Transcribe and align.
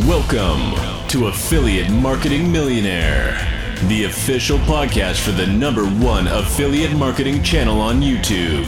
Welcome 0.00 0.74
to 1.10 1.28
Affiliate 1.28 1.88
Marketing 1.88 2.50
Millionaire, 2.50 3.38
the 3.86 4.06
official 4.06 4.58
podcast 4.58 5.24
for 5.24 5.30
the 5.30 5.46
number 5.46 5.84
one 5.84 6.26
affiliate 6.26 6.96
marketing 6.96 7.44
channel 7.44 7.80
on 7.80 8.00
YouTube, 8.00 8.66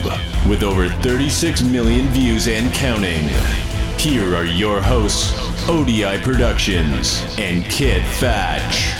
with 0.48 0.62
over 0.62 0.88
36 0.88 1.62
million 1.62 2.06
views 2.10 2.46
and 2.46 2.72
counting. 2.72 3.28
Here 3.98 4.36
are 4.36 4.44
your 4.44 4.80
hosts, 4.80 5.34
ODI 5.68 6.18
Productions 6.22 7.24
and 7.38 7.64
Kit 7.64 8.04
Fatch. 8.04 8.95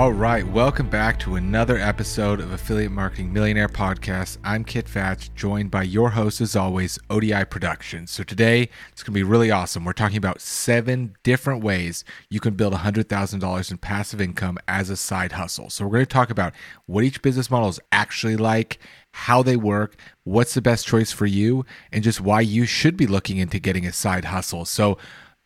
All 0.00 0.14
right, 0.14 0.46
welcome 0.46 0.88
back 0.88 1.18
to 1.18 1.34
another 1.34 1.76
episode 1.76 2.40
of 2.40 2.52
Affiliate 2.52 2.90
Marketing 2.90 3.34
Millionaire 3.34 3.68
Podcast. 3.68 4.38
I'm 4.42 4.64
Kit 4.64 4.88
Fatch, 4.88 5.30
joined 5.34 5.70
by 5.70 5.82
your 5.82 6.08
host, 6.08 6.40
as 6.40 6.56
always, 6.56 6.98
ODI 7.10 7.44
Productions. 7.44 8.10
So 8.10 8.22
today 8.22 8.70
it's 8.90 9.02
going 9.02 9.12
to 9.12 9.18
be 9.18 9.22
really 9.22 9.50
awesome. 9.50 9.84
We're 9.84 9.92
talking 9.92 10.16
about 10.16 10.40
seven 10.40 11.16
different 11.22 11.62
ways 11.62 12.02
you 12.30 12.40
can 12.40 12.54
build 12.54 12.72
$100,000 12.72 13.70
in 13.70 13.76
passive 13.76 14.22
income 14.22 14.56
as 14.66 14.88
a 14.88 14.96
side 14.96 15.32
hustle. 15.32 15.68
So 15.68 15.84
we're 15.84 15.90
going 15.90 16.06
to 16.06 16.14
talk 16.14 16.30
about 16.30 16.54
what 16.86 17.04
each 17.04 17.20
business 17.20 17.50
model 17.50 17.68
is 17.68 17.78
actually 17.92 18.38
like, 18.38 18.78
how 19.12 19.42
they 19.42 19.58
work, 19.58 19.96
what's 20.24 20.54
the 20.54 20.62
best 20.62 20.86
choice 20.86 21.12
for 21.12 21.26
you, 21.26 21.66
and 21.92 22.02
just 22.02 22.22
why 22.22 22.40
you 22.40 22.64
should 22.64 22.96
be 22.96 23.06
looking 23.06 23.36
into 23.36 23.58
getting 23.58 23.84
a 23.84 23.92
side 23.92 24.24
hustle. 24.24 24.64
So, 24.64 24.96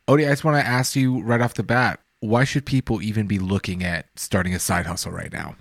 ODI, 0.06 0.26
I 0.26 0.30
just 0.30 0.44
want 0.44 0.62
to 0.62 0.70
ask 0.70 0.94
you 0.94 1.22
right 1.22 1.40
off 1.40 1.54
the 1.54 1.64
bat 1.64 1.98
why 2.24 2.44
should 2.44 2.64
people 2.64 3.02
even 3.02 3.26
be 3.26 3.38
looking 3.38 3.84
at 3.84 4.06
starting 4.16 4.54
a 4.54 4.58
side 4.58 4.86
hustle 4.86 5.12
right 5.12 5.32
now? 5.32 5.56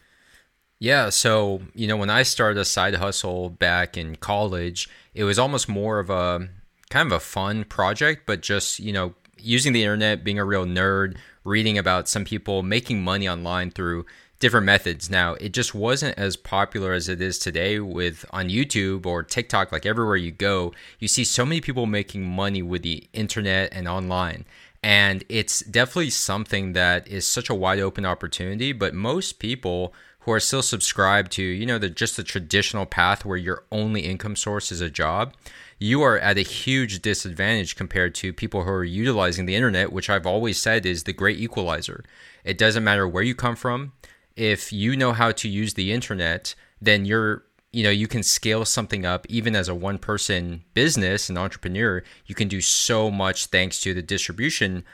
Yeah, 0.79 1.09
so 1.09 1.61
you 1.73 1.87
know, 1.87 1.97
when 1.97 2.09
I 2.09 2.23
started 2.23 2.59
a 2.59 2.65
side 2.65 2.95
hustle 2.95 3.49
back 3.49 3.97
in 3.97 4.15
college, 4.15 4.89
it 5.13 5.23
was 5.25 5.37
almost 5.37 5.67
more 5.67 5.99
of 5.99 6.09
a 6.09 6.47
kind 6.89 7.05
of 7.05 7.11
a 7.11 7.19
fun 7.19 7.65
project, 7.65 8.23
but 8.25 8.41
just 8.41 8.79
you 8.79 8.93
know, 8.93 9.13
using 9.37 9.73
the 9.73 9.83
internet, 9.83 10.23
being 10.23 10.39
a 10.39 10.45
real 10.45 10.65
nerd, 10.65 11.17
reading 11.43 11.77
about 11.77 12.07
some 12.07 12.23
people 12.23 12.63
making 12.63 13.03
money 13.03 13.27
online 13.27 13.69
through 13.69 14.05
different 14.39 14.65
methods. 14.65 15.09
Now, 15.09 15.33
it 15.35 15.53
just 15.53 15.73
wasn't 15.73 16.17
as 16.17 16.35
popular 16.35 16.93
as 16.93 17.07
it 17.07 17.21
is 17.21 17.39
today 17.39 17.79
with 17.79 18.25
on 18.31 18.49
YouTube 18.49 19.05
or 19.05 19.23
TikTok. 19.23 19.71
Like 19.71 19.85
everywhere 19.85 20.17
you 20.17 20.31
go, 20.31 20.73
you 20.99 21.07
see 21.07 21.23
so 21.23 21.45
many 21.45 21.61
people 21.61 21.85
making 21.85 22.25
money 22.25 22.61
with 22.61 22.83
the 22.83 23.07
internet 23.13 23.69
and 23.73 23.87
online. 23.87 24.45
And 24.83 25.23
it's 25.29 25.61
definitely 25.61 26.09
something 26.09 26.73
that 26.73 27.07
is 27.07 27.25
such 27.25 27.49
a 27.49 27.55
wide 27.55 27.79
open 27.79 28.05
opportunity. 28.05 28.73
But 28.73 28.93
most 28.93 29.39
people 29.39 29.93
who 30.19 30.31
are 30.31 30.39
still 30.39 30.61
subscribed 30.61 31.31
to, 31.33 31.43
you 31.43 31.65
know, 31.65 31.77
the 31.77 31.89
just 31.89 32.17
the 32.17 32.23
traditional 32.23 32.85
path 32.85 33.25
where 33.25 33.37
your 33.37 33.63
only 33.71 34.01
income 34.01 34.35
source 34.35 34.71
is 34.71 34.81
a 34.81 34.89
job, 34.89 35.33
you 35.79 36.01
are 36.01 36.19
at 36.19 36.37
a 36.37 36.41
huge 36.41 37.01
disadvantage 37.01 37.75
compared 37.75 38.13
to 38.15 38.33
people 38.33 38.63
who 38.63 38.71
are 38.71 38.83
utilizing 38.83 39.45
the 39.45 39.55
internet, 39.55 39.91
which 39.91 40.09
I've 40.09 40.25
always 40.25 40.57
said 40.57 40.85
is 40.85 41.03
the 41.03 41.13
great 41.13 41.39
equalizer. 41.39 42.03
It 42.43 42.57
doesn't 42.57 42.83
matter 42.83 43.07
where 43.07 43.23
you 43.23 43.35
come 43.35 43.55
from. 43.55 43.93
If 44.35 44.73
you 44.73 44.97
know 44.97 45.13
how 45.13 45.31
to 45.31 45.47
use 45.47 45.73
the 45.73 45.91
internet, 45.91 46.55
then 46.81 47.05
you're 47.05 47.43
you 47.73 47.83
know 47.83 47.89
you 47.89 48.07
can 48.07 48.23
scale 48.23 48.63
something 48.63 49.05
up 49.05 49.25
even 49.27 49.55
as 49.55 49.67
a 49.67 49.75
one 49.75 49.97
person 49.97 50.63
business 50.73 51.29
an 51.29 51.37
entrepreneur 51.37 52.01
you 52.25 52.35
can 52.35 52.47
do 52.47 52.61
so 52.61 53.11
much 53.11 53.47
thanks 53.47 53.81
to 53.81 53.93
the 53.93 54.01
distribution 54.01 54.85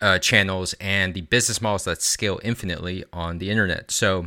uh, 0.00 0.18
channels 0.18 0.74
and 0.80 1.14
the 1.14 1.22
business 1.22 1.62
models 1.62 1.84
that 1.84 2.02
scale 2.02 2.40
infinitely 2.42 3.04
on 3.12 3.38
the 3.38 3.48
internet 3.48 3.90
so 3.90 4.26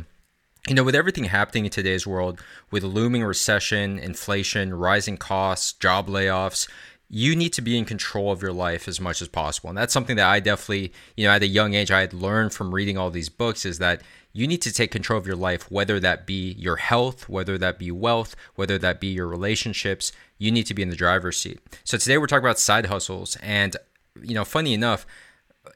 you 0.66 0.74
know 0.74 0.82
with 0.82 0.94
everything 0.94 1.24
happening 1.24 1.66
in 1.66 1.70
today's 1.70 2.06
world 2.06 2.40
with 2.70 2.82
looming 2.82 3.22
recession 3.22 3.98
inflation 3.98 4.74
rising 4.74 5.16
costs 5.16 5.74
job 5.74 6.08
layoffs 6.08 6.66
you 7.10 7.34
need 7.34 7.52
to 7.54 7.62
be 7.62 7.78
in 7.78 7.84
control 7.84 8.30
of 8.30 8.42
your 8.42 8.52
life 8.52 8.86
as 8.86 9.00
much 9.00 9.22
as 9.22 9.28
possible. 9.28 9.70
And 9.70 9.78
that's 9.78 9.94
something 9.94 10.16
that 10.16 10.28
I 10.28 10.40
definitely, 10.40 10.92
you 11.16 11.26
know, 11.26 11.32
at 11.32 11.42
a 11.42 11.46
young 11.46 11.72
age, 11.72 11.90
I 11.90 12.00
had 12.00 12.12
learned 12.12 12.52
from 12.52 12.74
reading 12.74 12.98
all 12.98 13.10
these 13.10 13.30
books 13.30 13.64
is 13.64 13.78
that 13.78 14.02
you 14.32 14.46
need 14.46 14.62
to 14.62 14.72
take 14.72 14.90
control 14.90 15.18
of 15.18 15.26
your 15.26 15.36
life, 15.36 15.70
whether 15.70 15.98
that 16.00 16.26
be 16.26 16.52
your 16.52 16.76
health, 16.76 17.28
whether 17.28 17.58
that 17.58 17.78
be 17.78 17.90
wealth, 17.90 18.36
whether 18.54 18.78
that 18.78 19.00
be 19.00 19.08
your 19.08 19.26
relationships. 19.26 20.12
You 20.38 20.50
need 20.50 20.64
to 20.64 20.74
be 20.74 20.82
in 20.82 20.90
the 20.90 20.96
driver's 20.96 21.38
seat. 21.38 21.60
So 21.84 21.98
today 21.98 22.18
we're 22.18 22.26
talking 22.26 22.44
about 22.44 22.58
side 22.58 22.86
hustles. 22.86 23.36
And, 23.42 23.76
you 24.22 24.34
know, 24.34 24.44
funny 24.44 24.74
enough, 24.74 25.06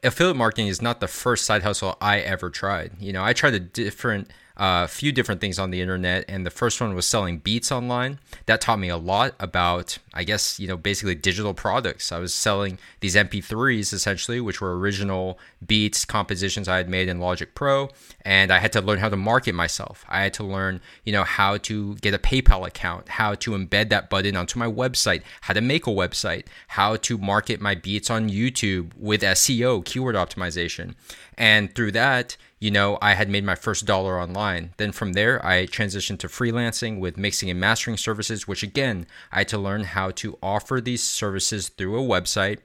affiliate 0.03 0.37
marketing 0.37 0.67
is 0.67 0.81
not 0.81 0.99
the 0.99 1.07
first 1.07 1.45
side 1.45 1.63
hustle 1.63 1.97
I 1.99 2.19
ever 2.19 2.49
tried. 2.49 2.91
You 2.99 3.11
know, 3.13 3.23
I 3.23 3.33
tried 3.33 3.53
a 3.53 3.59
different 3.59 4.29
a 4.55 4.87
few 4.87 5.11
different 5.11 5.41
things 5.41 5.57
on 5.57 5.71
the 5.71 5.81
internet, 5.81 6.25
and 6.27 6.45
the 6.45 6.51
first 6.51 6.79
one 6.79 6.93
was 6.93 7.07
selling 7.07 7.39
beats 7.39 7.71
online. 7.71 8.19
That 8.45 8.61
taught 8.61 8.79
me 8.79 8.89
a 8.89 8.97
lot 8.97 9.33
about, 9.39 9.97
I 10.13 10.23
guess, 10.23 10.59
you 10.59 10.67
know, 10.67 10.77
basically 10.77 11.15
digital 11.15 11.53
products. 11.53 12.11
I 12.11 12.19
was 12.19 12.33
selling 12.33 12.77
these 12.99 13.15
MP3s 13.15 13.93
essentially, 13.93 14.39
which 14.39 14.61
were 14.61 14.77
original 14.77 15.39
beats 15.65 16.05
compositions 16.05 16.67
I 16.67 16.77
had 16.77 16.87
made 16.87 17.07
in 17.07 17.19
Logic 17.19 17.53
Pro, 17.55 17.89
and 18.21 18.51
I 18.51 18.59
had 18.59 18.71
to 18.73 18.81
learn 18.81 18.99
how 18.99 19.09
to 19.09 19.17
market 19.17 19.55
myself. 19.55 20.05
I 20.07 20.21
had 20.21 20.33
to 20.35 20.43
learn, 20.43 20.81
you 21.03 21.13
know, 21.13 21.23
how 21.23 21.57
to 21.57 21.95
get 21.95 22.13
a 22.13 22.19
PayPal 22.19 22.67
account, 22.67 23.09
how 23.09 23.33
to 23.35 23.51
embed 23.51 23.89
that 23.89 24.09
button 24.09 24.35
onto 24.35 24.59
my 24.59 24.67
website, 24.67 25.23
how 25.41 25.53
to 25.53 25.61
make 25.61 25.87
a 25.87 25.91
website, 25.91 26.45
how 26.67 26.95
to 26.97 27.17
market 27.17 27.59
my 27.59 27.73
beats 27.73 28.11
on 28.11 28.29
YouTube 28.29 28.91
with 28.95 29.21
SEO, 29.21 29.83
keyword 29.83 30.15
optimization. 30.15 30.93
And 31.37 31.73
through 31.73 31.93
that, 31.93 32.37
you 32.63 32.71
know, 32.71 32.97
I 33.01 33.15
had 33.15 33.27
made 33.27 33.43
my 33.43 33.55
first 33.55 33.85
dollar 33.85 34.17
online. 34.17 34.73
Then 34.77 34.93
from 34.93 35.11
there, 35.11 35.45
I 35.45 35.65
transitioned 35.65 36.19
to 36.19 36.29
freelancing 36.29 36.97
with 36.97 37.17
mixing 37.17 37.49
and 37.49 37.59
mastering 37.59 37.97
services, 37.97 38.47
which 38.47 38.63
again, 38.63 39.05
I 39.33 39.39
had 39.39 39.49
to 39.49 39.57
learn 39.57 39.83
how 39.83 40.11
to 40.11 40.37
offer 40.41 40.79
these 40.79 41.03
services 41.03 41.67
through 41.67 41.99
a 42.01 42.07
website. 42.07 42.59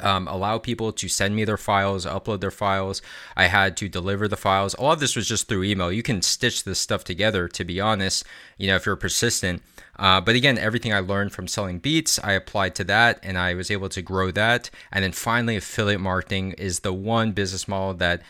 Um, 0.00 0.28
allow 0.28 0.56
people 0.56 0.92
to 0.92 1.08
send 1.08 1.36
me 1.36 1.44
their 1.44 1.58
files, 1.58 2.06
upload 2.06 2.40
their 2.40 2.50
files. 2.50 3.02
I 3.36 3.48
had 3.48 3.76
to 3.76 3.88
deliver 3.90 4.28
the 4.28 4.36
files. 4.38 4.72
All 4.72 4.92
of 4.92 5.00
this 5.00 5.14
was 5.14 5.28
just 5.28 5.46
through 5.46 5.64
email. 5.64 5.92
You 5.92 6.02
can 6.02 6.22
stitch 6.22 6.64
this 6.64 6.78
stuff 6.78 7.04
together, 7.04 7.48
to 7.48 7.64
be 7.66 7.82
honest, 7.82 8.24
you 8.56 8.68
know, 8.68 8.76
if 8.76 8.86
you're 8.86 8.96
persistent. 8.96 9.60
Uh, 9.98 10.22
but 10.22 10.36
again, 10.36 10.56
everything 10.56 10.94
I 10.94 11.00
learned 11.00 11.32
from 11.32 11.48
selling 11.48 11.80
beats, 11.80 12.18
I 12.24 12.32
applied 12.32 12.74
to 12.76 12.84
that 12.84 13.20
and 13.22 13.36
I 13.36 13.52
was 13.52 13.70
able 13.70 13.90
to 13.90 14.00
grow 14.00 14.30
that. 14.30 14.70
And 14.90 15.04
then 15.04 15.12
finally, 15.12 15.56
affiliate 15.56 16.00
marketing 16.00 16.52
is 16.52 16.80
the 16.80 16.94
one 16.94 17.32
business 17.32 17.68
model 17.68 17.92
that 17.94 18.22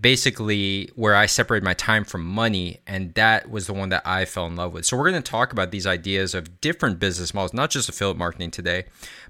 basically 0.00 0.90
where 0.94 1.14
I 1.14 1.26
separated 1.26 1.64
my 1.64 1.74
time 1.74 2.04
from 2.04 2.24
money, 2.24 2.80
and 2.86 3.14
that 3.14 3.50
was 3.50 3.66
the 3.66 3.72
one 3.72 3.88
that 3.90 4.02
I 4.06 4.24
fell 4.24 4.46
in 4.46 4.56
love 4.56 4.72
with. 4.72 4.84
So, 4.86 4.96
we're 4.96 5.10
going 5.10 5.22
to 5.22 5.30
talk 5.30 5.52
about 5.52 5.70
these 5.70 5.86
ideas 5.86 6.34
of 6.34 6.60
different 6.60 6.98
business 6.98 7.32
models, 7.32 7.54
not 7.54 7.70
just 7.70 7.88
affiliate 7.88 8.18
marketing 8.18 8.50
today. 8.50 8.84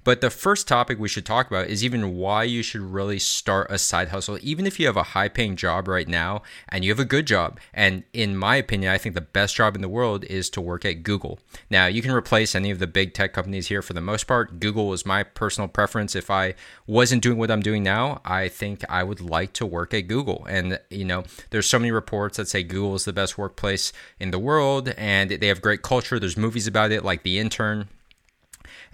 But 0.06 0.20
the 0.20 0.30
first 0.30 0.68
topic 0.68 1.00
we 1.00 1.08
should 1.08 1.26
talk 1.26 1.48
about 1.48 1.66
is 1.66 1.82
even 1.82 2.16
why 2.16 2.44
you 2.44 2.62
should 2.62 2.80
really 2.80 3.18
start 3.18 3.72
a 3.72 3.76
side 3.76 4.10
hustle, 4.10 4.38
even 4.40 4.64
if 4.64 4.78
you 4.78 4.86
have 4.86 4.96
a 4.96 5.02
high 5.02 5.26
paying 5.28 5.56
job 5.56 5.88
right 5.88 6.06
now 6.06 6.42
and 6.68 6.84
you 6.84 6.92
have 6.92 7.00
a 7.00 7.04
good 7.04 7.26
job. 7.26 7.58
And 7.74 8.04
in 8.12 8.36
my 8.36 8.54
opinion, 8.54 8.92
I 8.92 8.98
think 8.98 9.16
the 9.16 9.20
best 9.20 9.56
job 9.56 9.74
in 9.74 9.82
the 9.82 9.88
world 9.88 10.22
is 10.26 10.48
to 10.50 10.60
work 10.60 10.84
at 10.84 11.02
Google. 11.02 11.40
Now, 11.70 11.86
you 11.86 12.02
can 12.02 12.12
replace 12.12 12.54
any 12.54 12.70
of 12.70 12.78
the 12.78 12.86
big 12.86 13.14
tech 13.14 13.32
companies 13.32 13.66
here 13.66 13.82
for 13.82 13.94
the 13.94 14.00
most 14.00 14.28
part. 14.28 14.60
Google 14.60 14.92
is 14.92 15.04
my 15.04 15.24
personal 15.24 15.66
preference. 15.66 16.14
If 16.14 16.30
I 16.30 16.54
wasn't 16.86 17.24
doing 17.24 17.36
what 17.36 17.50
I'm 17.50 17.60
doing 17.60 17.82
now, 17.82 18.20
I 18.24 18.46
think 18.46 18.84
I 18.88 19.02
would 19.02 19.20
like 19.20 19.54
to 19.54 19.66
work 19.66 19.92
at 19.92 20.02
Google. 20.02 20.46
And, 20.48 20.78
you 20.88 21.04
know, 21.04 21.24
there's 21.50 21.66
so 21.68 21.80
many 21.80 21.90
reports 21.90 22.36
that 22.36 22.46
say 22.46 22.62
Google 22.62 22.94
is 22.94 23.06
the 23.06 23.12
best 23.12 23.38
workplace 23.38 23.92
in 24.20 24.30
the 24.30 24.38
world 24.38 24.88
and 24.90 25.32
they 25.32 25.48
have 25.48 25.60
great 25.60 25.82
culture. 25.82 26.20
There's 26.20 26.36
movies 26.36 26.68
about 26.68 26.92
it, 26.92 27.04
like 27.04 27.24
The 27.24 27.40
Intern. 27.40 27.88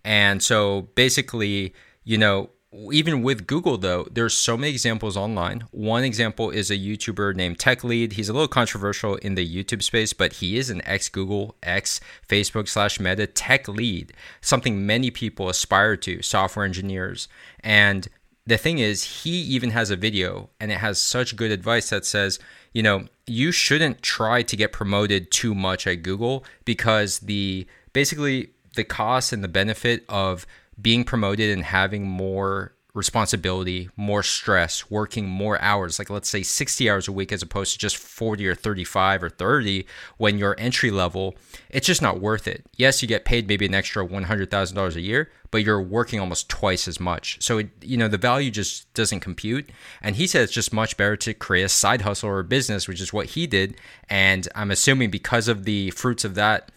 And 0.04 0.42
so 0.42 0.88
basically, 0.94 1.74
you 2.04 2.18
know, 2.18 2.50
even 2.90 3.22
with 3.22 3.46
Google 3.46 3.76
though, 3.76 4.06
there's 4.10 4.34
so 4.34 4.56
many 4.56 4.72
examples 4.72 5.16
online. 5.16 5.64
One 5.72 6.04
example 6.04 6.50
is 6.50 6.70
a 6.70 6.76
YouTuber 6.76 7.36
named 7.36 7.58
Tech 7.58 7.84
Lead. 7.84 8.14
He's 8.14 8.28
a 8.28 8.32
little 8.32 8.48
controversial 8.48 9.16
in 9.16 9.34
the 9.34 9.46
YouTube 9.46 9.82
space, 9.82 10.12
but 10.12 10.34
he 10.34 10.56
is 10.56 10.70
an 10.70 10.80
ex 10.86 11.08
Google, 11.08 11.56
ex 11.62 12.00
Facebook 12.26 12.68
slash 12.68 12.98
Meta 12.98 13.26
tech 13.26 13.68
lead, 13.68 14.14
something 14.40 14.86
many 14.86 15.10
people 15.10 15.48
aspire 15.50 15.96
to, 15.98 16.22
software 16.22 16.64
engineers. 16.64 17.28
And 17.60 18.08
the 18.46 18.56
thing 18.56 18.78
is, 18.78 19.22
he 19.22 19.30
even 19.30 19.70
has 19.70 19.90
a 19.90 19.96
video 19.96 20.48
and 20.58 20.72
it 20.72 20.78
has 20.78 21.00
such 21.00 21.36
good 21.36 21.50
advice 21.50 21.90
that 21.90 22.06
says, 22.06 22.38
you 22.72 22.82
know, 22.82 23.06
you 23.26 23.52
shouldn't 23.52 24.02
try 24.02 24.42
to 24.42 24.56
get 24.56 24.72
promoted 24.72 25.30
too 25.30 25.54
much 25.54 25.86
at 25.86 26.02
Google 26.02 26.44
because 26.64 27.20
the 27.20 27.66
basically 27.92 28.50
the 28.74 28.84
cost 28.84 29.32
and 29.32 29.42
the 29.42 29.48
benefit 29.48 30.04
of 30.08 30.46
being 30.80 31.04
promoted 31.04 31.50
and 31.50 31.64
having 31.64 32.06
more 32.06 32.72
responsibility, 32.94 33.88
more 33.96 34.22
stress, 34.22 34.90
working 34.90 35.26
more 35.26 35.60
hours, 35.62 35.98
like 35.98 36.10
let's 36.10 36.28
say 36.28 36.42
60 36.42 36.90
hours 36.90 37.08
a 37.08 37.12
week 37.12 37.32
as 37.32 37.42
opposed 37.42 37.72
to 37.72 37.78
just 37.78 37.96
40 37.96 38.46
or 38.46 38.54
35 38.54 39.22
or 39.22 39.30
30 39.30 39.86
when 40.18 40.36
you're 40.36 40.54
entry 40.58 40.90
level, 40.90 41.34
it's 41.70 41.86
just 41.86 42.02
not 42.02 42.20
worth 42.20 42.46
it. 42.46 42.66
Yes, 42.76 43.00
you 43.00 43.08
get 43.08 43.24
paid 43.24 43.48
maybe 43.48 43.64
an 43.64 43.74
extra 43.74 44.06
$100,000 44.06 44.94
a 44.94 45.00
year, 45.00 45.30
but 45.50 45.64
you're 45.64 45.80
working 45.80 46.20
almost 46.20 46.50
twice 46.50 46.86
as 46.86 47.00
much. 47.00 47.38
So, 47.40 47.58
it, 47.58 47.70
you 47.80 47.96
know, 47.96 48.08
the 48.08 48.18
value 48.18 48.50
just 48.50 48.92
doesn't 48.92 49.20
compute. 49.20 49.70
And 50.02 50.16
he 50.16 50.26
said 50.26 50.42
it's 50.42 50.52
just 50.52 50.72
much 50.72 50.98
better 50.98 51.16
to 51.16 51.32
create 51.32 51.64
a 51.64 51.70
side 51.70 52.02
hustle 52.02 52.28
or 52.28 52.40
a 52.40 52.44
business, 52.44 52.86
which 52.86 53.00
is 53.00 53.12
what 53.12 53.26
he 53.28 53.46
did. 53.46 53.74
And 54.10 54.48
I'm 54.54 54.70
assuming 54.70 55.10
because 55.10 55.48
of 55.48 55.64
the 55.64 55.90
fruits 55.92 56.26
of 56.26 56.34
that, 56.34 56.70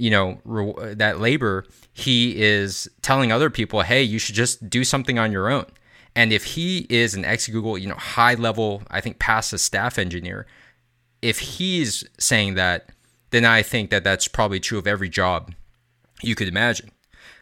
you 0.00 0.10
know 0.10 0.40
re- 0.44 0.94
that 0.94 1.20
labor 1.20 1.64
he 1.92 2.40
is 2.40 2.88
telling 3.02 3.32
other 3.32 3.50
people 3.50 3.82
hey 3.82 4.02
you 4.02 4.18
should 4.18 4.34
just 4.34 4.68
do 4.68 4.84
something 4.84 5.18
on 5.18 5.32
your 5.32 5.48
own 5.48 5.66
and 6.14 6.32
if 6.32 6.44
he 6.44 6.86
is 6.88 7.14
an 7.14 7.24
ex 7.24 7.48
google 7.48 7.76
you 7.78 7.88
know 7.88 7.94
high 7.94 8.34
level 8.34 8.82
i 8.90 9.00
think 9.00 9.18
past 9.18 9.52
a 9.52 9.58
staff 9.58 9.98
engineer 9.98 10.46
if 11.22 11.38
he's 11.38 12.04
saying 12.18 12.54
that 12.54 12.90
then 13.30 13.44
i 13.44 13.62
think 13.62 13.90
that 13.90 14.04
that's 14.04 14.28
probably 14.28 14.60
true 14.60 14.78
of 14.78 14.86
every 14.86 15.08
job 15.08 15.52
you 16.22 16.34
could 16.34 16.48
imagine 16.48 16.90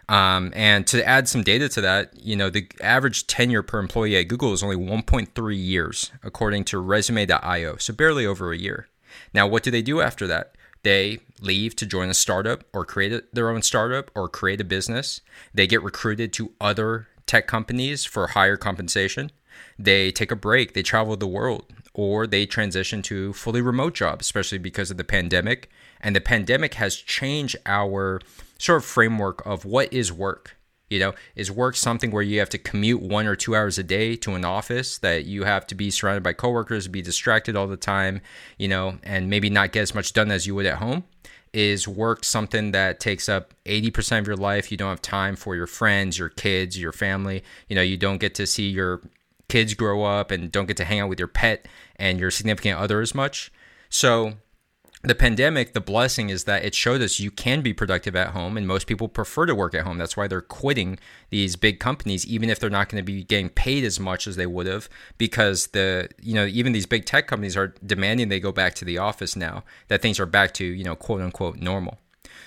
um, 0.09 0.53
and 0.55 0.87
to 0.89 1.05
add 1.07 1.29
some 1.29 1.43
data 1.43 1.69
to 1.71 1.81
that, 1.81 2.13
you 2.17 2.37
know, 2.37 2.49
the 2.49 2.69
average 2.81 3.27
tenure 3.27 3.63
per 3.63 3.81
employee 3.81 4.17
at 4.17 4.29
Google 4.29 4.53
is 4.53 4.63
only 4.63 4.77
1.3 4.77 5.57
years, 5.57 6.13
according 6.23 6.65
to 6.67 6.79
resume.io, 6.79 7.77
so 7.77 7.93
barely 7.93 8.25
over 8.25 8.53
a 8.53 8.57
year. 8.57 8.89
Now, 9.35 9.47
what 9.47 9.63
do 9.63 9.71
they 9.71 9.83
do 9.83 10.01
after 10.01 10.27
that? 10.29 10.56
They 10.87 11.19
leave 11.41 11.75
to 11.77 11.85
join 11.85 12.11
a 12.11 12.15
startup 12.15 12.63
or 12.73 12.85
create 12.85 13.35
their 13.35 13.51
own 13.51 13.63
startup 13.63 14.09
or 14.15 14.29
create 14.29 14.61
a 14.61 14.65
business. 14.65 15.21
They 15.53 15.67
get 15.67 15.83
recruited 15.83 16.33
to 16.35 16.53
other 16.61 17.09
tech 17.27 17.49
companies 17.49 18.05
for 18.05 18.29
higher 18.29 18.57
compensation. 18.57 19.33
They 19.77 20.13
take 20.13 20.31
a 20.31 20.37
break, 20.37 20.75
they 20.75 20.85
travel 20.85 21.17
the 21.17 21.27
world, 21.27 21.65
or 21.93 22.29
they 22.29 22.47
transition 22.47 23.03
to 23.03 23.33
fully 23.33 23.61
remote 23.61 23.95
jobs, 23.95 24.27
especially 24.27 24.59
because 24.59 24.93
of 24.93 24.97
the 24.97 25.03
pandemic. 25.03 25.69
And 26.01 26.15
the 26.15 26.21
pandemic 26.21 26.75
has 26.75 26.95
changed 26.95 27.57
our 27.67 28.21
sort 28.57 28.77
of 28.77 28.85
framework 28.85 29.45
of 29.45 29.65
what 29.65 29.93
is 29.93 30.13
work. 30.13 30.56
You 30.89 31.01
know, 31.01 31.15
is 31.35 31.51
work 31.51 31.75
something 31.75 32.11
where 32.11 32.23
you 32.23 32.39
have 32.39 32.49
to 32.51 32.59
commute 32.59 33.03
one 33.03 33.27
or 33.27 33.35
two 33.35 33.57
hours 33.57 33.79
a 33.79 33.83
day 33.83 34.15
to 34.17 34.35
an 34.35 34.45
office 34.45 34.99
that 34.99 35.25
you 35.25 35.45
have 35.45 35.67
to 35.69 35.75
be 35.75 35.91
surrounded 35.91 36.23
by 36.23 36.33
coworkers, 36.33 36.87
be 36.87 37.03
distracted 37.03 37.57
all 37.57 37.67
the 37.67 37.77
time, 37.77 38.21
you 38.57 38.69
know, 38.69 38.99
and 39.03 39.29
maybe 39.29 39.51
not 39.51 39.73
get 39.73 39.83
as 39.83 39.95
much 39.95 40.13
done 40.13 40.31
as 40.31 40.47
you 40.47 40.55
would 40.55 40.67
at 40.67 40.79
home? 40.79 41.05
Is 41.53 41.89
work 41.89 42.23
something 42.23 42.73
that 42.73 43.01
takes 43.01 43.29
up 43.29 43.55
80% 43.65 44.21
of 44.21 44.27
your 44.27 44.37
life? 44.37 44.71
You 44.71 44.77
don't 44.77 44.91
have 44.91 45.03
time 45.03 45.37
for 45.37 45.57
your 45.57 45.67
friends, 45.67 46.19
your 46.19 46.29
kids, 46.29 46.79
your 46.79 46.93
family. 46.93 47.43
You 47.69 47.77
know, 47.77 47.83
you 47.83 47.97
don't 47.97 48.19
get 48.19 48.35
to 48.37 48.47
see 48.47 48.69
your 48.69 49.01
kids 49.49 49.75
grow 49.75 50.05
up 50.05 50.31
and 50.31 50.53
don't 50.53 50.67
get 50.67 50.77
to 50.79 50.85
hang 50.85 51.01
out 51.01 51.09
with 51.09 51.19
your 51.19 51.29
pet 51.29 51.67
and 51.97 52.21
your 52.21 52.31
significant 52.31 52.79
other 52.79 53.01
as 53.01 53.15
much. 53.15 53.51
So, 53.89 54.35
the 55.07 55.15
pandemic, 55.15 55.73
the 55.73 55.81
blessing 55.81 56.31
is 56.31 56.45
that 56.45 56.65
it 56.65 56.75
showed 56.75 57.01
us 57.01 57.21
you 57.21 57.31
can 57.31 57.61
be 57.61 57.73
productive 57.73 58.17
at 58.17 58.31
home, 58.31 58.57
and 58.57 58.67
most 58.67 58.89
people 58.89 59.09
prefer 59.09 59.47
to 59.47 59.55
work 59.55 59.73
at 59.73 59.85
home. 59.85 59.99
That's 59.99 60.17
why 60.17 60.27
they're 60.27 60.41
quitting 60.41 60.99
these 61.31 61.55
big 61.55 61.79
companies, 61.79 62.27
even 62.27 62.51
if 62.51 62.59
they're 62.59 62.69
not 62.71 62.89
going 62.89 63.01
to 63.01 63.05
be 63.05 63.23
getting 63.23 63.49
paid 63.49 63.85
as 63.85 64.01
much 64.01 64.27
as 64.27 64.35
they 64.35 64.47
would 64.47 64.67
have, 64.67 64.89
because 65.17 65.69
the 65.69 66.09
you 66.21 66.35
know 66.35 66.45
even 66.45 66.73
these 66.73 66.87
big 66.87 67.05
tech 67.05 67.29
companies 67.29 67.57
are 67.57 67.75
demanding 67.85 68.29
they 68.29 68.41
go 68.41 68.51
back 68.51 68.75
to 68.75 68.85
the 68.85 68.99
office 68.99 69.37
now 69.37 69.63
that 69.87 70.03
things 70.03 70.19
are 70.19 70.27
back 70.27 70.53
to 70.55 70.65
you 70.65 70.83
know 70.83 70.97
quote 70.97 71.21
unquote 71.21 71.57
normal. 71.59 71.99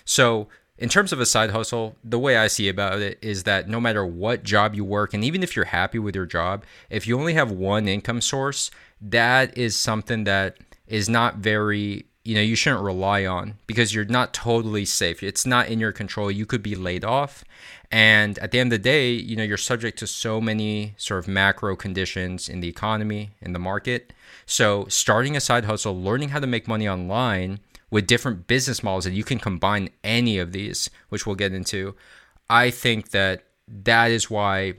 So 0.03 0.50
in 0.77 0.89
terms 0.89 1.13
of 1.13 1.21
a 1.21 1.25
side 1.25 1.51
hustle, 1.51 1.95
the 2.03 2.19
way 2.19 2.35
I 2.35 2.47
see 2.47 2.67
about 2.67 3.00
it 3.00 3.19
is 3.21 3.44
that 3.44 3.69
no 3.69 3.79
matter 3.79 4.06
what 4.06 4.44
job 4.44 4.75
you 4.75 4.83
work, 4.83 5.13
and 5.13 5.23
even 5.23 5.44
if 5.44 5.56
you're 5.56 5.65
happy 5.65 6.00
with 6.00 6.15
your 6.15 6.25
job, 6.25 6.65
if 6.89 7.07
you 7.07 7.17
only 7.17 7.35
have 7.35 7.51
one 7.51 7.88
income 7.88 8.19
source, 8.19 8.69
that 9.00 9.57
is 9.57 9.77
something 9.77 10.25
that 10.25 10.57
is 10.88 11.07
not 11.07 11.38
very 11.38 12.06
you 12.30 12.36
know 12.36 12.42
you 12.42 12.56
shouldn't 12.56 12.84
rely 12.84 13.26
on 13.26 13.56
because 13.66 13.94
you're 13.94 14.06
not 14.06 14.34
totally 14.34 14.86
safe. 14.86 15.24
It's 15.24 15.48
not 15.48 15.68
in 15.68 15.80
your 15.80 15.92
control. 15.92 16.30
You 16.30 16.46
could 16.46 16.62
be 16.62 16.76
laid 16.76 17.04
off. 17.04 17.44
And 17.92 18.38
at 18.38 18.52
the 18.52 18.60
end 18.60 18.72
of 18.72 18.80
the 18.80 18.84
day 18.84 19.14
you 19.14 19.36
know 19.36 19.44
you're 19.44 19.58
subject 19.58 19.98
to 20.00 20.08
so 20.08 20.40
many 20.40 20.94
sort 20.98 21.20
of 21.20 21.28
macro 21.28 21.76
conditions 21.76 22.48
in 22.48 22.60
the 22.60 22.68
economy 22.68 23.31
in 23.42 23.54
the 23.54 23.60
market. 23.72 24.14
So 24.46 24.86
starting 24.90 25.36
a 25.36 25.40
side 25.40 25.66
hustle 25.66 26.00
learning 26.00 26.30
how 26.30 26.40
to 26.40 26.46
make 26.46 26.68
money 26.68 26.88
online 26.88 27.60
with 27.90 28.06
different 28.06 28.46
business 28.46 28.84
models 28.84 29.08
and 29.08 29.16
you 29.16 29.24
can 29.24 29.40
combine 29.40 29.90
any 30.04 30.38
of 30.38 30.52
these 30.52 30.92
which 31.10 31.26
we'll 31.26 31.36
get 31.36 31.54
into 31.54 31.96
i 32.50 32.70
think 32.70 33.10
that 33.10 33.44
that 33.68 34.12
is 34.12 34.30
why 34.30 34.74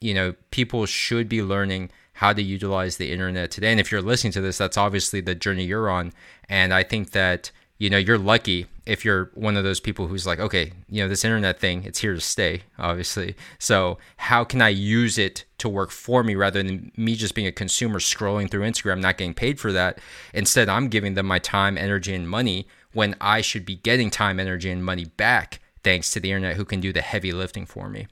you 0.00 0.14
know 0.14 0.34
people 0.50 0.84
should 0.86 1.28
be 1.28 1.42
learning 1.42 1.90
how 2.16 2.32
to 2.32 2.42
utilize 2.42 2.96
the 2.96 3.12
internet 3.12 3.50
today. 3.50 3.70
And 3.70 3.78
if 3.78 3.92
you're 3.92 4.00
listening 4.00 4.32
to 4.32 4.40
this, 4.40 4.56
that's 4.56 4.78
obviously 4.78 5.20
the 5.20 5.34
journey 5.34 5.64
you're 5.64 5.90
on. 5.90 6.14
And 6.48 6.72
I 6.72 6.82
think 6.82 7.10
that, 7.10 7.50
you 7.76 7.90
know, 7.90 7.98
you're 7.98 8.16
lucky 8.16 8.66
if 8.86 9.04
you're 9.04 9.30
one 9.34 9.54
of 9.54 9.64
those 9.64 9.80
people 9.80 10.06
who's 10.06 10.26
like, 10.26 10.40
okay, 10.40 10.72
you 10.88 11.02
know, 11.02 11.08
this 11.08 11.26
internet 11.26 11.60
thing, 11.60 11.84
it's 11.84 11.98
here 11.98 12.14
to 12.14 12.20
stay, 12.20 12.62
obviously. 12.78 13.36
So 13.58 13.98
how 14.16 14.44
can 14.44 14.62
I 14.62 14.70
use 14.70 15.18
it 15.18 15.44
to 15.58 15.68
work 15.68 15.90
for 15.90 16.24
me 16.24 16.34
rather 16.34 16.62
than 16.62 16.90
me 16.96 17.16
just 17.16 17.34
being 17.34 17.46
a 17.46 17.52
consumer 17.52 17.98
scrolling 17.98 18.50
through 18.50 18.62
Instagram, 18.62 19.02
not 19.02 19.18
getting 19.18 19.34
paid 19.34 19.60
for 19.60 19.70
that? 19.72 19.98
Instead, 20.32 20.70
I'm 20.70 20.88
giving 20.88 21.14
them 21.14 21.26
my 21.26 21.38
time, 21.38 21.76
energy, 21.76 22.14
and 22.14 22.26
money 22.26 22.66
when 22.94 23.14
I 23.20 23.42
should 23.42 23.66
be 23.66 23.76
getting 23.76 24.08
time, 24.08 24.40
energy, 24.40 24.70
and 24.70 24.82
money 24.82 25.04
back 25.04 25.60
thanks 25.84 26.10
to 26.12 26.20
the 26.20 26.30
internet 26.30 26.56
who 26.56 26.64
can 26.64 26.80
do 26.80 26.94
the 26.94 27.02
heavy 27.02 27.32
lifting 27.32 27.66
for 27.66 27.90
me. 27.90 28.06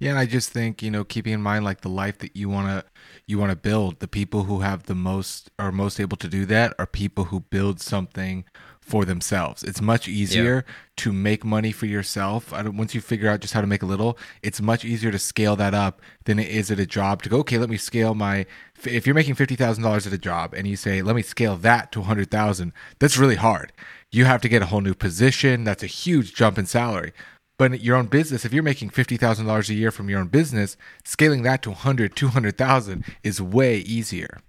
Yeah, 0.00 0.10
and 0.10 0.18
I 0.18 0.24
just 0.24 0.50
think 0.50 0.82
you 0.82 0.90
know, 0.90 1.04
keeping 1.04 1.34
in 1.34 1.42
mind 1.42 1.64
like 1.64 1.82
the 1.82 1.90
life 1.90 2.18
that 2.18 2.34
you 2.34 2.48
wanna 2.48 2.84
you 3.26 3.38
wanna 3.38 3.54
build, 3.54 4.00
the 4.00 4.08
people 4.08 4.44
who 4.44 4.60
have 4.60 4.84
the 4.84 4.94
most 4.94 5.50
are 5.58 5.70
most 5.70 6.00
able 6.00 6.16
to 6.16 6.28
do 6.28 6.46
that 6.46 6.74
are 6.78 6.86
people 6.86 7.24
who 7.24 7.40
build 7.40 7.80
something 7.80 8.44
for 8.80 9.04
themselves. 9.04 9.62
It's 9.62 9.80
much 9.80 10.08
easier 10.08 10.64
yeah. 10.66 10.74
to 10.96 11.12
make 11.12 11.44
money 11.44 11.70
for 11.70 11.84
yourself. 11.84 12.50
once 12.50 12.94
you 12.94 13.00
figure 13.00 13.28
out 13.28 13.40
just 13.40 13.52
how 13.52 13.60
to 13.60 13.66
make 13.66 13.82
a 13.82 13.86
little, 13.86 14.18
it's 14.42 14.60
much 14.60 14.84
easier 14.84 15.12
to 15.12 15.18
scale 15.18 15.54
that 15.56 15.74
up 15.74 16.00
than 16.24 16.38
it 16.38 16.48
is 16.48 16.70
at 16.70 16.80
a 16.80 16.86
job. 16.86 17.22
To 17.22 17.28
go, 17.28 17.38
okay, 17.38 17.58
let 17.58 17.70
me 17.70 17.76
scale 17.76 18.14
my. 18.14 18.46
If 18.84 19.06
you're 19.06 19.14
making 19.14 19.34
fifty 19.34 19.54
thousand 19.54 19.84
dollars 19.84 20.06
at 20.06 20.14
a 20.14 20.18
job 20.18 20.54
and 20.54 20.66
you 20.66 20.76
say, 20.76 21.02
let 21.02 21.14
me 21.14 21.22
scale 21.22 21.56
that 21.58 21.92
to 21.92 22.00
a 22.00 22.04
hundred 22.04 22.30
thousand, 22.30 22.72
that's 22.98 23.18
really 23.18 23.36
hard. 23.36 23.72
You 24.10 24.24
have 24.24 24.40
to 24.40 24.48
get 24.48 24.62
a 24.62 24.66
whole 24.66 24.80
new 24.80 24.94
position. 24.94 25.62
That's 25.62 25.82
a 25.82 25.86
huge 25.86 26.34
jump 26.34 26.58
in 26.58 26.64
salary. 26.64 27.12
But 27.60 27.82
your 27.82 27.96
own 27.96 28.06
business, 28.06 28.46
if 28.46 28.54
you're 28.54 28.62
making 28.62 28.88
$50,000 28.88 29.68
a 29.68 29.74
year 29.74 29.90
from 29.90 30.08
your 30.08 30.20
own 30.20 30.28
business, 30.28 30.78
scaling 31.04 31.42
that 31.42 31.60
to 31.64 31.68
100, 31.68 32.16
200,000 32.16 33.04
is 33.22 33.42
way 33.42 33.80
easier. 33.80 34.40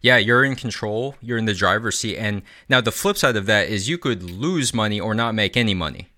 Yeah, 0.00 0.18
you're 0.18 0.44
in 0.44 0.54
control, 0.54 1.16
you're 1.20 1.36
in 1.36 1.46
the 1.46 1.52
driver's 1.52 1.98
seat. 1.98 2.16
And 2.16 2.42
now 2.68 2.80
the 2.80 2.92
flip 2.92 3.16
side 3.16 3.34
of 3.34 3.46
that 3.46 3.68
is 3.68 3.88
you 3.88 3.98
could 3.98 4.22
lose 4.22 4.72
money 4.72 5.00
or 5.00 5.14
not 5.14 5.34
make 5.34 5.56
any 5.56 5.74
money. 5.74 6.10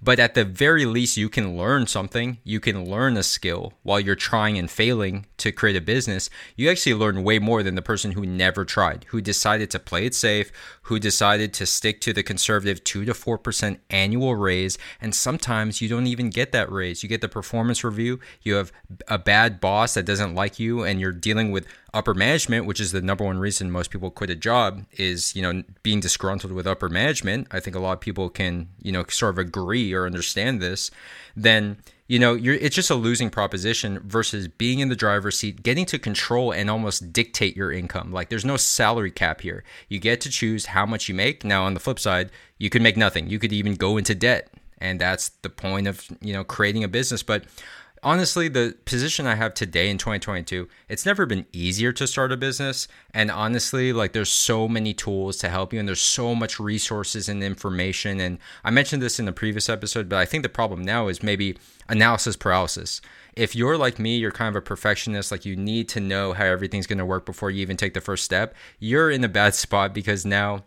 But 0.00 0.20
at 0.20 0.34
the 0.34 0.44
very 0.44 0.84
least, 0.84 1.16
you 1.16 1.28
can 1.28 1.56
learn 1.56 1.86
something. 1.86 2.38
You 2.44 2.60
can 2.60 2.88
learn 2.88 3.16
a 3.16 3.22
skill 3.22 3.72
while 3.82 3.98
you're 3.98 4.14
trying 4.14 4.56
and 4.56 4.70
failing 4.70 5.26
to 5.38 5.50
create 5.50 5.76
a 5.76 5.80
business. 5.80 6.30
You 6.56 6.70
actually 6.70 6.94
learn 6.94 7.24
way 7.24 7.38
more 7.38 7.62
than 7.62 7.74
the 7.74 7.82
person 7.82 8.12
who 8.12 8.24
never 8.24 8.64
tried, 8.64 9.06
who 9.08 9.20
decided 9.20 9.70
to 9.72 9.78
play 9.78 10.06
it 10.06 10.14
safe, 10.14 10.52
who 10.82 10.98
decided 10.98 11.52
to 11.54 11.66
stick 11.66 12.00
to 12.02 12.12
the 12.12 12.22
conservative 12.22 12.84
2 12.84 13.04
to 13.06 13.12
4% 13.12 13.78
annual 13.90 14.36
raise. 14.36 14.78
And 15.00 15.14
sometimes 15.14 15.80
you 15.80 15.88
don't 15.88 16.06
even 16.06 16.30
get 16.30 16.52
that 16.52 16.70
raise. 16.70 17.02
You 17.02 17.08
get 17.08 17.20
the 17.20 17.28
performance 17.28 17.82
review, 17.82 18.20
you 18.42 18.54
have 18.54 18.72
a 19.08 19.18
bad 19.18 19.60
boss 19.60 19.94
that 19.94 20.06
doesn't 20.06 20.34
like 20.34 20.58
you, 20.58 20.84
and 20.84 21.00
you're 21.00 21.12
dealing 21.12 21.50
with 21.50 21.66
upper 21.94 22.14
management, 22.14 22.66
which 22.66 22.80
is 22.80 22.92
the 22.92 23.00
number 23.00 23.24
one 23.24 23.38
reason 23.38 23.70
most 23.70 23.90
people 23.90 24.10
quit 24.10 24.30
a 24.30 24.36
job, 24.36 24.84
is 24.92 25.34
you 25.34 25.42
know 25.42 25.62
being 25.82 26.00
disgruntled 26.00 26.52
with 26.52 26.66
upper 26.66 26.88
management. 26.88 27.48
I 27.50 27.60
think 27.60 27.76
a 27.76 27.80
lot 27.80 27.92
of 27.92 28.00
people 28.00 28.28
can 28.28 28.68
you 28.82 28.92
know 28.92 29.04
sort 29.08 29.34
of 29.34 29.38
agree 29.38 29.92
or 29.92 30.06
understand 30.06 30.60
this. 30.60 30.90
Then 31.36 31.78
you 32.06 32.18
know 32.18 32.38
it's 32.40 32.76
just 32.76 32.90
a 32.90 32.94
losing 32.94 33.30
proposition 33.30 34.00
versus 34.00 34.48
being 34.48 34.80
in 34.80 34.88
the 34.88 34.96
driver's 34.96 35.38
seat, 35.38 35.62
getting 35.62 35.86
to 35.86 35.98
control 35.98 36.52
and 36.52 36.70
almost 36.70 37.12
dictate 37.12 37.56
your 37.56 37.72
income. 37.72 38.12
Like 38.12 38.28
there's 38.28 38.44
no 38.44 38.56
salary 38.56 39.10
cap 39.10 39.40
here. 39.40 39.64
You 39.88 39.98
get 39.98 40.20
to 40.22 40.30
choose 40.30 40.66
how 40.66 40.86
much 40.86 41.08
you 41.08 41.14
make. 41.14 41.44
Now 41.44 41.64
on 41.64 41.74
the 41.74 41.80
flip 41.80 41.98
side, 41.98 42.30
you 42.58 42.70
could 42.70 42.82
make 42.82 42.96
nothing. 42.96 43.28
You 43.28 43.38
could 43.38 43.52
even 43.52 43.74
go 43.74 43.96
into 43.96 44.14
debt, 44.14 44.50
and 44.78 45.00
that's 45.00 45.30
the 45.42 45.50
point 45.50 45.86
of 45.86 46.06
you 46.20 46.32
know 46.34 46.44
creating 46.44 46.84
a 46.84 46.88
business, 46.88 47.22
but 47.22 47.44
honestly, 48.02 48.48
the 48.48 48.76
position 48.84 49.26
I 49.26 49.34
have 49.34 49.54
today 49.54 49.88
in 49.88 49.98
2022, 49.98 50.68
it's 50.88 51.06
never 51.06 51.26
been 51.26 51.46
easier 51.52 51.92
to 51.92 52.06
start 52.06 52.32
a 52.32 52.36
business. 52.36 52.88
And 53.12 53.30
honestly, 53.30 53.92
like 53.92 54.12
there's 54.12 54.32
so 54.32 54.68
many 54.68 54.94
tools 54.94 55.36
to 55.38 55.48
help 55.48 55.72
you, 55.72 55.78
and 55.78 55.88
there's 55.88 56.00
so 56.00 56.34
much 56.34 56.60
resources 56.60 57.28
and 57.28 57.42
information. 57.42 58.20
And 58.20 58.38
I 58.64 58.70
mentioned 58.70 59.02
this 59.02 59.18
in 59.18 59.24
the 59.24 59.32
previous 59.32 59.68
episode, 59.68 60.08
but 60.08 60.18
I 60.18 60.24
think 60.24 60.42
the 60.42 60.48
problem 60.48 60.82
now 60.82 61.08
is 61.08 61.22
maybe 61.22 61.56
analysis 61.88 62.36
paralysis. 62.36 63.00
If 63.34 63.54
you're 63.54 63.76
like 63.76 63.98
me, 63.98 64.16
you're 64.16 64.32
kind 64.32 64.48
of 64.48 64.56
a 64.56 64.64
perfectionist, 64.64 65.30
like 65.30 65.44
you 65.44 65.56
need 65.56 65.88
to 65.90 66.00
know 66.00 66.32
how 66.32 66.44
everything's 66.44 66.86
going 66.86 66.98
to 66.98 67.06
work 67.06 67.24
before 67.24 67.50
you 67.50 67.62
even 67.62 67.76
take 67.76 67.94
the 67.94 68.00
first 68.00 68.24
step, 68.24 68.54
you're 68.78 69.10
in 69.10 69.24
a 69.24 69.28
bad 69.28 69.54
spot 69.54 69.94
because 69.94 70.26
now 70.26 70.64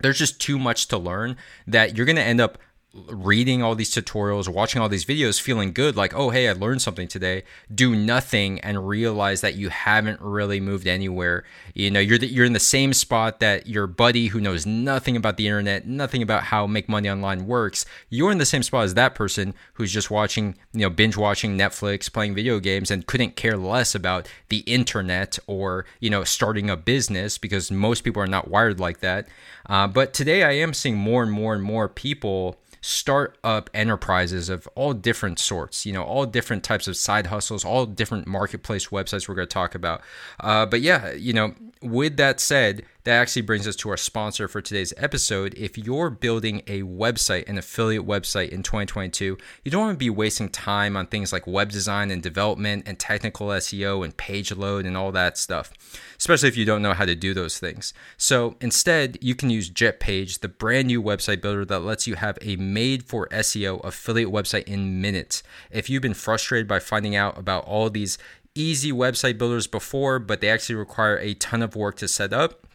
there's 0.00 0.18
just 0.18 0.40
too 0.40 0.58
much 0.58 0.88
to 0.88 0.98
learn 0.98 1.36
that 1.66 1.96
you're 1.96 2.06
going 2.06 2.16
to 2.16 2.22
end 2.22 2.40
up 2.40 2.58
reading 3.08 3.62
all 3.62 3.74
these 3.74 3.92
tutorials, 3.92 4.48
watching 4.48 4.80
all 4.80 4.88
these 4.88 5.04
videos, 5.04 5.40
feeling 5.40 5.72
good, 5.72 5.96
like, 5.96 6.14
oh, 6.14 6.30
hey, 6.30 6.48
I 6.48 6.52
learned 6.52 6.80
something 6.80 7.08
today, 7.08 7.42
do 7.74 7.96
nothing 7.96 8.60
and 8.60 8.88
realize 8.88 9.40
that 9.40 9.54
you 9.54 9.68
haven't 9.68 10.20
really 10.20 10.60
moved 10.60 10.86
anywhere. 10.86 11.44
You 11.74 11.90
know, 11.90 12.00
you're, 12.00 12.18
the, 12.18 12.28
you're 12.28 12.44
in 12.44 12.52
the 12.52 12.60
same 12.60 12.92
spot 12.92 13.40
that 13.40 13.66
your 13.66 13.86
buddy 13.86 14.28
who 14.28 14.40
knows 14.40 14.64
nothing 14.64 15.16
about 15.16 15.36
the 15.36 15.48
internet, 15.48 15.86
nothing 15.86 16.22
about 16.22 16.44
how 16.44 16.66
make 16.66 16.88
money 16.88 17.10
online 17.10 17.46
works. 17.46 17.84
You're 18.10 18.30
in 18.30 18.38
the 18.38 18.46
same 18.46 18.62
spot 18.62 18.84
as 18.84 18.94
that 18.94 19.14
person 19.14 19.54
who's 19.74 19.92
just 19.92 20.10
watching, 20.10 20.54
you 20.72 20.80
know, 20.80 20.90
binge 20.90 21.16
watching 21.16 21.58
Netflix, 21.58 22.12
playing 22.12 22.34
video 22.34 22.60
games, 22.60 22.90
and 22.90 23.06
couldn't 23.06 23.36
care 23.36 23.56
less 23.56 23.94
about 23.94 24.28
the 24.50 24.58
internet 24.60 25.38
or, 25.48 25.84
you 25.98 26.10
know, 26.10 26.22
starting 26.22 26.70
a 26.70 26.76
business 26.76 27.38
because 27.38 27.72
most 27.72 28.02
people 28.02 28.22
are 28.22 28.28
not 28.28 28.48
wired 28.48 28.78
like 28.78 29.00
that. 29.00 29.26
Uh, 29.66 29.88
but 29.88 30.12
today 30.12 30.44
I 30.44 30.52
am 30.52 30.74
seeing 30.74 30.96
more 30.96 31.22
and 31.22 31.32
more 31.32 31.54
and 31.54 31.62
more 31.62 31.88
people 31.88 32.58
start 32.84 33.38
up 33.42 33.70
enterprises 33.72 34.50
of 34.50 34.68
all 34.74 34.92
different 34.92 35.38
sorts, 35.38 35.86
you 35.86 35.92
know, 35.92 36.02
all 36.02 36.26
different 36.26 36.62
types 36.62 36.86
of 36.86 36.94
side 36.94 37.28
hustles, 37.28 37.64
all 37.64 37.86
different 37.86 38.26
marketplace 38.26 38.88
websites 38.88 39.26
we're 39.26 39.34
going 39.34 39.48
to 39.48 39.52
talk 39.52 39.74
about. 39.74 40.02
Uh, 40.38 40.66
but 40.66 40.82
yeah, 40.82 41.10
you 41.12 41.32
know, 41.32 41.54
with 41.80 42.18
that 42.18 42.40
said, 42.40 42.84
that 43.04 43.20
actually 43.20 43.42
brings 43.42 43.68
us 43.68 43.76
to 43.76 43.90
our 43.90 43.96
sponsor 43.98 44.48
for 44.48 44.62
today's 44.62 44.94
episode. 44.96 45.54
If 45.54 45.76
you're 45.76 46.08
building 46.08 46.62
a 46.66 46.82
website, 46.82 47.46
an 47.48 47.58
affiliate 47.58 48.06
website 48.06 48.48
in 48.48 48.62
2022, 48.62 49.36
you 49.62 49.70
don't 49.70 49.82
want 49.82 49.94
to 49.94 49.98
be 49.98 50.08
wasting 50.08 50.48
time 50.48 50.96
on 50.96 51.06
things 51.06 51.30
like 51.32 51.46
web 51.46 51.70
design 51.70 52.10
and 52.10 52.22
development 52.22 52.84
and 52.86 52.98
technical 52.98 53.48
SEO 53.48 54.02
and 54.02 54.16
page 54.16 54.52
load 54.52 54.86
and 54.86 54.96
all 54.96 55.12
that 55.12 55.36
stuff, 55.36 55.70
especially 56.18 56.48
if 56.48 56.56
you 56.56 56.64
don't 56.64 56.80
know 56.80 56.94
how 56.94 57.04
to 57.04 57.14
do 57.14 57.34
those 57.34 57.58
things. 57.58 57.92
So 58.16 58.56
instead, 58.62 59.18
you 59.20 59.34
can 59.34 59.50
use 59.50 59.70
JetPage, 59.70 60.40
the 60.40 60.48
brand 60.48 60.86
new 60.86 61.02
website 61.02 61.42
builder 61.42 61.66
that 61.66 61.80
lets 61.80 62.06
you 62.06 62.14
have 62.14 62.38
a 62.40 62.56
made 62.56 63.04
for 63.04 63.28
SEO 63.28 63.84
affiliate 63.84 64.32
website 64.32 64.64
in 64.64 65.02
minutes. 65.02 65.42
If 65.70 65.90
you've 65.90 66.02
been 66.02 66.14
frustrated 66.14 66.66
by 66.66 66.78
finding 66.78 67.14
out 67.14 67.38
about 67.38 67.66
all 67.66 67.90
these 67.90 68.16
easy 68.54 68.92
website 68.92 69.36
builders 69.36 69.66
before, 69.66 70.18
but 70.18 70.40
they 70.40 70.48
actually 70.48 70.76
require 70.76 71.18
a 71.18 71.34
ton 71.34 71.60
of 71.60 71.76
work 71.76 71.96
to 71.96 72.08
set 72.08 72.32
up. 72.32 72.66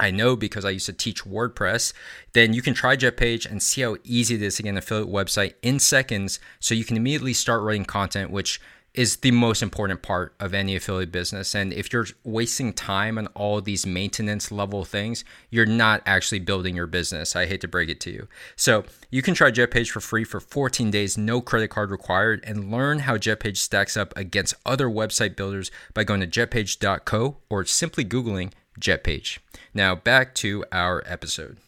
I 0.00 0.10
know 0.10 0.34
because 0.34 0.64
I 0.64 0.70
used 0.70 0.86
to 0.86 0.94
teach 0.94 1.24
WordPress, 1.24 1.92
then 2.32 2.54
you 2.54 2.62
can 2.62 2.72
try 2.72 2.96
JetPage 2.96 3.48
and 3.48 3.62
see 3.62 3.82
how 3.82 3.96
easy 4.02 4.34
it 4.36 4.42
is 4.42 4.56
to 4.56 4.62
get 4.62 4.70
an 4.70 4.78
affiliate 4.78 5.10
website 5.10 5.54
in 5.60 5.78
seconds 5.78 6.40
so 6.58 6.74
you 6.74 6.84
can 6.84 6.96
immediately 6.96 7.34
start 7.34 7.62
writing 7.62 7.84
content, 7.84 8.30
which 8.30 8.60
is 8.94 9.16
the 9.16 9.30
most 9.30 9.62
important 9.62 10.02
part 10.02 10.34
of 10.40 10.52
any 10.52 10.74
affiliate 10.74 11.12
business. 11.12 11.54
And 11.54 11.72
if 11.72 11.92
you're 11.92 12.06
wasting 12.24 12.72
time 12.72 13.18
on 13.18 13.26
all 13.28 13.60
these 13.60 13.86
maintenance 13.86 14.50
level 14.50 14.84
things, 14.84 15.22
you're 15.50 15.66
not 15.66 16.02
actually 16.06 16.40
building 16.40 16.74
your 16.74 16.86
business. 16.86 17.36
I 17.36 17.46
hate 17.46 17.60
to 17.60 17.68
break 17.68 17.88
it 17.88 18.00
to 18.00 18.10
you. 18.10 18.26
So 18.56 18.84
you 19.10 19.22
can 19.22 19.34
try 19.34 19.52
JetPage 19.52 19.90
for 19.90 20.00
free 20.00 20.24
for 20.24 20.40
14 20.40 20.90
days, 20.90 21.16
no 21.16 21.40
credit 21.40 21.68
card 21.68 21.90
required, 21.90 22.42
and 22.44 22.72
learn 22.72 23.00
how 23.00 23.16
JetPage 23.16 23.58
stacks 23.58 23.96
up 23.96 24.12
against 24.16 24.54
other 24.66 24.88
website 24.88 25.36
builders 25.36 25.70
by 25.94 26.04
going 26.04 26.20
to 26.20 26.26
jetpage.co 26.26 27.36
or 27.48 27.64
simply 27.64 28.04
Googling 28.04 28.52
JetPage. 28.80 29.38
Now 29.74 29.94
back 29.94 30.34
to 30.36 30.64
our 30.72 31.02
episode. 31.06 31.58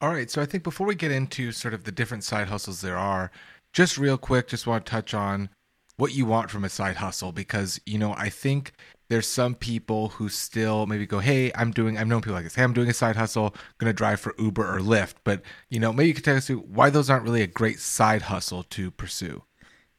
All 0.00 0.10
right. 0.10 0.30
So 0.30 0.42
I 0.42 0.46
think 0.46 0.62
before 0.62 0.86
we 0.86 0.94
get 0.94 1.10
into 1.10 1.52
sort 1.52 1.74
of 1.74 1.84
the 1.84 1.92
different 1.92 2.24
side 2.24 2.48
hustles 2.48 2.80
there 2.80 2.98
are, 2.98 3.30
just 3.72 3.98
real 3.98 4.18
quick, 4.18 4.48
just 4.48 4.66
want 4.66 4.84
to 4.84 4.90
touch 4.90 5.14
on 5.14 5.48
what 5.96 6.14
you 6.14 6.26
want 6.26 6.50
from 6.50 6.64
a 6.64 6.68
side 6.68 6.96
hustle 6.96 7.32
because 7.32 7.80
you 7.86 7.98
know 7.98 8.14
I 8.16 8.28
think 8.28 8.72
there's 9.08 9.26
some 9.26 9.54
people 9.54 10.08
who 10.08 10.28
still 10.28 10.86
maybe 10.86 11.06
go, 11.06 11.20
hey, 11.20 11.52
I'm 11.54 11.70
doing. 11.70 11.96
I've 11.96 12.08
known 12.08 12.22
people 12.22 12.34
like 12.34 12.44
this. 12.44 12.56
Hey, 12.56 12.64
I'm 12.64 12.72
doing 12.72 12.88
a 12.88 12.94
side 12.94 13.16
hustle. 13.16 13.54
Going 13.78 13.88
to 13.90 13.96
drive 13.96 14.20
for 14.20 14.34
Uber 14.38 14.76
or 14.76 14.80
Lyft. 14.80 15.14
But 15.24 15.42
you 15.70 15.78
know, 15.78 15.92
maybe 15.92 16.08
you 16.08 16.14
could 16.14 16.24
tell 16.24 16.36
us 16.36 16.48
why 16.48 16.90
those 16.90 17.08
aren't 17.08 17.24
really 17.24 17.42
a 17.42 17.46
great 17.46 17.78
side 17.78 18.22
hustle 18.22 18.64
to 18.64 18.90
pursue. 18.90 19.44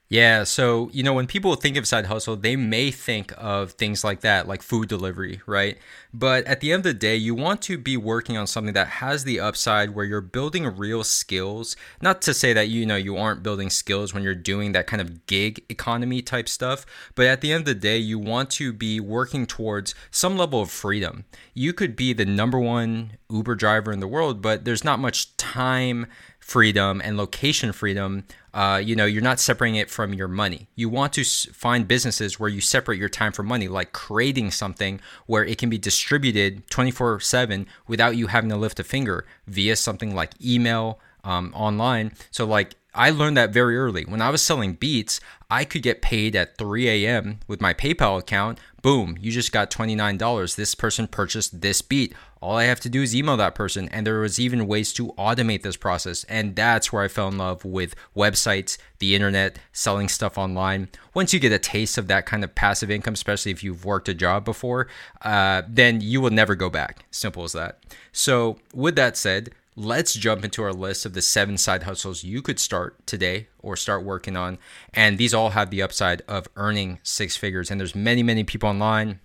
Yeah, 0.09 0.45
so 0.45 0.89
you 0.93 1.03
know 1.03 1.13
when 1.13 1.27
people 1.27 1.53
think 1.55 1.75
of 1.75 1.85
side 1.85 2.05
hustle, 2.05 2.37
they 2.37 2.55
may 2.55 2.91
think 2.91 3.33
of 3.37 3.71
things 3.71 4.05
like 4.05 4.21
that, 4.21 4.47
like 4.47 4.61
food 4.61 4.87
delivery, 4.87 5.41
right? 5.45 5.77
But 6.13 6.45
at 6.45 6.61
the 6.61 6.71
end 6.71 6.79
of 6.79 6.93
the 6.93 6.93
day, 6.93 7.17
you 7.17 7.35
want 7.35 7.61
to 7.63 7.77
be 7.77 7.97
working 7.97 8.37
on 8.37 8.47
something 8.47 8.73
that 8.73 8.87
has 8.87 9.25
the 9.25 9.41
upside 9.41 9.93
where 9.93 10.05
you're 10.05 10.21
building 10.21 10.65
real 10.65 11.03
skills. 11.03 11.75
Not 12.01 12.21
to 12.21 12.33
say 12.33 12.53
that 12.53 12.69
you 12.69 12.85
know 12.85 12.95
you 12.95 13.17
aren't 13.17 13.43
building 13.43 13.69
skills 13.69 14.13
when 14.13 14.23
you're 14.23 14.33
doing 14.33 14.71
that 14.71 14.87
kind 14.87 15.01
of 15.01 15.25
gig 15.25 15.65
economy 15.67 16.21
type 16.21 16.47
stuff, 16.47 16.85
but 17.15 17.25
at 17.25 17.41
the 17.41 17.51
end 17.51 17.61
of 17.61 17.65
the 17.65 17.75
day, 17.75 17.97
you 17.97 18.17
want 18.17 18.49
to 18.51 18.71
be 18.71 19.01
working 19.01 19.45
towards 19.45 19.93
some 20.09 20.37
level 20.37 20.61
of 20.61 20.71
freedom. 20.71 21.25
You 21.53 21.73
could 21.73 21.97
be 21.97 22.13
the 22.13 22.25
number 22.25 22.59
one 22.59 23.17
Uber 23.29 23.55
driver 23.55 23.91
in 23.91 23.99
the 23.99 24.07
world, 24.07 24.41
but 24.41 24.63
there's 24.63 24.85
not 24.85 24.99
much 24.99 25.35
time 25.35 26.07
freedom 26.39 27.01
and 27.03 27.17
location 27.17 27.73
freedom 27.73 28.23
uh, 28.57 28.77
you 28.77 28.95
know 28.95 29.05
you're 29.05 29.21
not 29.21 29.39
separating 29.39 29.75
it 29.75 29.87
from 29.87 30.15
your 30.15 30.27
money 30.27 30.67
you 30.75 30.89
want 30.89 31.13
to 31.13 31.23
find 31.23 31.87
businesses 31.87 32.39
where 32.39 32.49
you 32.49 32.59
separate 32.59 32.97
your 32.97 33.07
time 33.07 33.31
from 33.31 33.45
money 33.45 33.67
like 33.67 33.93
creating 33.93 34.49
something 34.49 34.99
where 35.27 35.45
it 35.45 35.59
can 35.59 35.69
be 35.69 35.77
distributed 35.77 36.67
24 36.71 37.19
7 37.19 37.67
without 37.87 38.17
you 38.17 38.27
having 38.27 38.49
to 38.49 38.57
lift 38.57 38.79
a 38.79 38.83
finger 38.83 39.25
via 39.45 39.75
something 39.75 40.15
like 40.15 40.33
email 40.43 40.99
um, 41.23 41.53
online 41.55 42.11
so 42.31 42.45
like 42.45 42.73
I 42.95 43.11
learned 43.11 43.37
that 43.37 43.51
very 43.51 43.77
early. 43.77 44.05
When 44.05 44.23
I 44.23 44.31
was 44.31 44.41
selling 44.41 44.73
beats, 44.73 45.19
I 45.51 45.65
could 45.65 45.83
get 45.83 46.01
paid 46.01 46.35
at 46.35 46.57
3 46.57 46.89
a.m. 46.89 47.41
with 47.47 47.61
my 47.61 47.71
PayPal 47.71 48.17
account. 48.17 48.59
Boom, 48.81 49.17
you 49.21 49.31
just 49.31 49.51
got 49.51 49.69
$29. 49.69 50.55
This 50.55 50.73
person 50.73 51.07
purchased 51.07 51.61
this 51.61 51.83
beat. 51.83 52.15
All 52.41 52.57
I 52.57 52.65
have 52.65 52.79
to 52.81 52.89
do 52.89 53.01
is 53.01 53.15
email 53.15 53.37
that 53.37 53.55
person. 53.55 53.89
And 53.89 54.05
there 54.05 54.19
was 54.19 54.39
even 54.39 54.67
ways 54.67 54.93
to 54.93 55.13
automate 55.13 55.63
this 55.63 55.77
process. 55.77 56.23
And 56.25 56.55
that's 56.55 56.91
where 56.91 57.03
I 57.03 57.07
fell 57.07 57.27
in 57.27 57.37
love 57.37 57.65
with 57.65 57.95
websites, 58.15 58.77
the 58.99 59.15
internet, 59.15 59.59
selling 59.71 60.07
stuff 60.07 60.37
online. 60.37 60.89
Once 61.13 61.33
you 61.33 61.39
get 61.39 61.51
a 61.51 61.59
taste 61.59 61.97
of 61.97 62.07
that 62.07 62.25
kind 62.25 62.43
of 62.43 62.55
passive 62.55 62.91
income, 62.91 63.13
especially 63.13 63.51
if 63.51 63.63
you've 63.63 63.85
worked 63.85 64.09
a 64.09 64.13
job 64.13 64.45
before, 64.45 64.87
uh, 65.21 65.63
then 65.67 66.01
you 66.01 66.21
will 66.21 66.29
never 66.29 66.55
go 66.55 66.69
back. 66.69 67.05
Simple 67.11 67.43
as 67.43 67.53
that. 67.53 67.79
So, 68.11 68.59
with 68.73 68.95
that 68.95 69.17
said, 69.17 69.51
let's 69.75 70.15
jump 70.15 70.43
into 70.43 70.63
our 70.63 70.73
list 70.73 71.05
of 71.05 71.13
the 71.13 71.21
seven 71.21 71.55
side 71.55 71.83
hustles 71.83 72.23
you 72.23 72.41
could 72.41 72.59
start 72.59 73.05
today 73.05 73.47
or 73.59 73.75
start 73.75 74.03
working 74.03 74.35
on 74.35 74.57
and 74.91 75.19
these 75.19 75.35
all 75.35 75.51
have 75.51 75.69
the 75.69 75.83
upside 75.83 76.19
of 76.27 76.47
earning 76.55 76.99
six 77.03 77.37
figures 77.37 77.69
and 77.69 77.79
there's 77.79 77.93
many 77.93 78.23
many 78.23 78.43
people 78.43 78.67
online 78.67 79.19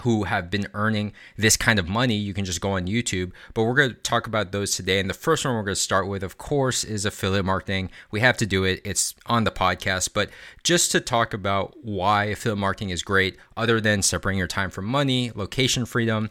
who 0.00 0.24
have 0.24 0.50
been 0.50 0.66
earning 0.74 1.12
this 1.36 1.56
kind 1.56 1.78
of 1.78 1.88
money 1.88 2.14
you 2.14 2.34
can 2.34 2.44
just 2.44 2.60
go 2.60 2.72
on 2.72 2.86
youtube. 2.86 3.32
But 3.54 3.64
we're 3.64 3.74
going 3.74 3.90
to 3.90 3.96
talk 3.96 4.26
about 4.26 4.50
those 4.50 4.74
today. 4.74 4.98
And 4.98 5.08
the 5.08 5.14
first 5.14 5.44
one 5.44 5.54
we're 5.54 5.62
going 5.62 5.74
to 5.74 5.80
start 5.80 6.08
with 6.08 6.22
of 6.22 6.38
course 6.38 6.82
is 6.82 7.04
affiliate 7.04 7.44
marketing. 7.44 7.90
We 8.10 8.20
have 8.20 8.36
to 8.38 8.46
do 8.46 8.64
it. 8.64 8.80
It's 8.84 9.14
on 9.26 9.44
the 9.44 9.50
podcast. 9.50 10.10
But 10.14 10.30
just 10.64 10.92
to 10.92 11.00
talk 11.00 11.34
about 11.34 11.76
why 11.82 12.24
affiliate 12.24 12.58
marketing 12.58 12.90
is 12.90 13.02
great 13.02 13.36
other 13.56 13.80
than 13.80 14.02
separating 14.02 14.38
your 14.38 14.48
time 14.48 14.70
from 14.70 14.86
money 14.86 15.30
location 15.34 15.84
freedom 15.84 16.30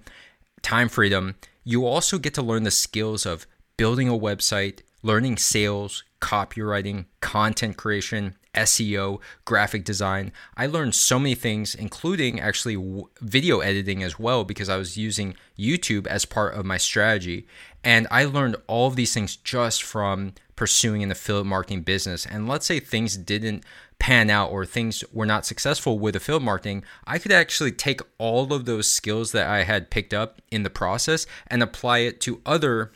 time 0.62 0.90
freedom 0.90 1.36
you 1.64 1.86
also 1.86 2.18
get 2.18 2.34
to 2.36 2.42
learn 2.42 2.64
the 2.64 2.72
skills 2.72 3.26
of 3.26 3.46
building 3.78 4.10
a 4.10 4.14
website, 4.14 4.80
learning 5.04 5.38
sales, 5.38 6.04
copywriting, 6.22 7.06
content 7.20 7.78
creation, 7.78 8.36
SEO, 8.54 9.20
graphic 9.46 9.84
design. 9.84 10.32
I 10.58 10.68
learned 10.68 10.96
so 10.96 11.20
many 11.20 11.36
things, 11.36 11.74
including 11.74 12.40
actually 12.40 12.76
w- 12.76 13.08
video 13.22 13.60
editing 13.60 14.04
as 14.04 14.20
well, 14.20 14.44
because 14.44 14.70
I 14.70 14.78
was 14.78 14.98
using 14.98 15.36
YouTube 15.58 16.08
as 16.08 16.26
part 16.26 16.54
of 16.54 16.66
my 16.66 16.78
strategy. 16.78 17.48
And 17.84 18.08
I 18.12 18.26
learned 18.26 18.58
all 18.68 18.88
of 18.88 18.96
these 18.96 19.14
things 19.14 19.36
just 19.36 19.84
from 19.84 20.34
pursuing 20.56 21.02
an 21.02 21.12
affiliate 21.12 21.48
marketing 21.48 21.82
business. 21.82 22.26
And 22.26 22.48
let's 22.48 22.66
say 22.66 22.80
things 22.80 23.18
didn't 23.18 23.64
pan 24.02 24.30
out 24.32 24.52
or 24.52 24.66
things 24.66 25.04
were 25.14 25.26
not 25.26 25.46
successful 25.46 26.00
with 26.00 26.16
affiliate 26.16 26.44
marketing, 26.44 26.84
I 27.06 27.20
could 27.20 27.32
actually 27.32 27.72
take 27.72 28.02
all 28.18 28.52
of 28.52 28.66
those 28.66 28.92
skills 28.92 29.32
that 29.32 29.48
I 29.48 29.64
had 29.64 29.92
picked 29.92 30.14
up 30.14 30.42
in 30.50 30.64
the 30.64 30.72
process 30.72 31.28
and 31.48 31.62
apply 31.62 32.00
it 32.00 32.20
to 32.22 32.42
other 32.46 32.92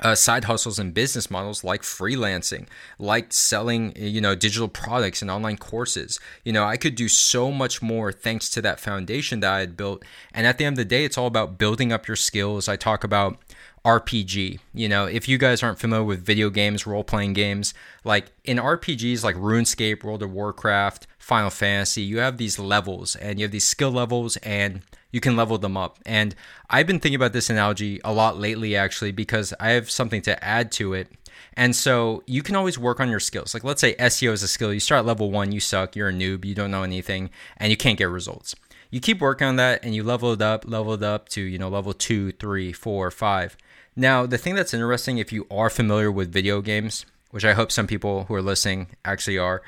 uh, 0.00 0.14
side 0.14 0.44
hustles 0.44 0.78
and 0.78 0.92
business 0.92 1.30
models 1.30 1.62
like 1.62 1.82
freelancing, 1.82 2.66
like 2.98 3.32
selling, 3.32 3.92
you 3.96 4.20
know, 4.20 4.34
digital 4.34 4.68
products 4.68 5.22
and 5.22 5.30
online 5.30 5.56
courses. 5.56 6.18
You 6.44 6.52
know, 6.52 6.64
I 6.64 6.76
could 6.76 6.94
do 6.94 7.08
so 7.08 7.52
much 7.52 7.80
more 7.80 8.12
thanks 8.12 8.48
to 8.50 8.62
that 8.62 8.80
foundation 8.80 9.40
that 9.40 9.52
I 9.52 9.60
had 9.60 9.76
built. 9.76 10.04
And 10.32 10.46
at 10.46 10.58
the 10.58 10.64
end 10.64 10.74
of 10.74 10.78
the 10.78 10.84
day, 10.84 11.04
it's 11.04 11.18
all 11.18 11.26
about 11.26 11.58
building 11.58 11.92
up 11.92 12.08
your 12.08 12.16
skills. 12.16 12.68
I 12.68 12.76
talk 12.76 13.04
about 13.04 13.38
RPG. 13.84 14.58
You 14.72 14.88
know, 14.88 15.04
if 15.06 15.28
you 15.28 15.38
guys 15.38 15.62
aren't 15.62 15.78
familiar 15.78 16.04
with 16.04 16.24
video 16.24 16.50
games, 16.50 16.86
role 16.86 17.04
playing 17.04 17.34
games, 17.34 17.74
like 18.02 18.32
in 18.44 18.56
RPGs 18.56 19.22
like 19.22 19.36
RuneScape, 19.36 20.02
World 20.02 20.22
of 20.22 20.32
Warcraft, 20.32 21.06
Final 21.24 21.48
Fantasy, 21.48 22.02
you 22.02 22.18
have 22.18 22.36
these 22.36 22.58
levels 22.58 23.16
and 23.16 23.38
you 23.38 23.46
have 23.46 23.50
these 23.50 23.64
skill 23.64 23.90
levels 23.90 24.36
and 24.38 24.82
you 25.10 25.20
can 25.20 25.36
level 25.36 25.56
them 25.56 25.74
up. 25.74 25.98
And 26.04 26.34
I've 26.68 26.86
been 26.86 27.00
thinking 27.00 27.16
about 27.16 27.32
this 27.32 27.48
analogy 27.48 27.98
a 28.04 28.12
lot 28.12 28.38
lately, 28.38 28.76
actually, 28.76 29.10
because 29.10 29.54
I 29.58 29.70
have 29.70 29.90
something 29.90 30.20
to 30.20 30.44
add 30.44 30.70
to 30.72 30.92
it. 30.92 31.08
And 31.54 31.74
so 31.74 32.22
you 32.26 32.42
can 32.42 32.54
always 32.54 32.78
work 32.78 33.00
on 33.00 33.08
your 33.08 33.20
skills. 33.20 33.54
Like, 33.54 33.64
let's 33.64 33.80
say 33.80 33.94
SEO 33.94 34.32
is 34.32 34.42
a 34.42 34.48
skill. 34.48 34.70
You 34.70 34.80
start 34.80 35.06
level 35.06 35.30
one, 35.30 35.50
you 35.50 35.60
suck, 35.60 35.96
you're 35.96 36.10
a 36.10 36.12
noob, 36.12 36.44
you 36.44 36.54
don't 36.54 36.70
know 36.70 36.82
anything, 36.82 37.30
and 37.56 37.70
you 37.70 37.78
can't 37.78 37.96
get 37.96 38.10
results. 38.10 38.54
You 38.90 39.00
keep 39.00 39.22
working 39.22 39.46
on 39.46 39.56
that 39.56 39.82
and 39.82 39.94
you 39.94 40.04
level 40.04 40.30
it 40.34 40.42
up, 40.42 40.68
level 40.68 40.92
it 40.92 41.02
up 41.02 41.30
to, 41.30 41.40
you 41.40 41.56
know, 41.56 41.70
level 41.70 41.94
two, 41.94 42.32
three, 42.32 42.70
four, 42.70 43.10
five. 43.10 43.56
Now, 43.96 44.26
the 44.26 44.36
thing 44.36 44.56
that's 44.56 44.74
interesting, 44.74 45.16
if 45.16 45.32
you 45.32 45.46
are 45.50 45.70
familiar 45.70 46.12
with 46.12 46.30
video 46.30 46.60
games, 46.60 47.06
which 47.34 47.44
I 47.44 47.52
hope 47.52 47.72
some 47.72 47.88
people 47.88 48.26
who 48.26 48.34
are 48.36 48.40
listening 48.40 48.90
actually 49.04 49.38
are, 49.38 49.60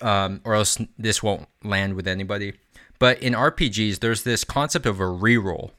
um, 0.00 0.40
or 0.44 0.54
else 0.54 0.78
this 0.96 1.22
won't 1.22 1.46
land 1.62 1.92
with 1.92 2.08
anybody. 2.08 2.54
But 2.98 3.22
in 3.22 3.34
RPGs, 3.34 3.98
there's 3.98 4.22
this 4.22 4.44
concept 4.44 4.86
of 4.86 4.98
a 4.98 5.02
reroll. 5.02 5.72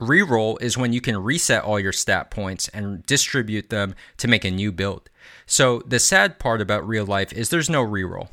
Reroll 0.00 0.56
is 0.62 0.78
when 0.78 0.94
you 0.94 1.02
can 1.02 1.22
reset 1.22 1.62
all 1.62 1.78
your 1.78 1.92
stat 1.92 2.30
points 2.30 2.68
and 2.68 3.04
distribute 3.04 3.68
them 3.68 3.94
to 4.16 4.28
make 4.28 4.46
a 4.46 4.50
new 4.50 4.72
build. 4.72 5.10
So 5.44 5.82
the 5.84 5.98
sad 5.98 6.38
part 6.38 6.62
about 6.62 6.88
real 6.88 7.04
life 7.04 7.34
is 7.34 7.50
there's 7.50 7.68
no 7.68 7.84
reroll. 7.84 8.30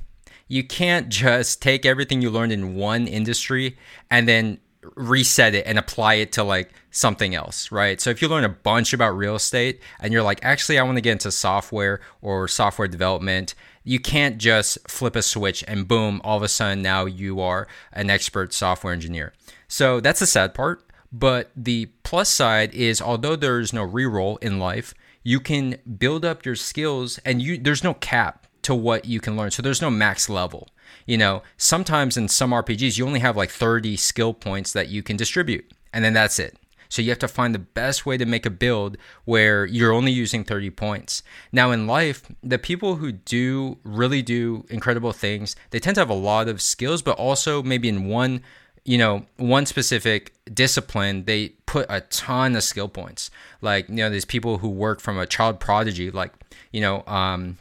You 0.48 0.64
can't 0.64 1.10
just 1.26 1.62
take 1.62 1.86
everything 1.86 2.22
you 2.22 2.30
learned 2.30 2.54
in 2.54 2.76
one 2.76 3.06
industry 3.06 3.78
and 4.10 4.30
then 4.30 4.60
reset 4.96 5.56
it 5.56 5.66
and 5.66 5.78
apply 5.78 6.16
it 6.16 6.32
to 6.34 6.44
like 6.44 6.72
something 6.92 7.36
else, 7.36 7.72
right? 7.72 8.00
So 8.00 8.10
if 8.10 8.22
you 8.22 8.28
learn 8.28 8.44
a 8.44 8.50
bunch 8.50 8.94
about 8.94 9.18
real 9.18 9.36
estate 9.36 9.82
and 10.00 10.14
you're 10.14 10.24
like, 10.24 10.40
actually, 10.44 10.80
I 10.80 10.84
want 10.84 10.98
to 10.98 11.02
get 11.02 11.14
into 11.14 11.32
software 11.32 12.02
or 12.22 12.48
software 12.48 12.88
development, 12.88 13.56
you 13.84 14.00
can't 14.00 14.38
just 14.38 14.78
flip 14.90 15.16
a 15.16 15.22
switch 15.22 15.64
and 15.68 15.88
boom, 15.88 16.22
all 16.24 16.38
of 16.38 16.44
a 16.44 16.48
sudden 16.48 16.82
now 16.82 17.06
you 17.06 17.42
are 17.42 17.68
an 17.92 18.10
expert 18.10 18.54
software 18.54 18.94
engineer. 18.94 19.34
So 19.68 20.00
that's 20.00 20.20
the 20.20 20.28
sad 20.28 20.54
part. 20.54 20.84
But 21.12 21.52
the 21.56 21.88
plus 22.04 22.30
side 22.30 22.74
is 22.74 23.02
although 23.02 23.36
there's 23.36 23.72
no 23.72 23.88
reroll 23.88 24.42
in 24.42 24.58
life, 24.58 24.94
you 25.24 25.40
can 25.40 25.78
build 25.98 26.26
up 26.26 26.46
your 26.46 26.56
skills 26.56 27.20
and 27.24 27.42
you 27.42 27.58
there's 27.58 27.84
no 27.84 27.94
cap 27.94 28.43
to 28.64 28.76
what 28.76 29.06
you 29.06 29.20
can 29.20 29.38
learn. 29.38 29.52
So 29.52 29.62
there's 29.62 29.82
no 29.82 29.90
max 29.90 30.30
level. 30.30 30.70
You 31.06 31.18
know, 31.18 31.44
sometimes 31.58 32.18
in 32.18 32.28
some 32.28 32.52
RPGs 32.52 32.98
you 32.98 33.06
only 33.06 33.20
have 33.20 33.38
like 33.38 33.50
30 33.50 33.98
skill 33.98 34.34
points 34.34 34.74
that 34.74 34.90
you 34.90 35.04
can 35.04 35.18
distribute 35.18 35.70
and 35.94 36.04
then 36.04 36.14
that's 36.14 36.40
it. 36.40 36.58
So 36.90 37.02
you 37.02 37.10
have 37.10 37.20
to 37.20 37.28
find 37.28 37.56
the 37.56 37.60
best 37.60 38.06
way 38.06 38.18
to 38.18 38.26
make 38.26 38.46
a 38.46 38.52
build 38.52 38.98
where 39.26 39.66
you're 39.66 39.92
only 39.92 40.12
using 40.12 40.44
30 40.44 40.70
points. 40.70 41.24
Now 41.52 41.72
in 41.72 41.88
life, 41.88 42.24
the 42.44 42.60
people 42.60 42.98
who 42.98 43.12
do 43.12 43.80
really 43.84 44.22
do 44.22 44.66
incredible 44.70 45.12
things, 45.12 45.56
they 45.72 45.80
tend 45.80 45.96
to 45.96 46.02
have 46.02 46.10
a 46.10 46.14
lot 46.14 46.48
of 46.48 46.62
skills 46.62 47.02
but 47.02 47.18
also 47.18 47.64
maybe 47.64 47.90
in 47.90 48.06
one 48.06 48.42
you 48.86 48.98
know, 48.98 49.26
one 49.38 49.66
specific 49.66 50.34
discipline, 50.54 51.24
they 51.24 51.50
put 51.66 51.86
a 51.90 52.02
ton 52.02 52.56
of 52.56 52.64
skill 52.64 52.90
points. 52.90 53.32
Like, 53.62 53.88
you 53.88 53.96
know, 53.96 54.10
there's 54.10 54.26
people 54.26 54.58
who 54.58 54.70
work 54.70 55.00
from 55.00 55.18
a 55.18 55.26
child 55.26 55.60
prodigy, 55.60 56.12
like, 56.12 56.34
you 56.72 56.82
know, 56.82 57.04
um, 57.08 57.58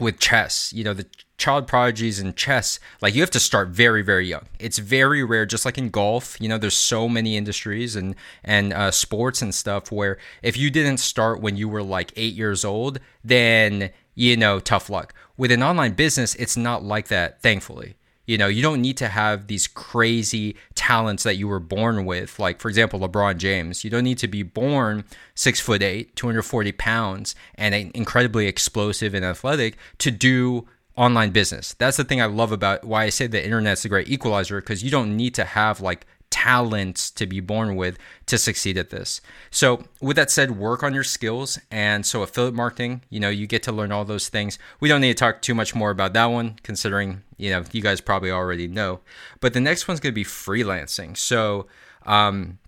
with 0.00 0.18
chess, 0.18 0.72
you 0.72 0.84
know, 0.84 0.94
the 0.94 1.06
child 1.38 1.66
prodigies 1.66 2.20
in 2.20 2.34
chess, 2.34 2.78
like 3.00 3.14
you 3.14 3.20
have 3.20 3.30
to 3.30 3.40
start 3.40 3.68
very, 3.68 4.02
very 4.02 4.26
young. 4.26 4.46
It's 4.58 4.78
very 4.78 5.24
rare, 5.24 5.44
just 5.44 5.64
like 5.64 5.78
in 5.78 5.90
golf, 5.90 6.36
you 6.40 6.48
know, 6.48 6.58
there's 6.58 6.76
so 6.76 7.08
many 7.08 7.36
industries 7.36 7.96
and, 7.96 8.14
and 8.44 8.72
uh, 8.72 8.90
sports 8.90 9.42
and 9.42 9.54
stuff 9.54 9.90
where 9.90 10.18
if 10.42 10.56
you 10.56 10.70
didn't 10.70 10.98
start 10.98 11.40
when 11.40 11.56
you 11.56 11.68
were 11.68 11.82
like 11.82 12.12
eight 12.16 12.34
years 12.34 12.64
old, 12.64 13.00
then, 13.24 13.90
you 14.14 14.36
know, 14.36 14.60
tough 14.60 14.88
luck. 14.88 15.14
With 15.36 15.50
an 15.50 15.62
online 15.62 15.92
business, 15.92 16.34
it's 16.36 16.56
not 16.56 16.84
like 16.84 17.08
that, 17.08 17.42
thankfully 17.42 17.96
you 18.32 18.38
know, 18.38 18.46
you 18.46 18.62
don't 18.62 18.80
need 18.80 18.96
to 18.96 19.08
have 19.08 19.46
these 19.46 19.68
crazy 19.68 20.56
talents 20.74 21.22
that 21.24 21.36
you 21.36 21.46
were 21.46 21.60
born 21.60 22.06
with. 22.06 22.38
Like, 22.38 22.60
for 22.60 22.70
example, 22.70 22.98
LeBron 22.98 23.36
James. 23.36 23.84
You 23.84 23.90
don't 23.90 24.04
need 24.04 24.16
to 24.18 24.26
be 24.26 24.42
born 24.42 25.04
six 25.34 25.60
foot 25.60 25.82
eight, 25.82 26.16
240 26.16 26.72
pounds, 26.72 27.34
and 27.56 27.74
incredibly 27.74 28.46
explosive 28.46 29.12
and 29.12 29.22
athletic 29.22 29.76
to 29.98 30.10
do 30.10 30.66
online 30.96 31.28
business. 31.28 31.74
That's 31.74 31.98
the 31.98 32.04
thing 32.04 32.22
I 32.22 32.24
love 32.24 32.52
about 32.52 32.84
why 32.84 33.04
I 33.04 33.10
say 33.10 33.26
the 33.26 33.44
internet's 33.44 33.84
a 33.84 33.90
great 33.90 34.08
equalizer 34.08 34.62
because 34.62 34.82
you 34.82 34.90
don't 34.90 35.14
need 35.14 35.34
to 35.34 35.44
have 35.44 35.82
like 35.82 36.06
talents 36.32 37.10
to 37.12 37.26
be 37.26 37.38
born 37.38 37.76
with 37.76 37.98
to 38.26 38.38
succeed 38.38 38.76
at 38.78 38.90
this. 38.90 39.20
So, 39.50 39.84
with 40.00 40.16
that 40.16 40.30
said, 40.30 40.52
work 40.52 40.82
on 40.82 40.94
your 40.94 41.04
skills. 41.04 41.58
And 41.70 42.04
so, 42.04 42.22
affiliate 42.22 42.54
marketing, 42.54 43.02
you 43.10 43.20
know, 43.20 43.28
you 43.28 43.46
get 43.46 43.62
to 43.64 43.72
learn 43.72 43.92
all 43.92 44.04
those 44.04 44.28
things. 44.28 44.58
We 44.80 44.88
don't 44.88 45.02
need 45.02 45.08
to 45.08 45.14
talk 45.14 45.42
too 45.42 45.54
much 45.54 45.74
more 45.74 45.90
about 45.90 46.14
that 46.14 46.26
one, 46.26 46.56
considering, 46.62 47.22
you 47.36 47.50
know, 47.50 47.62
you 47.70 47.82
guys 47.82 48.00
probably 48.00 48.30
already 48.30 48.66
know. 48.66 49.00
But 49.40 49.52
the 49.52 49.60
next 49.60 49.86
one's 49.86 50.00
going 50.00 50.12
to 50.12 50.14
be 50.14 50.24
freelancing. 50.24 51.16
So, 51.16 51.66
um, 52.06 52.58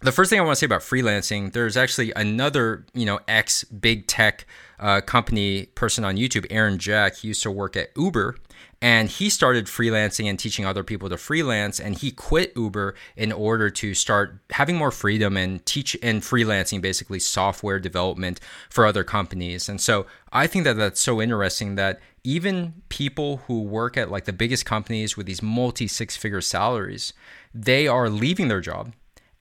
the 0.00 0.12
first 0.12 0.30
thing 0.30 0.38
I 0.38 0.44
want 0.44 0.54
to 0.54 0.60
say 0.60 0.66
about 0.66 0.82
freelancing, 0.82 1.52
there's 1.52 1.76
actually 1.76 2.12
another, 2.14 2.86
you 2.94 3.04
know, 3.04 3.18
ex 3.26 3.64
big 3.64 4.06
tech 4.06 4.46
uh, 4.78 5.00
company 5.00 5.66
person 5.74 6.04
on 6.04 6.16
YouTube, 6.16 6.46
Aaron 6.50 6.78
Jack. 6.78 7.16
He 7.16 7.28
used 7.28 7.42
to 7.42 7.50
work 7.50 7.76
at 7.76 7.90
Uber 7.96 8.36
and 8.80 9.08
he 9.08 9.28
started 9.28 9.66
freelancing 9.66 10.26
and 10.26 10.38
teaching 10.38 10.64
other 10.64 10.84
people 10.84 11.08
to 11.08 11.16
freelance 11.16 11.80
and 11.80 11.98
he 11.98 12.10
quit 12.10 12.52
uber 12.56 12.94
in 13.16 13.32
order 13.32 13.70
to 13.70 13.94
start 13.94 14.38
having 14.50 14.76
more 14.76 14.90
freedom 14.90 15.36
and 15.36 15.64
teach 15.66 15.96
and 16.02 16.22
freelancing 16.22 16.80
basically 16.80 17.18
software 17.18 17.78
development 17.80 18.40
for 18.70 18.86
other 18.86 19.04
companies. 19.04 19.68
And 19.68 19.80
so 19.80 20.06
i 20.32 20.46
think 20.46 20.64
that 20.64 20.76
that's 20.76 21.00
so 21.00 21.20
interesting 21.20 21.74
that 21.76 22.00
even 22.24 22.74
people 22.88 23.38
who 23.46 23.62
work 23.62 23.96
at 23.96 24.10
like 24.10 24.26
the 24.26 24.32
biggest 24.32 24.66
companies 24.66 25.16
with 25.16 25.26
these 25.26 25.42
multi 25.42 25.88
six 25.88 26.16
figure 26.16 26.42
salaries 26.42 27.12
they 27.54 27.88
are 27.88 28.10
leaving 28.10 28.48
their 28.48 28.60
job 28.60 28.92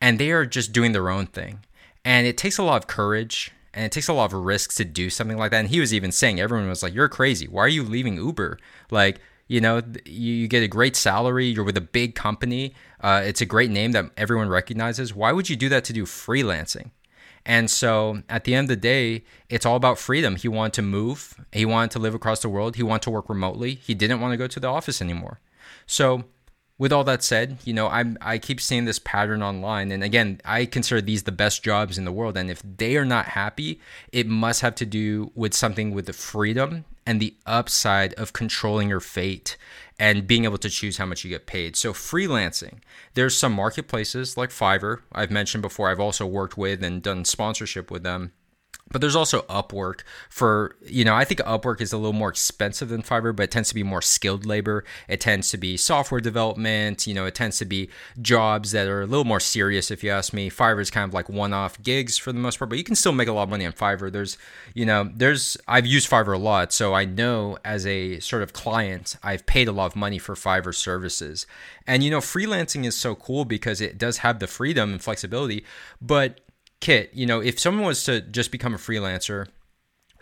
and 0.02 0.20
they 0.20 0.32
are 0.32 0.46
just 0.46 0.74
doing 0.74 0.92
their 0.92 1.10
own 1.10 1.28
thing. 1.28 1.60
And 2.06 2.26
it 2.28 2.38
takes 2.38 2.58
a 2.58 2.64
lot 2.64 2.84
of 2.84 2.88
courage 2.88 3.52
and 3.78 3.86
it 3.86 3.92
takes 3.92 4.08
a 4.08 4.14
lot 4.14 4.34
of 4.34 4.40
risks 4.44 4.74
to 4.76 4.86
do 4.86 5.12
something 5.12 5.38
like 5.38 5.52
that. 5.52 5.60
And 5.60 5.70
he 5.70 5.80
was 5.80 5.94
even 5.94 6.12
saying, 6.12 6.40
everyone 6.40 6.68
was 6.68 6.82
like, 6.82 6.96
"You're 6.96 7.08
crazy. 7.08 7.48
Why 7.48 7.62
are 7.62 7.68
you 7.68 7.84
leaving 7.84 8.16
Uber? 8.16 8.58
Like, 8.90 9.22
you 9.48 9.62
know, 9.62 9.84
you 10.04 10.48
get 10.48 10.64
a 10.64 10.68
great 10.68 10.96
salary. 10.96 11.46
You're 11.46 11.64
with 11.64 11.78
a 11.78 11.82
big 11.82 12.16
company. 12.16 12.74
Uh, 13.00 13.22
it's 13.24 13.40
a 13.40 13.46
great 13.46 13.70
name 13.70 13.92
that 13.92 14.06
everyone 14.18 14.50
recognizes. 14.50 15.14
Why 15.14 15.32
would 15.32 15.48
you 15.48 15.56
do 15.56 15.70
that 15.70 15.84
to 15.86 15.94
do 15.94 16.06
freelancing?" 16.06 16.90
And 17.46 17.70
so 17.70 18.24
at 18.28 18.46
the 18.46 18.56
end 18.56 18.66
of 18.66 18.70
the 18.70 18.82
day, 18.82 19.24
it's 19.48 19.66
all 19.66 19.76
about 19.76 20.00
freedom. 20.00 20.36
He 20.38 20.48
wanted 20.48 20.74
to 20.74 20.82
move. 20.82 21.36
He 21.54 21.64
wanted 21.64 21.92
to 21.92 22.00
live 22.00 22.16
across 22.16 22.42
the 22.42 22.50
world. 22.50 22.78
He 22.78 22.84
wanted 22.84 23.04
to 23.04 23.12
work 23.12 23.30
remotely. 23.30 23.76
He 23.76 23.94
didn't 23.94 24.20
want 24.20 24.34
to 24.34 24.38
go 24.38 24.48
to 24.48 24.60
the 24.60 24.68
office 24.68 25.02
anymore. 25.02 25.40
So 25.86 26.26
with 26.80 26.94
all 26.94 27.04
that 27.06 27.24
said, 27.24 27.58
you 27.64 27.74
know, 27.74 27.88
I'm 27.88 28.18
I 28.22 28.38
keep 28.38 28.62
seeing 28.62 28.86
this 28.86 29.00
pattern 29.00 29.42
online, 29.42 29.92
and 29.92 30.04
again, 30.04 30.42
I 30.46 30.66
consider 30.66 31.02
these 31.02 31.24
the 31.24 31.32
best 31.32 31.64
jobs 31.64 31.98
in 31.98 32.06
the 32.06 32.12
world. 32.12 32.38
And 32.38 32.52
if 32.52 32.62
they 32.64 32.98
are 32.98 33.06
not 33.06 33.26
happy, 33.28 33.80
it 34.12 34.28
must 34.28 34.62
have 34.62 34.76
to 34.76 34.86
do 34.86 35.32
with 35.36 35.54
something 35.54 35.92
with 35.92 36.06
the 36.06 36.14
freedom 36.14 36.86
and 37.06 37.20
the 37.20 37.36
upside 37.46 38.14
of 38.16 38.34
controlling 38.34 38.90
your 38.90 39.00
fate 39.00 39.58
and 40.00 40.28
being 40.28 40.44
able 40.44 40.58
to 40.60 40.70
choose 40.70 40.98
how 40.98 41.06
much 41.06 41.24
you 41.24 41.30
get 41.30 41.48
paid. 41.48 41.76
So 41.76 41.94
freelancing, 41.94 42.80
there's 43.16 43.36
some 43.36 43.54
marketplaces 43.54 44.38
like 44.38 44.52
Fiverr 44.52 45.00
I've 45.12 45.32
mentioned 45.32 45.64
before. 45.64 45.90
I've 45.90 46.00
also 46.00 46.26
worked 46.26 46.58
with 46.58 46.84
and 46.84 47.02
done 47.02 47.26
sponsorship 47.26 47.90
with 47.90 48.04
them 48.04 48.34
but 48.90 49.02
there's 49.02 49.16
also 49.16 49.42
Upwork 49.44 50.02
for, 50.30 50.76
you 50.86 51.04
know, 51.04 51.14
I 51.14 51.26
think 51.26 51.42
Upwork 51.42 51.82
is 51.82 51.92
a 51.92 51.98
little 51.98 52.14
more 52.14 52.30
expensive 52.30 52.90
than 52.90 53.04
Fiverr, 53.04 53.36
but 53.36 53.44
it 53.44 53.52
tends 53.52 53.70
to 53.70 53.76
be 53.76 53.84
more 53.84 54.02
skilled 54.02 54.46
labor. 54.46 54.86
It 55.08 55.20
tends 55.20 55.50
to 55.52 55.58
be 55.58 55.76
software 55.76 56.22
development, 56.22 57.06
you 57.06 57.14
know, 57.14 57.26
it 57.26 57.36
tends 57.36 57.58
to 57.60 57.66
be 57.66 57.90
jobs 58.22 58.72
that 58.72 58.88
are 58.88 59.02
a 59.02 59.06
little 59.06 59.26
more 59.26 59.40
serious, 59.40 59.92
if 59.92 60.04
you 60.04 60.12
ask 60.12 60.34
me. 60.34 60.50
Fiverr 60.50 60.80
is 60.80 60.90
kind 60.90 61.08
of 61.08 61.14
like 61.14 61.28
one 61.28 61.54
off 61.54 61.82
gigs 61.82 62.18
for 62.18 62.32
the 62.32 62.40
most 62.40 62.60
part, 62.60 62.70
but 62.70 62.78
you 62.78 62.84
can 62.84 62.96
still 62.96 63.12
make 63.12 63.28
a 63.28 63.34
lot 63.34 63.44
of 63.44 63.50
money 63.50 63.66
on 63.66 63.74
Fiverr. 63.74 64.12
There's, 64.12 64.38
you 64.74 64.86
know, 64.86 65.10
there's, 65.14 65.58
I've 65.68 65.86
used 65.86 66.10
Fiverr 66.10 66.36
a 66.36 66.40
lot, 66.40 66.72
so 66.72 66.94
I 66.94 67.04
know 67.04 67.58
as 67.66 67.86
a 67.86 68.20
sort 68.20 68.42
of 68.42 68.54
client, 68.54 69.18
I've 69.22 69.46
paid 69.46 69.68
a 69.68 69.74
lot 69.74 69.88
of 69.88 69.96
money 69.96 70.18
for 70.18 70.36
Fiverr 70.36 70.74
services. 70.74 71.46
And, 71.86 72.04
you 72.04 72.12
know, 72.12 72.20
freelancing 72.20 72.86
is 72.86 72.96
so 72.96 73.16
cool 73.16 73.44
because 73.44 73.82
it 73.82 73.98
does 73.98 74.20
have 74.20 74.40
the 74.40 74.48
freedom 74.48 74.94
and 74.94 75.02
flexibility, 75.02 75.66
but 76.02 76.40
Kit, 76.80 77.12
you 77.14 77.26
know, 77.26 77.40
if 77.40 77.60
someone 77.60 77.86
was 77.86 78.04
to 78.04 78.22
just 78.22 78.52
become 78.52 78.74
a 78.74 78.78
freelancer, 78.78 79.48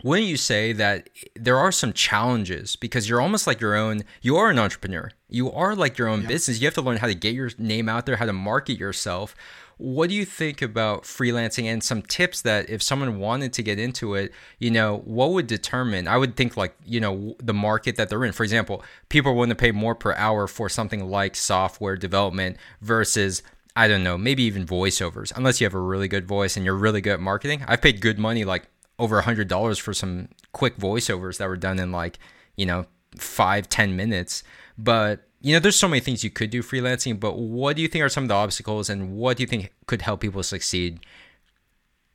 wouldn't 0.04 0.28
you 0.28 0.36
say 0.36 0.72
that 0.72 1.08
there 1.34 1.56
are 1.56 1.72
some 1.72 1.92
challenges? 1.92 2.76
Because 2.76 3.08
you're 3.08 3.20
almost 3.20 3.46
like 3.46 3.60
your 3.60 3.74
own 3.74 4.04
you 4.22 4.36
are 4.36 4.50
an 4.50 4.58
entrepreneur. 4.58 5.10
You 5.28 5.50
are 5.52 5.74
like 5.74 5.98
your 5.98 6.08
own 6.08 6.22
yeah. 6.22 6.28
business. 6.28 6.60
You 6.60 6.66
have 6.66 6.74
to 6.74 6.82
learn 6.82 6.98
how 6.98 7.06
to 7.06 7.14
get 7.14 7.34
your 7.34 7.50
name 7.58 7.88
out 7.88 8.06
there 8.06 8.16
how 8.16 8.26
to 8.26 8.32
market 8.32 8.78
yourself. 8.78 9.34
What 9.78 10.08
do 10.08 10.14
you 10.14 10.24
think 10.24 10.62
about 10.62 11.02
freelancing 11.02 11.64
and 11.64 11.82
some 11.82 12.00
tips 12.00 12.40
that 12.42 12.70
if 12.70 12.82
someone 12.82 13.18
wanted 13.18 13.52
to 13.54 13.62
get 13.62 13.78
into 13.78 14.14
it 14.14 14.32
you 14.58 14.70
know 14.70 15.02
what 15.04 15.32
would 15.32 15.46
determine 15.46 16.08
i 16.08 16.16
would 16.16 16.34
think 16.34 16.56
like 16.56 16.74
you 16.86 16.98
know 16.98 17.36
the 17.42 17.52
market 17.52 17.96
that 17.96 18.08
they're 18.08 18.24
in. 18.24 18.32
For 18.32 18.42
example 18.42 18.82
people 19.10 19.32
are 19.32 19.34
willing 19.34 19.50
to 19.50 19.54
pay 19.54 19.72
more 19.72 19.94
per 19.94 20.14
hour 20.14 20.46
for 20.46 20.70
something 20.70 21.10
like 21.10 21.36
software 21.36 21.96
development 21.96 22.56
versus 22.80 23.42
I 23.76 23.88
don't 23.88 24.02
know, 24.02 24.16
maybe 24.16 24.42
even 24.44 24.66
voiceovers, 24.66 25.30
unless 25.36 25.60
you 25.60 25.66
have 25.66 25.74
a 25.74 25.80
really 25.80 26.08
good 26.08 26.26
voice 26.26 26.56
and 26.56 26.64
you're 26.64 26.74
really 26.74 27.02
good 27.02 27.12
at 27.12 27.20
marketing. 27.20 27.62
I've 27.68 27.82
paid 27.82 28.00
good 28.00 28.18
money, 28.18 28.44
like 28.44 28.68
over 28.98 29.18
a 29.18 29.22
hundred 29.22 29.48
dollars 29.48 29.78
for 29.78 29.92
some 29.92 30.28
quick 30.52 30.78
voiceovers 30.78 31.36
that 31.36 31.48
were 31.48 31.58
done 31.58 31.78
in 31.78 31.92
like, 31.92 32.18
you 32.56 32.64
know, 32.64 32.86
five, 33.18 33.68
ten 33.68 33.94
minutes. 33.94 34.42
But 34.78 35.28
you 35.42 35.52
know, 35.52 35.60
there's 35.60 35.76
so 35.76 35.88
many 35.88 36.00
things 36.00 36.24
you 36.24 36.30
could 36.30 36.50
do 36.50 36.62
freelancing, 36.62 37.20
but 37.20 37.38
what 37.38 37.76
do 37.76 37.82
you 37.82 37.88
think 37.88 38.02
are 38.02 38.08
some 38.08 38.24
of 38.24 38.28
the 38.28 38.34
obstacles 38.34 38.88
and 38.88 39.14
what 39.14 39.36
do 39.36 39.42
you 39.42 39.46
think 39.46 39.72
could 39.86 40.02
help 40.02 40.20
people 40.20 40.42
succeed 40.42 41.00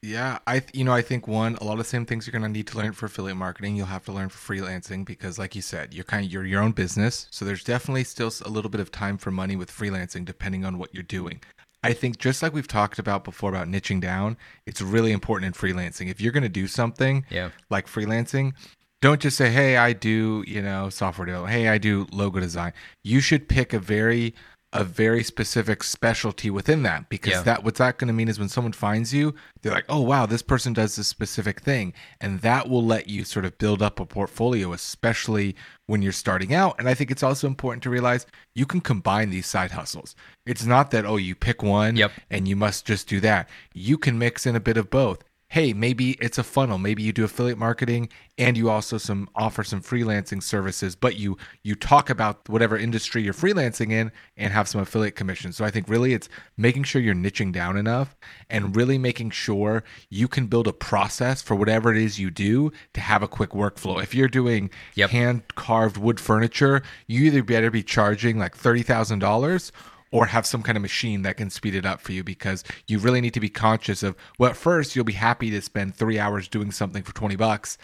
yeah, 0.02 0.40
I 0.48 0.64
you 0.74 0.84
know 0.84 0.94
I 0.94 1.02
think 1.02 1.28
one 1.28 1.56
a 1.56 1.64
lot 1.64 1.74
of 1.74 1.78
the 1.78 1.84
same 1.84 2.06
things 2.06 2.26
you're 2.26 2.32
going 2.32 2.42
to 2.42 2.50
need 2.50 2.68
to 2.68 2.78
learn 2.78 2.92
for 2.94 3.06
affiliate 3.06 3.38
marketing 3.38 3.76
you'll 3.76 3.86
have 3.86 4.06
to 4.06 4.12
learn 4.12 4.30
for 4.30 4.54
freelancing 4.54 5.06
because 5.06 5.38
like 5.38 5.56
you 5.56 5.62
said 5.62 5.94
you're 5.94 6.04
kind 6.04 6.26
of 6.26 6.32
you're 6.32 6.46
your 6.46 6.62
own 6.62 6.72
business 6.72 7.28
so 7.30 7.46
there's 7.46 7.64
definitely 7.64 8.04
still 8.04 8.32
a 8.44 8.50
little 8.50 8.72
bit 8.72 8.82
of 8.82 8.92
time 8.92 9.18
for 9.18 9.30
money 9.30 9.56
with 9.56 9.70
freelancing 9.70 10.26
depending 10.26 10.66
on 10.66 10.78
what 10.78 10.94
you're 10.94 11.04
doing. 11.04 11.40
I 11.84 11.94
think 11.94 12.20
just 12.20 12.44
like 12.44 12.54
we've 12.54 12.68
talked 12.68 13.00
about 13.00 13.24
before 13.24 13.50
about 13.50 13.68
niching 13.68 14.02
down, 14.02 14.38
it's 14.68 14.82
really 14.82 15.12
important 15.12 15.48
in 15.48 15.60
freelancing. 15.60 16.10
If 16.10 16.22
you're 16.22 16.32
going 16.32 16.44
to 16.44 16.50
do 16.50 16.68
something 16.68 17.26
yeah. 17.30 17.50
like 17.72 17.88
freelancing, 17.88 18.54
don't 19.02 19.20
just 19.20 19.36
say, 19.36 19.50
"Hey, 19.50 19.78
I 19.78 19.94
do," 19.94 20.44
you 20.48 20.62
know, 20.62 20.90
software 20.90 21.26
development. 21.26 21.58
Hey, 21.58 21.70
I 21.70 21.80
do 21.80 22.06
logo 22.12 22.40
design. 22.40 22.74
You 23.04 23.20
should 23.20 23.50
pick 23.50 23.74
a 23.74 23.80
very 23.80 24.36
a 24.74 24.84
very 24.86 25.24
specific 25.24 25.84
specialty 25.84 26.50
within 26.50 26.84
that 26.84 27.10
because 27.10 27.34
Yeah. 27.34 27.42
that 27.44 27.64
what's 27.64 27.80
that 27.80 27.98
going 27.98 28.08
to 28.08 28.14
mean 28.14 28.30
is 28.30 28.40
when 28.40 28.48
someone 28.48 28.72
finds 28.72 29.14
you 29.14 29.36
they're 29.62 29.74
like 29.74 29.86
oh 29.90 30.00
wow 30.02 30.26
this 30.26 30.42
person 30.42 30.72
does 30.74 30.96
this 30.96 31.08
specific 31.08 31.60
thing. 31.62 31.94
And 32.22 32.40
that 32.42 32.70
will 32.70 32.86
let 32.86 33.08
you 33.10 33.24
sort 33.26 33.44
of 33.46 33.58
build 33.58 33.82
up 33.82 34.00
a 34.00 34.06
portfolio 34.06 34.72
especially 34.72 35.56
when 35.88 36.02
you're 36.02 36.12
starting 36.14 36.54
out. 36.54 36.76
And 36.80 36.88
i 36.88 36.94
think 36.94 37.12
it's 37.12 37.24
also 37.24 37.48
important 37.48 37.84
to 37.84 37.90
realize 37.90 38.26
you 38.56 38.66
can 38.66 38.80
combine 38.82 39.30
these 39.30 39.48
side 39.48 39.72
hustles. 39.72 40.16
It's 40.46 40.66
not 40.66 40.92
that 40.92 41.06
oh 41.06 41.18
you 41.18 41.36
pick 41.36 41.62
one 41.64 41.96
Yep. 41.98 42.12
and 42.30 42.48
you 42.48 42.56
must 42.56 42.86
just 42.86 43.08
do 43.10 43.20
that. 43.22 43.50
You 43.74 43.98
can 43.98 44.18
mix 44.18 44.46
in 44.46 44.56
a 44.56 44.60
bit 44.62 44.78
of 44.78 44.90
both 44.90 45.24
hey 45.52 45.74
maybe 45.74 46.12
it's 46.22 46.38
a 46.38 46.44
funnel. 46.44 46.78
Maybe 46.78 47.04
you 47.04 47.12
do 47.12 47.26
affiliate 47.26 47.58
marketing 47.58 48.08
and 48.38 48.56
you 48.56 48.70
also 48.70 48.98
some 48.98 49.30
offer 49.36 49.66
some 49.66 49.82
freelancing 49.82 50.42
services 50.42 50.96
but 50.96 51.18
you 51.18 51.38
you 51.62 51.76
talk 51.76 52.10
about 52.10 52.48
whatever 52.48 52.78
industry 52.78 53.22
you're 53.22 53.34
freelancing 53.34 53.92
in 53.92 54.14
and 54.38 54.54
have 54.54 54.70
some 54.70 54.80
affiliate 54.80 55.18
commissions. 55.18 55.58
So 55.58 55.66
i 55.66 55.70
think 55.70 55.90
really 55.90 56.14
it's 56.14 56.30
making 56.56 56.84
sure 56.84 57.02
you're 57.02 57.14
niching 57.14 57.52
down 57.52 57.76
enough 57.76 58.16
and 58.50 58.74
really 58.78 58.98
making 58.98 59.32
sure 59.32 59.84
you 60.10 60.30
can 60.30 60.48
build 60.48 60.68
a 60.68 60.74
process 60.74 61.42
for 61.42 61.56
whatever 61.56 61.92
it 61.94 62.02
is 62.02 62.18
you 62.18 62.32
do 62.32 62.72
to 62.94 63.02
have 63.02 63.22
a 63.22 63.28
quick 63.28 63.50
workflow. 63.50 64.02
If 64.02 64.16
you're 64.16 64.30
doing 64.30 64.70
Yep. 64.96 65.10
hand 65.10 65.44
carved 65.56 65.98
wood 65.98 66.20
furniture 66.22 66.82
you 67.08 67.26
either 67.26 67.44
better 67.44 67.70
be 67.70 67.84
charging 67.84 68.40
like 68.40 68.58
$30000 68.58 69.72
or 70.12 70.26
have 70.28 70.46
some 70.46 70.62
kind 70.62 70.78
of 70.78 70.82
machine 70.82 71.22
that 71.24 71.38
can 71.38 71.50
speed 71.50 71.74
it 71.76 71.86
up 71.86 72.02
for 72.02 72.12
you 72.12 72.24
because 72.24 72.64
you 72.88 73.00
really 73.00 73.22
need 73.22 73.34
to 73.34 73.40
be 73.40 73.50
conscious 73.50 74.04
of 74.04 74.16
well 74.38 74.50
at 74.50 74.58
first 74.58 74.96
you'll 74.96 75.06
be 75.06 75.14
happy 75.14 75.50
to 75.50 75.62
spend 75.62 75.96
three 75.96 76.20
hours 76.20 76.48
doing 76.48 76.72
something 76.72 77.04
for 77.04 77.14
20 77.14 77.36
bucks 77.36 77.78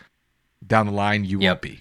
down 0.66 0.86
the 0.86 0.92
line 0.92 1.24
you 1.24 1.40
Yep. 1.40 1.50
won't 1.50 1.62
be 1.62 1.80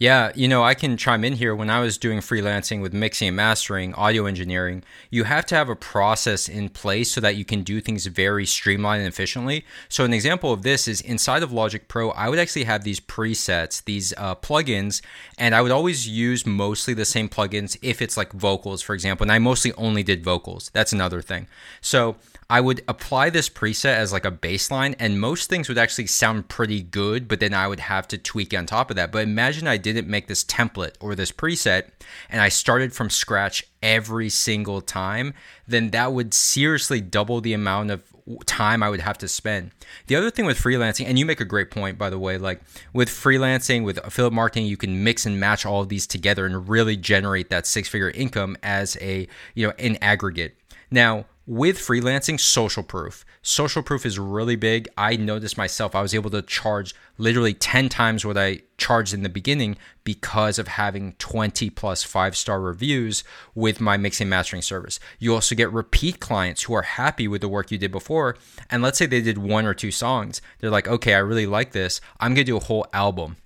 Yeah, 0.00 0.32
you 0.34 0.48
know, 0.48 0.62
I 0.64 0.72
can 0.72 0.96
chime 0.96 1.24
in 1.24 1.34
here. 1.34 1.54
When 1.54 1.68
I 1.68 1.80
was 1.80 1.98
doing 1.98 2.20
freelancing 2.20 2.80
with 2.80 2.94
mixing 2.94 3.28
and 3.28 3.36
mastering, 3.36 3.92
audio 3.96 4.24
engineering, 4.24 4.82
you 5.10 5.24
have 5.24 5.44
to 5.46 5.54
have 5.54 5.68
a 5.68 5.76
process 5.76 6.48
in 6.48 6.70
place 6.70 7.12
so 7.12 7.20
that 7.20 7.36
you 7.36 7.44
can 7.44 7.62
do 7.62 7.82
things 7.82 8.06
very 8.06 8.46
streamlined 8.46 9.02
and 9.02 9.08
efficiently. 9.12 9.66
So, 9.90 10.06
an 10.06 10.14
example 10.14 10.54
of 10.54 10.62
this 10.62 10.88
is 10.88 11.02
inside 11.02 11.42
of 11.42 11.52
Logic 11.52 11.86
Pro, 11.86 12.12
I 12.12 12.30
would 12.30 12.38
actually 12.38 12.64
have 12.64 12.82
these 12.82 12.98
presets, 12.98 13.84
these 13.84 14.14
uh, 14.16 14.36
plugins, 14.36 15.02
and 15.36 15.54
I 15.54 15.60
would 15.60 15.70
always 15.70 16.08
use 16.08 16.46
mostly 16.46 16.94
the 16.94 17.04
same 17.04 17.28
plugins 17.28 17.76
if 17.82 18.00
it's 18.00 18.16
like 18.16 18.32
vocals, 18.32 18.80
for 18.80 18.94
example. 18.94 19.24
And 19.24 19.32
I 19.32 19.38
mostly 19.38 19.74
only 19.74 20.02
did 20.02 20.24
vocals. 20.24 20.70
That's 20.72 20.94
another 20.94 21.20
thing. 21.20 21.46
So, 21.82 22.16
I 22.50 22.60
would 22.60 22.82
apply 22.88 23.30
this 23.30 23.48
preset 23.48 23.94
as 23.94 24.12
like 24.12 24.24
a 24.24 24.32
baseline, 24.32 24.96
and 24.98 25.20
most 25.20 25.48
things 25.48 25.68
would 25.68 25.78
actually 25.78 26.08
sound 26.08 26.48
pretty 26.48 26.82
good, 26.82 27.28
but 27.28 27.38
then 27.38 27.54
I 27.54 27.68
would 27.68 27.78
have 27.78 28.08
to 28.08 28.18
tweak 28.18 28.52
on 28.52 28.66
top 28.66 28.90
of 28.90 28.96
that. 28.96 29.12
But 29.12 29.22
imagine 29.22 29.68
I 29.68 29.76
didn't 29.76 30.08
make 30.08 30.26
this 30.26 30.44
template 30.44 30.96
or 30.98 31.14
this 31.14 31.30
preset 31.30 31.90
and 32.28 32.40
I 32.40 32.48
started 32.48 32.92
from 32.92 33.08
scratch 33.08 33.64
every 33.84 34.28
single 34.28 34.80
time, 34.80 35.32
then 35.68 35.90
that 35.90 36.12
would 36.12 36.34
seriously 36.34 37.00
double 37.00 37.40
the 37.40 37.52
amount 37.52 37.92
of 37.92 38.02
time 38.46 38.82
I 38.82 38.90
would 38.90 39.00
have 39.00 39.18
to 39.18 39.28
spend. 39.28 39.70
The 40.08 40.16
other 40.16 40.30
thing 40.30 40.44
with 40.44 40.58
freelancing, 40.58 41.06
and 41.06 41.20
you 41.20 41.26
make 41.26 41.40
a 41.40 41.44
great 41.44 41.70
point, 41.70 41.98
by 41.98 42.10
the 42.10 42.18
way, 42.18 42.36
like 42.36 42.62
with 42.92 43.08
freelancing, 43.08 43.84
with 43.84 43.98
affiliate 43.98 44.32
marketing, 44.32 44.66
you 44.66 44.76
can 44.76 45.04
mix 45.04 45.24
and 45.24 45.38
match 45.38 45.64
all 45.64 45.82
of 45.82 45.88
these 45.88 46.06
together 46.06 46.46
and 46.46 46.68
really 46.68 46.96
generate 46.96 47.48
that 47.50 47.66
six 47.66 47.88
figure 47.88 48.10
income 48.10 48.56
as 48.64 48.96
a, 49.00 49.28
you 49.54 49.68
know, 49.68 49.72
in 49.78 49.96
aggregate. 50.02 50.56
Now, 50.90 51.26
with 51.50 51.76
freelancing, 51.78 52.38
social 52.38 52.84
proof. 52.84 53.24
Social 53.42 53.82
proof 53.82 54.06
is 54.06 54.20
really 54.20 54.54
big. 54.54 54.88
I 54.96 55.16
noticed 55.16 55.58
myself, 55.58 55.96
I 55.96 56.00
was 56.00 56.14
able 56.14 56.30
to 56.30 56.42
charge 56.42 56.94
literally 57.18 57.54
10 57.54 57.88
times 57.88 58.24
what 58.24 58.38
I 58.38 58.60
charged 58.78 59.12
in 59.12 59.24
the 59.24 59.28
beginning 59.28 59.76
because 60.04 60.60
of 60.60 60.68
having 60.68 61.14
20 61.18 61.68
plus 61.70 62.04
five 62.04 62.36
star 62.36 62.60
reviews 62.60 63.24
with 63.52 63.80
my 63.80 63.96
mixing 63.96 64.28
mastering 64.28 64.62
service. 64.62 65.00
You 65.18 65.34
also 65.34 65.56
get 65.56 65.72
repeat 65.72 66.20
clients 66.20 66.62
who 66.62 66.74
are 66.74 66.82
happy 66.82 67.26
with 67.26 67.40
the 67.40 67.48
work 67.48 67.72
you 67.72 67.78
did 67.78 67.90
before. 67.90 68.36
And 68.70 68.80
let's 68.80 68.96
say 68.96 69.06
they 69.06 69.20
did 69.20 69.36
one 69.36 69.66
or 69.66 69.74
two 69.74 69.90
songs. 69.90 70.40
They're 70.60 70.70
like, 70.70 70.86
okay, 70.86 71.14
I 71.14 71.18
really 71.18 71.46
like 71.46 71.72
this. 71.72 72.00
I'm 72.20 72.30
going 72.34 72.46
to 72.46 72.52
do 72.52 72.58
a 72.58 72.60
whole 72.60 72.86
album 72.92 73.38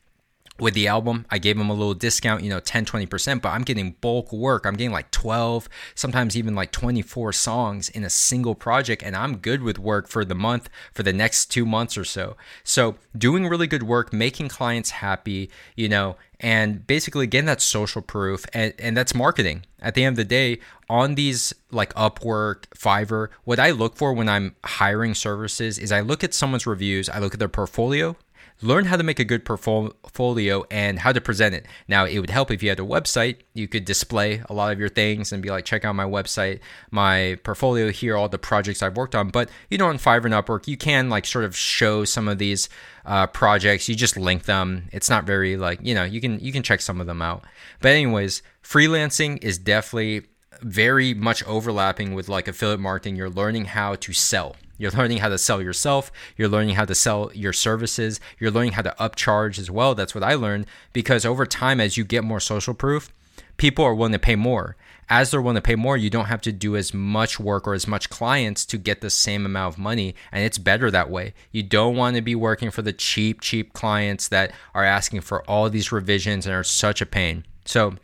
with 0.60 0.74
the 0.74 0.86
album 0.86 1.26
i 1.30 1.38
gave 1.38 1.56
them 1.58 1.70
a 1.70 1.74
little 1.74 1.94
discount 1.94 2.42
you 2.42 2.50
know 2.50 2.60
10 2.60 2.84
20% 2.84 3.42
but 3.42 3.48
i'm 3.50 3.62
getting 3.62 3.92
bulk 4.00 4.32
work. 4.32 4.66
I'm 4.66 4.74
getting 4.74 4.92
like 4.92 5.10
12 5.10 5.68
sometimes 5.94 6.36
even 6.36 6.54
like 6.54 6.72
24 6.72 7.32
songs 7.32 7.88
in 7.88 8.04
a 8.04 8.10
single 8.10 8.54
project 8.54 9.02
and 9.02 9.16
i'm 9.16 9.38
good 9.38 9.62
with 9.62 9.78
work 9.78 10.08
for 10.08 10.24
the 10.24 10.34
month 10.34 10.68
for 10.92 11.02
the 11.02 11.12
next 11.12 11.46
two 11.46 11.64
months 11.64 11.96
or 11.96 12.04
so. 12.04 12.36
So 12.62 12.96
doing 13.16 13.46
really 13.46 13.66
good 13.66 13.82
work 13.82 14.12
making 14.12 14.48
clients 14.48 14.90
happy 14.90 15.50
you 15.76 15.88
know 15.88 16.16
and 16.40 16.86
basically 16.86 17.24
again 17.24 17.46
that's 17.46 17.64
social 17.64 18.02
proof 18.02 18.44
and, 18.52 18.74
and 18.78 18.96
that's 18.96 19.14
marketing. 19.14 19.64
At 19.80 19.94
the 19.94 20.04
end 20.04 20.14
of 20.14 20.16
the 20.16 20.24
day 20.24 20.60
on 20.88 21.14
these 21.14 21.54
like 21.70 21.92
upwork 21.94 22.66
fiverr 22.76 23.28
what 23.44 23.58
i 23.58 23.70
look 23.70 23.96
for 23.96 24.12
when 24.12 24.28
i'm 24.28 24.54
hiring 24.64 25.14
services 25.14 25.78
is 25.78 25.90
i 25.90 26.00
look 26.00 26.22
at 26.22 26.34
someone's 26.34 26.66
reviews 26.66 27.08
i 27.08 27.18
look 27.18 27.32
at 27.32 27.38
their 27.38 27.48
portfolio 27.48 28.14
learn 28.62 28.86
how 28.86 28.96
to 28.96 29.02
make 29.02 29.18
a 29.18 29.24
good 29.24 29.44
portfolio 29.44 30.64
and 30.70 30.98
how 30.98 31.12
to 31.12 31.20
present 31.20 31.54
it. 31.54 31.66
Now, 31.88 32.06
it 32.06 32.18
would 32.18 32.30
help 32.30 32.50
if 32.50 32.62
you 32.62 32.68
had 32.68 32.80
a 32.80 32.84
website. 32.84 33.38
You 33.52 33.68
could 33.68 33.84
display 33.84 34.42
a 34.48 34.54
lot 34.54 34.72
of 34.72 34.78
your 34.78 34.88
things 34.88 35.32
and 35.32 35.42
be 35.42 35.50
like, 35.50 35.64
check 35.64 35.84
out 35.84 35.94
my 35.94 36.04
website, 36.04 36.60
my 36.90 37.38
portfolio 37.44 37.90
here, 37.90 38.16
all 38.16 38.28
the 38.28 38.38
projects 38.38 38.82
I've 38.82 38.96
worked 38.96 39.14
on. 39.14 39.28
But 39.28 39.50
you 39.70 39.78
know, 39.78 39.88
on 39.88 39.98
Fiverr 39.98 40.26
and 40.26 40.34
Upwork, 40.34 40.66
you 40.66 40.76
can 40.76 41.08
like 41.08 41.26
sort 41.26 41.44
of 41.44 41.56
show 41.56 42.04
some 42.04 42.28
of 42.28 42.38
these 42.38 42.68
uh, 43.04 43.26
projects. 43.26 43.88
You 43.88 43.94
just 43.94 44.16
link 44.16 44.44
them. 44.44 44.88
It's 44.92 45.10
not 45.10 45.24
very 45.24 45.56
like 45.56 45.80
you 45.82 45.94
know 45.94 46.04
you 46.04 46.20
can 46.20 46.38
you 46.40 46.52
can 46.52 46.62
check 46.62 46.80
some 46.80 47.00
of 47.00 47.06
them 47.06 47.22
out. 47.22 47.44
But 47.80 47.92
anyways, 47.92 48.42
freelancing 48.62 49.42
is 49.42 49.58
definitely 49.58 50.22
very 50.62 51.12
much 51.14 51.42
overlapping 51.44 52.14
with 52.14 52.28
like 52.28 52.48
affiliate 52.48 52.80
marketing. 52.80 53.16
You're 53.16 53.30
learning 53.30 53.66
how 53.66 53.96
to 53.96 54.12
sell. 54.12 54.56
You're 54.78 54.90
learning 54.90 55.18
how 55.18 55.28
to 55.28 55.38
sell 55.38 55.62
yourself. 55.62 56.10
You're 56.37 56.48
learning 56.48 56.74
how 56.74 56.84
to 56.84 56.94
sell 56.94 57.30
your 57.34 57.52
services. 57.52 58.20
You're 58.38 58.50
learning 58.50 58.72
how 58.72 58.82
to 58.82 58.94
upcharge 58.98 59.58
as 59.58 59.70
well. 59.70 59.94
That's 59.94 60.14
what 60.14 60.24
I 60.24 60.34
learned 60.34 60.66
because 60.92 61.24
over 61.24 61.46
time, 61.46 61.80
as 61.80 61.96
you 61.96 62.04
get 62.04 62.24
more 62.24 62.40
social 62.40 62.74
proof, 62.74 63.12
people 63.56 63.84
are 63.84 63.94
willing 63.94 64.12
to 64.12 64.18
pay 64.18 64.37
more. 64.37 64.76
As 65.08 65.30
they're 65.30 65.42
willing 65.42 65.56
to 65.56 65.62
pay 65.62 65.74
more, 65.74 65.96
you 65.96 66.08
don't 66.08 66.26
have 66.26 66.40
to 66.42 66.52
do 66.52 66.76
as 66.76 66.94
much 66.94 67.38
work 67.38 67.68
or 67.68 67.74
as 67.74 67.87
much 67.87 68.08
clients 68.08 68.64
to 68.66 68.78
get 68.78 69.00
the 69.00 69.10
same 69.10 69.44
amount 69.44 69.74
of 69.74 69.78
money. 69.78 70.14
And 70.32 70.44
it's 70.44 70.56
better 70.56 70.90
that 70.90 71.10
way. 71.10 71.34
You 71.52 71.62
don't 71.62 71.96
want 71.96 72.16
to 72.16 72.22
be 72.22 72.34
working 72.34 72.70
for 72.70 72.80
the 72.80 72.92
cheap, 72.92 73.42
cheap 73.42 73.74
clients 73.74 74.28
that 74.28 74.52
are 74.74 74.84
asking 74.84 75.20
for 75.20 75.48
all 75.48 75.68
these 75.68 75.92
revisions 75.92 76.46
and 76.46 76.54
are 76.54 76.64
such 76.64 77.02
a 77.02 77.06
pain. 77.06 77.44
So, 77.66 77.96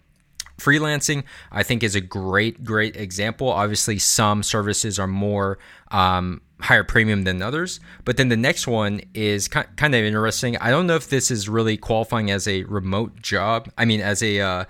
freelancing 0.59 1.25
i 1.51 1.63
think 1.63 1.83
is 1.83 1.95
a 1.95 2.03
great 2.03 2.63
great 2.63 2.95
example 2.95 3.49
obviously 3.49 3.99
some 3.99 4.43
services 4.43 4.99
are 4.99 5.07
more 5.07 5.59
um, 5.91 6.43
higher 6.63 6.85
premium 6.85 7.25
than 7.25 7.43
others 7.43 7.81
but 8.05 8.17
then 8.17 8.29
the 8.29 8.37
next 8.37 8.67
one 8.67 9.01
is 9.15 9.49
kind 9.49 9.95
of 9.95 9.95
interesting. 9.95 10.57
I 10.59 10.71
don't 10.71 10.87
know 10.87 10.97
if 10.97 11.09
this 11.09 11.31
is 11.31 11.49
really 11.49 11.77
qualifying 11.77 12.31
as 12.31 12.47
a 12.47 12.65
remote 12.65 13.21
job 13.23 13.71
i 13.79 13.85
mean 13.85 14.01
as 14.01 14.23
a 14.23 14.41
uh, 14.41 14.65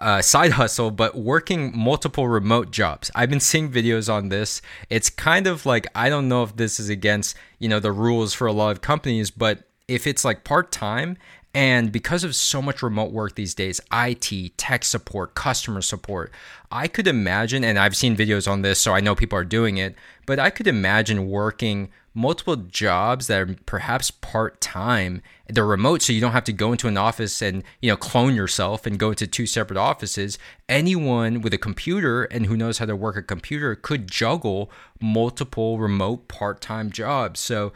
uh, 0.00 0.20
side 0.22 0.52
hustle 0.52 0.90
but 0.90 1.16
working 1.16 1.76
multiple 1.76 2.28
remote 2.28 2.70
jobs. 2.70 3.10
I've 3.14 3.30
been 3.30 3.40
seeing 3.40 3.70
videos 3.70 4.12
on 4.12 4.28
this. 4.28 4.62
It's 4.90 5.10
kind 5.10 5.46
of 5.46 5.66
like 5.66 5.86
i 5.94 6.08
don't 6.08 6.28
know 6.28 6.42
if 6.42 6.56
this 6.56 6.80
is 6.80 6.88
against 6.88 7.36
you 7.58 7.68
know 7.68 7.80
the 7.80 7.92
rules 7.92 8.34
for 8.34 8.46
a 8.46 8.52
lot 8.52 8.70
of 8.70 8.80
companies 8.80 9.30
but 9.30 9.64
if 9.88 10.06
it's 10.06 10.24
like 10.24 10.44
part-time 10.44 11.16
and 11.54 11.92
because 11.92 12.24
of 12.24 12.34
so 12.34 12.60
much 12.60 12.82
remote 12.82 13.12
work 13.12 13.36
these 13.36 13.54
days, 13.54 13.80
IT, 13.92 14.58
tech 14.58 14.84
support, 14.84 15.34
customer 15.34 15.80
support, 15.80 16.32
I 16.70 16.88
could 16.88 17.06
imagine, 17.06 17.62
and 17.62 17.78
I've 17.78 17.96
seen 17.96 18.16
videos 18.16 18.50
on 18.50 18.62
this, 18.62 18.80
so 18.80 18.92
I 18.92 19.00
know 19.00 19.14
people 19.14 19.38
are 19.38 19.44
doing 19.44 19.78
it, 19.78 19.94
but 20.26 20.40
I 20.40 20.50
could 20.50 20.66
imagine 20.66 21.28
working 21.28 21.90
multiple 22.12 22.56
jobs 22.56 23.26
that 23.26 23.40
are 23.40 23.56
perhaps 23.66 24.10
part 24.10 24.60
time. 24.60 25.22
They're 25.48 25.66
remote, 25.66 26.02
so 26.02 26.12
you 26.12 26.20
don't 26.20 26.32
have 26.32 26.44
to 26.44 26.52
go 26.52 26.72
into 26.72 26.88
an 26.88 26.96
office 26.96 27.42
and 27.42 27.62
you 27.80 27.90
know 27.90 27.96
clone 27.96 28.34
yourself 28.34 28.86
and 28.86 28.98
go 28.98 29.10
into 29.10 29.26
two 29.26 29.46
separate 29.46 29.76
offices. 29.76 30.38
Anyone 30.68 31.40
with 31.40 31.52
a 31.52 31.58
computer 31.58 32.24
and 32.24 32.46
who 32.46 32.56
knows 32.56 32.78
how 32.78 32.86
to 32.86 32.96
work 32.96 33.16
a 33.16 33.22
computer 33.22 33.74
could 33.74 34.10
juggle 34.10 34.70
multiple 35.00 35.78
remote 35.78 36.28
part 36.28 36.60
time 36.60 36.90
jobs. 36.90 37.40
So 37.40 37.72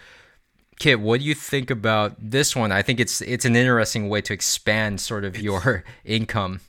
Kit, 0.79 1.01
what 1.01 1.21
do 1.21 1.27
you 1.27 1.35
think 1.35 1.71
about 1.71 2.15
this 2.19 2.55
one? 2.55 2.71
I 2.71 2.83
think 2.83 3.01
it's 3.01 3.21
it's 3.21 3.45
an 3.45 3.57
interesting 3.57 4.09
way 4.09 4.21
to 4.23 4.33
expand 4.33 5.01
sort 5.01 5.25
of 5.25 5.39
your 5.39 5.85
income. 6.05 6.61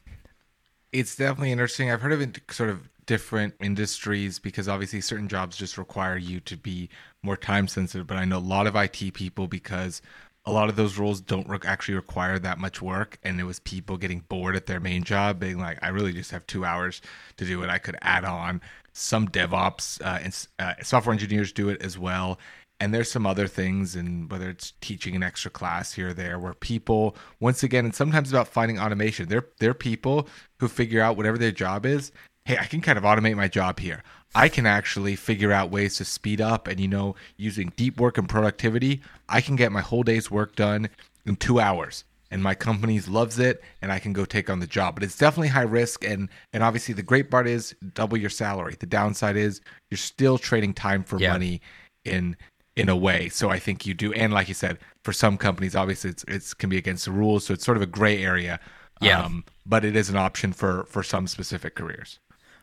It's 0.92 1.16
definitely 1.16 1.52
interesting. 1.52 1.92
I've 1.92 2.02
heard 2.02 2.14
of 2.14 2.22
it 2.22 2.40
sort 2.50 2.72
of 2.72 2.90
different 3.06 3.56
industries 3.60 4.40
because 4.40 4.68
obviously 4.68 5.02
certain 5.02 5.28
jobs 5.28 5.58
just 5.58 5.78
require 5.78 6.18
you 6.18 6.40
to 6.42 6.58
be 6.58 6.90
more 7.22 7.38
time 7.38 7.68
sensitive. 7.68 8.08
But 8.08 8.18
I 8.18 8.26
know 8.26 8.38
a 8.38 8.40
lot 8.40 8.66
of 8.66 8.76
IT 8.76 9.14
people 9.14 9.48
because 9.48 10.02
a 10.46 10.52
lot 10.52 10.70
of 10.70 10.76
those 10.76 10.98
roles 10.98 11.22
don't 11.22 11.48
re- 11.48 11.60
actually 11.64 11.96
require 11.96 12.40
that 12.40 12.58
much 12.58 12.82
work. 12.82 13.20
And 13.24 13.40
it 13.40 13.44
was 13.44 13.60
people 13.60 13.98
getting 13.98 14.22
bored 14.30 14.56
at 14.56 14.66
their 14.66 14.80
main 14.80 15.04
job, 15.04 15.40
being 15.40 15.60
like, 15.60 15.78
I 15.82 15.90
really 15.90 16.14
just 16.14 16.32
have 16.32 16.46
two 16.48 16.66
hours 16.66 17.02
to 17.38 17.46
do 17.46 17.62
it. 17.64 17.70
I 17.70 17.78
could 17.78 17.98
add 18.02 18.26
on 18.26 18.62
some 18.94 19.28
DevOps 19.28 20.02
uh, 20.02 20.20
and 20.24 20.48
uh, 20.58 20.74
software 20.84 21.14
engineers 21.14 21.52
do 21.52 21.70
it 21.70 21.82
as 21.82 21.98
well. 21.98 22.40
And 22.80 22.94
there's 22.94 23.12
some 23.12 23.26
other 23.26 23.48
things 23.48 23.96
and 23.96 24.32
whether 24.32 24.50
it's 24.50 24.74
teaching 24.82 25.16
an 25.16 25.24
extra 25.24 25.52
class 25.52 25.94
here 25.94 26.10
or 26.10 26.14
there 26.14 26.40
where 26.40 26.54
people 26.54 27.16
once 27.40 27.64
again 27.64 27.86
and 27.86 27.96
sometimes 27.96 28.30
about 28.32 28.48
finding 28.48 28.80
automation 28.80 29.28
they're 29.28 29.48
they're 29.60 29.74
people 29.74 30.28
who 30.60 30.68
figure 30.68 31.02
out 31.02 31.18
whatever 31.18 31.38
their 31.38 31.52
job 31.52 31.86
is 31.86 32.12
hey 32.46 32.58
i 32.58 32.66
can 32.66 32.82
kind 32.82 32.98
of 32.98 33.04
automate 33.04 33.36
my 33.36 33.48
job 33.48 33.80
here 33.80 34.04
i 34.36 34.48
can 34.48 34.66
actually 34.66 35.16
figure 35.16 35.52
out 35.52 35.72
ways 35.72 35.96
to 35.96 36.06
speed 36.06 36.42
up 36.42 36.68
and 36.68 36.80
you 36.80 36.88
know 36.88 37.16
using 37.38 37.72
deep 37.76 38.00
work 38.00 38.18
and 38.18 38.30
productivity 38.30 39.02
i 39.28 39.42
can 39.42 39.56
get 39.56 39.72
my 39.72 39.82
whole 39.82 40.04
day's 40.04 40.32
work 40.32 40.56
done 40.56 40.90
in 41.26 41.36
two 41.36 41.60
hours 41.60 42.04
and 42.32 42.44
my 42.44 42.54
company 42.54 43.00
loves 43.02 43.40
it 43.40 43.64
and 43.82 43.92
I 43.92 44.00
can 44.00 44.14
go 44.14 44.24
take 44.24 44.50
on 44.50 44.60
the 44.60 44.68
job. 44.68 44.94
But 44.94 45.04
it's 45.04 45.18
definitely 45.18 45.48
high 45.48 45.62
risk 45.64 46.06
and 46.06 46.30
and 46.54 46.64
obviously 46.64 46.94
the 46.94 47.04
great 47.04 47.32
part 47.32 47.48
is 47.48 47.76
double 47.94 48.18
your 48.18 48.30
salary. 48.30 48.76
The 48.80 48.86
downside 48.86 49.36
is 49.36 49.62
you're 49.90 49.98
still 49.98 50.38
trading 50.38 50.74
time 50.74 51.04
for 51.04 51.20
yeah. 51.20 51.32
money 51.32 51.62
in 52.06 52.38
in 52.80 52.90
a 52.90 52.96
way. 52.96 53.30
So 53.30 53.50
I 53.50 53.60
think 53.60 53.86
you 53.86 53.94
do 53.94 54.14
and 54.14 54.34
like 54.34 54.48
you 54.48 54.54
said, 54.54 54.80
for 55.04 55.14
some 55.14 55.38
companies 55.38 55.76
obviously 55.76 56.12
it's 56.12 56.24
it's 56.28 56.54
can 56.54 56.70
be 56.70 56.78
against 56.78 57.06
the 57.06 57.12
rules, 57.12 57.46
so 57.46 57.54
it's 57.54 57.66
sort 57.66 57.78
of 57.78 57.84
a 57.84 57.88
gray 57.88 58.24
area. 58.24 58.60
Yeah. 59.02 59.24
Um, 59.24 59.46
but 59.66 59.86
it 59.86 59.96
is 59.96 60.10
an 60.10 60.18
option 60.18 60.54
for 60.54 60.86
for 60.86 61.04
some 61.04 61.28
specific 61.28 61.76
careers. 61.76 62.20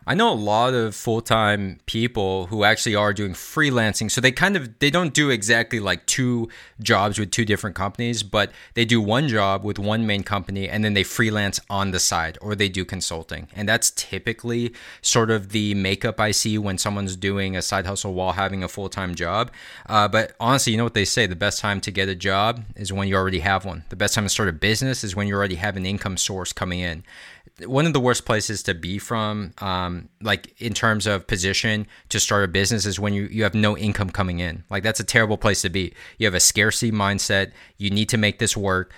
I 0.09 0.15
know 0.15 0.33
a 0.33 0.35
lot 0.35 0.73
of 0.73 0.95
full-time 0.95 1.81
people 1.87 2.47
who 2.47 2.63
actually 2.63 2.95
are 2.95 3.13
doing 3.13 3.33
freelancing. 3.33 4.09
So 4.09 4.21
they 4.21 4.31
kind 4.31 4.57
of 4.57 4.79
they 4.79 4.89
don't 4.89 5.13
do 5.13 5.31
exactly 5.31 5.81
like 5.81 6.07
two 6.07 6.49
jobs 6.81 7.19
with 7.19 7.33
two 7.33 7.45
different 7.45 7.75
companies, 7.75 8.23
but 8.23 8.53
they 8.75 8.85
do 8.85 9.01
one 9.01 9.27
job 9.27 9.65
with 9.65 9.81
one 9.81 10.07
main 10.07 10.23
company 10.23 10.69
and 10.69 10.85
then 10.85 10.95
they 10.95 11.03
freelance 11.03 11.59
on 11.69 11.91
the 11.91 11.99
side 11.99 12.39
or 12.41 12.55
they 12.55 12.69
do 12.69 12.85
consulting. 12.85 13.49
And 13.57 13.69
that's 13.69 13.91
typically 13.91 14.73
sort 15.03 15.29
of 15.29 15.49
the 15.49 15.75
makeup 15.75 16.21
I 16.21 16.31
see 16.31 16.57
when 16.57 16.79
someone's 16.79 17.17
doing 17.17 17.57
a 17.57 17.63
side 17.63 17.87
hustle 17.87 18.15
while 18.15 18.33
having 18.33 18.63
a 18.63 18.69
full-time 18.69 19.17
job. 19.17 19.51
Uh, 19.89 20.07
but 20.07 20.37
honestly, 20.39 20.71
you 20.71 20.77
know 20.79 20.85
what 20.85 20.95
they 20.95 21.05
say, 21.05 21.27
the 21.27 21.35
best 21.35 21.59
time 21.59 21.81
to 21.81 21.91
get 21.91 22.09
a 22.09 22.15
job 22.15 22.63
is 22.77 22.93
when 22.93 23.09
you 23.09 23.17
already 23.17 23.41
have 23.41 23.65
one. 23.65 23.83
The 23.89 23.97
best 23.97 24.15
time 24.15 24.25
to 24.25 24.31
start 24.31 24.49
a 24.49 24.53
business 24.53 25.03
is 25.03 25.17
when 25.17 25.27
you 25.27 25.35
already 25.35 25.57
have 25.57 25.77
an 25.77 25.85
income 25.85 26.17
source 26.17 26.53
coming 26.53 26.79
in 26.79 27.03
one 27.65 27.87
of 27.87 27.93
the 27.93 28.01
worst 28.01 28.25
places 28.27 28.63
to 28.65 28.75
be 28.75 28.99
from, 28.99 29.53
um, 29.59 29.96
Um, 29.97 30.09
like 30.21 30.61
in 30.61 30.75
terms 30.75 31.07
of 31.07 31.27
position 31.27 31.87
to 32.09 32.21
start 32.21 32.45
a 32.45 32.49
business, 32.49 32.87
is 32.87 32.99
when 32.99 33.15
you, 33.15 33.29
you 33.31 33.43
have 33.43 33.55
no 33.55 33.77
income 33.77 34.11
coming 34.11 34.41
in. 34.41 34.65
Like 34.71 34.83
that's 34.83 35.01
a 35.01 35.05
terrible 35.05 35.39
place 35.39 35.63
to 35.63 35.71
be. 35.71 35.95
You 36.19 36.27
have 36.27 36.35
a 36.35 36.41
scarcity 36.41 36.93
mindset. 36.93 37.53
You 37.77 37.91
need 37.91 38.09
to 38.11 38.17
make 38.17 38.39
this 38.39 38.57
work. 38.57 38.93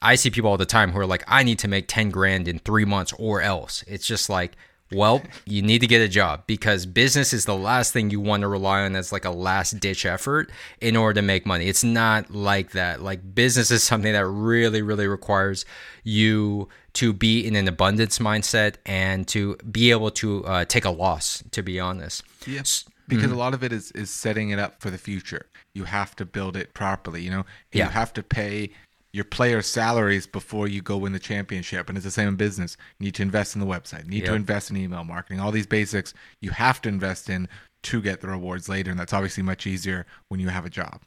I 0.00 0.14
see 0.14 0.30
people 0.30 0.50
all 0.50 0.56
the 0.56 0.66
time 0.66 0.92
who 0.92 1.00
are 1.00 1.06
like, 1.06 1.24
I 1.26 1.42
need 1.42 1.58
to 1.60 1.68
make 1.68 1.88
10 1.88 2.10
grand 2.10 2.46
in 2.46 2.60
three 2.60 2.84
months 2.84 3.12
or 3.18 3.42
else. 3.42 3.82
It's 3.88 4.06
just 4.06 4.30
like, 4.30 4.56
well, 4.92 5.22
you 5.44 5.60
need 5.60 5.80
to 5.80 5.86
get 5.86 6.00
a 6.00 6.08
job 6.08 6.44
because 6.46 6.86
business 6.86 7.32
is 7.32 7.44
the 7.44 7.56
last 7.56 7.92
thing 7.92 8.10
you 8.10 8.20
want 8.20 8.40
to 8.40 8.48
rely 8.48 8.82
on 8.82 8.96
as 8.96 9.12
like 9.12 9.24
a 9.24 9.30
last 9.30 9.78
ditch 9.80 10.06
effort 10.06 10.50
in 10.80 10.96
order 10.96 11.20
to 11.20 11.22
make 11.22 11.44
money. 11.44 11.66
It's 11.66 11.84
not 11.84 12.30
like 12.30 12.70
that. 12.72 13.02
Like 13.02 13.34
business 13.34 13.70
is 13.70 13.82
something 13.82 14.12
that 14.12 14.26
really, 14.26 14.80
really 14.80 15.06
requires 15.06 15.66
you 16.04 16.68
to 16.94 17.12
be 17.12 17.46
in 17.46 17.54
an 17.54 17.68
abundance 17.68 18.18
mindset 18.18 18.76
and 18.86 19.28
to 19.28 19.56
be 19.70 19.90
able 19.90 20.10
to 20.12 20.44
uh, 20.46 20.64
take 20.64 20.84
a 20.84 20.90
loss, 20.90 21.44
to 21.50 21.62
be 21.62 21.78
honest. 21.78 22.22
Yes. 22.46 22.84
Because 23.08 23.26
mm-hmm. 23.26 23.34
a 23.34 23.38
lot 23.38 23.54
of 23.54 23.62
it 23.62 23.72
is, 23.72 23.90
is 23.92 24.10
setting 24.10 24.50
it 24.50 24.58
up 24.58 24.80
for 24.80 24.90
the 24.90 24.98
future. 24.98 25.46
You 25.74 25.84
have 25.84 26.16
to 26.16 26.24
build 26.24 26.56
it 26.56 26.74
properly, 26.74 27.22
you 27.22 27.30
know? 27.30 27.44
Yeah. 27.72 27.84
You 27.84 27.90
have 27.90 28.12
to 28.14 28.22
pay 28.22 28.70
your 29.12 29.24
players' 29.24 29.66
salaries 29.66 30.26
before 30.26 30.68
you 30.68 30.82
go 30.82 30.96
win 30.98 31.12
the 31.12 31.18
championship. 31.18 31.88
And 31.88 31.96
it's 31.96 32.04
the 32.04 32.10
same 32.10 32.28
in 32.28 32.36
business. 32.36 32.76
You 32.98 33.06
need 33.06 33.14
to 33.16 33.22
invest 33.22 33.54
in 33.54 33.60
the 33.60 33.66
website, 33.66 34.04
you 34.04 34.10
need 34.10 34.22
yep. 34.22 34.28
to 34.30 34.34
invest 34.34 34.70
in 34.70 34.76
email 34.76 35.04
marketing, 35.04 35.40
all 35.40 35.52
these 35.52 35.66
basics 35.66 36.14
you 36.40 36.50
have 36.50 36.80
to 36.82 36.88
invest 36.88 37.28
in 37.28 37.48
to 37.82 38.02
get 38.02 38.20
the 38.20 38.28
rewards 38.28 38.68
later. 38.68 38.90
And 38.90 38.98
that's 38.98 39.12
obviously 39.12 39.42
much 39.42 39.66
easier 39.66 40.06
when 40.28 40.40
you 40.40 40.48
have 40.48 40.64
a 40.64 40.70
job. 40.70 41.02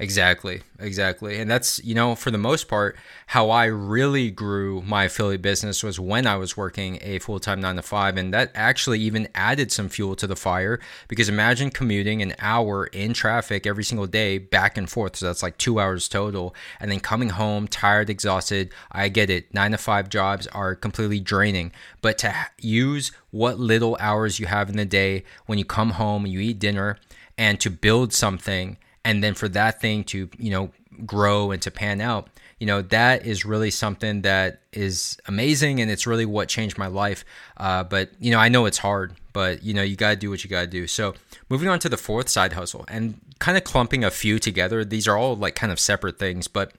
Exactly, 0.00 0.62
exactly. 0.78 1.40
And 1.40 1.50
that's, 1.50 1.82
you 1.84 1.92
know, 1.92 2.14
for 2.14 2.30
the 2.30 2.38
most 2.38 2.68
part, 2.68 2.96
how 3.26 3.50
I 3.50 3.64
really 3.64 4.30
grew 4.30 4.80
my 4.82 5.04
affiliate 5.04 5.42
business 5.42 5.82
was 5.82 5.98
when 5.98 6.24
I 6.24 6.36
was 6.36 6.56
working 6.56 7.00
a 7.02 7.18
full 7.18 7.40
time 7.40 7.60
nine 7.60 7.74
to 7.74 7.82
five. 7.82 8.16
And 8.16 8.32
that 8.32 8.52
actually 8.54 9.00
even 9.00 9.26
added 9.34 9.72
some 9.72 9.88
fuel 9.88 10.14
to 10.14 10.28
the 10.28 10.36
fire 10.36 10.78
because 11.08 11.28
imagine 11.28 11.70
commuting 11.70 12.22
an 12.22 12.36
hour 12.38 12.86
in 12.86 13.12
traffic 13.12 13.66
every 13.66 13.82
single 13.82 14.06
day 14.06 14.38
back 14.38 14.78
and 14.78 14.88
forth. 14.88 15.16
So 15.16 15.26
that's 15.26 15.42
like 15.42 15.58
two 15.58 15.80
hours 15.80 16.08
total. 16.08 16.54
And 16.78 16.92
then 16.92 17.00
coming 17.00 17.30
home 17.30 17.66
tired, 17.66 18.08
exhausted. 18.08 18.72
I 18.92 19.08
get 19.08 19.30
it. 19.30 19.52
Nine 19.52 19.72
to 19.72 19.78
five 19.78 20.08
jobs 20.08 20.46
are 20.48 20.76
completely 20.76 21.18
draining. 21.18 21.72
But 22.02 22.18
to 22.18 22.32
use 22.60 23.10
what 23.32 23.58
little 23.58 23.96
hours 23.98 24.38
you 24.38 24.46
have 24.46 24.70
in 24.70 24.76
the 24.76 24.84
day 24.84 25.24
when 25.46 25.58
you 25.58 25.64
come 25.64 25.90
home, 25.90 26.24
you 26.24 26.38
eat 26.38 26.60
dinner, 26.60 26.98
and 27.36 27.58
to 27.58 27.68
build 27.68 28.12
something 28.12 28.76
and 29.08 29.24
then 29.24 29.32
for 29.32 29.48
that 29.48 29.80
thing 29.80 30.04
to 30.04 30.28
you 30.38 30.50
know 30.50 30.70
grow 31.06 31.50
and 31.50 31.62
to 31.62 31.70
pan 31.70 32.00
out 32.00 32.28
you 32.58 32.66
know 32.66 32.82
that 32.82 33.24
is 33.24 33.44
really 33.44 33.70
something 33.70 34.22
that 34.22 34.60
is 34.72 35.16
amazing 35.26 35.80
and 35.80 35.90
it's 35.90 36.06
really 36.06 36.26
what 36.26 36.48
changed 36.48 36.76
my 36.76 36.86
life 36.86 37.24
uh, 37.56 37.82
but 37.82 38.10
you 38.20 38.30
know 38.30 38.38
i 38.38 38.48
know 38.48 38.66
it's 38.66 38.78
hard 38.78 39.14
but 39.32 39.62
you 39.62 39.72
know 39.72 39.82
you 39.82 39.96
got 39.96 40.10
to 40.10 40.16
do 40.16 40.28
what 40.28 40.44
you 40.44 40.50
got 40.50 40.60
to 40.60 40.66
do 40.66 40.86
so 40.86 41.14
moving 41.48 41.68
on 41.68 41.78
to 41.78 41.88
the 41.88 41.96
fourth 41.96 42.28
side 42.28 42.52
hustle 42.52 42.84
and 42.88 43.18
kind 43.38 43.56
of 43.56 43.64
clumping 43.64 44.04
a 44.04 44.10
few 44.10 44.38
together 44.38 44.84
these 44.84 45.08
are 45.08 45.16
all 45.16 45.34
like 45.34 45.54
kind 45.54 45.72
of 45.72 45.80
separate 45.80 46.18
things 46.18 46.46
but 46.46 46.72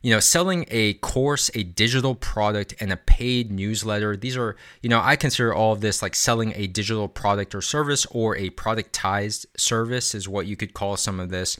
you 0.00 0.12
know, 0.12 0.20
selling 0.20 0.64
a 0.70 0.94
course, 0.94 1.50
a 1.54 1.64
digital 1.64 2.14
product, 2.14 2.74
and 2.78 2.92
a 2.92 2.96
paid 2.96 3.50
newsletter. 3.50 4.16
These 4.16 4.36
are, 4.36 4.54
you 4.80 4.88
know, 4.88 5.00
I 5.02 5.16
consider 5.16 5.52
all 5.52 5.72
of 5.72 5.80
this 5.80 6.02
like 6.02 6.14
selling 6.14 6.52
a 6.54 6.68
digital 6.68 7.08
product 7.08 7.54
or 7.54 7.60
service 7.60 8.06
or 8.12 8.36
a 8.36 8.50
productized 8.50 9.46
service 9.56 10.14
is 10.14 10.28
what 10.28 10.46
you 10.46 10.56
could 10.56 10.72
call 10.72 10.96
some 10.96 11.18
of 11.18 11.30
this. 11.30 11.58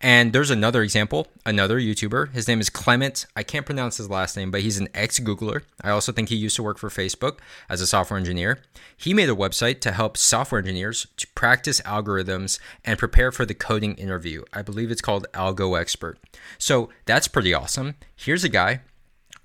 And 0.00 0.32
there's 0.32 0.50
another 0.50 0.82
example, 0.82 1.26
another 1.44 1.78
YouTuber. 1.78 2.32
His 2.32 2.46
name 2.46 2.60
is 2.60 2.70
Clement. 2.70 3.26
I 3.34 3.42
can't 3.42 3.66
pronounce 3.66 3.96
his 3.96 4.08
last 4.08 4.36
name, 4.36 4.50
but 4.50 4.60
he's 4.60 4.78
an 4.78 4.88
ex 4.94 5.18
Googler. 5.18 5.62
I 5.82 5.90
also 5.90 6.12
think 6.12 6.28
he 6.28 6.36
used 6.36 6.56
to 6.56 6.62
work 6.62 6.78
for 6.78 6.88
Facebook 6.88 7.38
as 7.68 7.80
a 7.80 7.86
software 7.86 8.18
engineer. 8.18 8.60
He 8.96 9.14
made 9.14 9.28
a 9.28 9.34
website 9.34 9.80
to 9.80 9.92
help 9.92 10.16
software 10.16 10.60
engineers 10.60 11.06
to 11.16 11.26
practice 11.28 11.80
algorithms 11.82 12.58
and 12.84 12.98
prepare 12.98 13.32
for 13.32 13.44
the 13.44 13.54
coding 13.54 13.94
interview. 13.94 14.44
I 14.52 14.62
believe 14.62 14.90
it's 14.90 15.02
called 15.02 15.26
AlgoExpert. 15.34 16.14
So 16.58 16.90
that's 17.06 17.28
pretty 17.28 17.52
awesome. 17.52 17.96
Here's 18.14 18.44
a 18.44 18.48
guy 18.48 18.80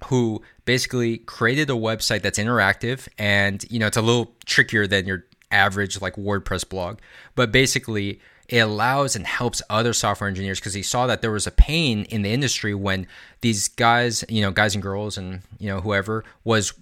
who 0.06 0.42
basically 0.66 1.18
created 1.20 1.70
a 1.70 1.74
website 1.74 2.22
that's 2.22 2.38
interactive 2.38 3.08
and 3.18 3.64
you 3.70 3.80
know 3.80 3.88
it's 3.88 3.96
a 3.96 4.02
little 4.02 4.34
trickier 4.46 4.86
than 4.86 5.06
your 5.06 5.26
average 5.54 6.02
like 6.02 6.16
WordPress 6.16 6.68
blog, 6.68 7.00
but 7.36 7.52
basically 7.52 8.20
it 8.50 8.60
allows 8.60 9.16
and 9.16 9.26
helps 9.26 9.62
other 9.70 9.94
software 9.94 10.28
engineers 10.28 10.60
because 10.60 10.74
he 10.74 10.84
saw 10.84 11.08
that 11.08 11.22
there 11.22 11.32
was 11.32 11.48
a 11.48 11.52
pain 11.52 12.04
in 12.06 12.22
the 12.22 12.32
industry 12.32 12.74
when 12.74 13.08
these 13.42 13.68
guys, 13.68 14.24
you 14.30 14.42
know, 14.42 14.52
guys 14.52 14.76
and 14.76 14.82
girls 14.82 15.18
and 15.18 15.42
you 15.60 15.68
know 15.68 15.82
whoever 15.82 16.24
was 16.44 16.74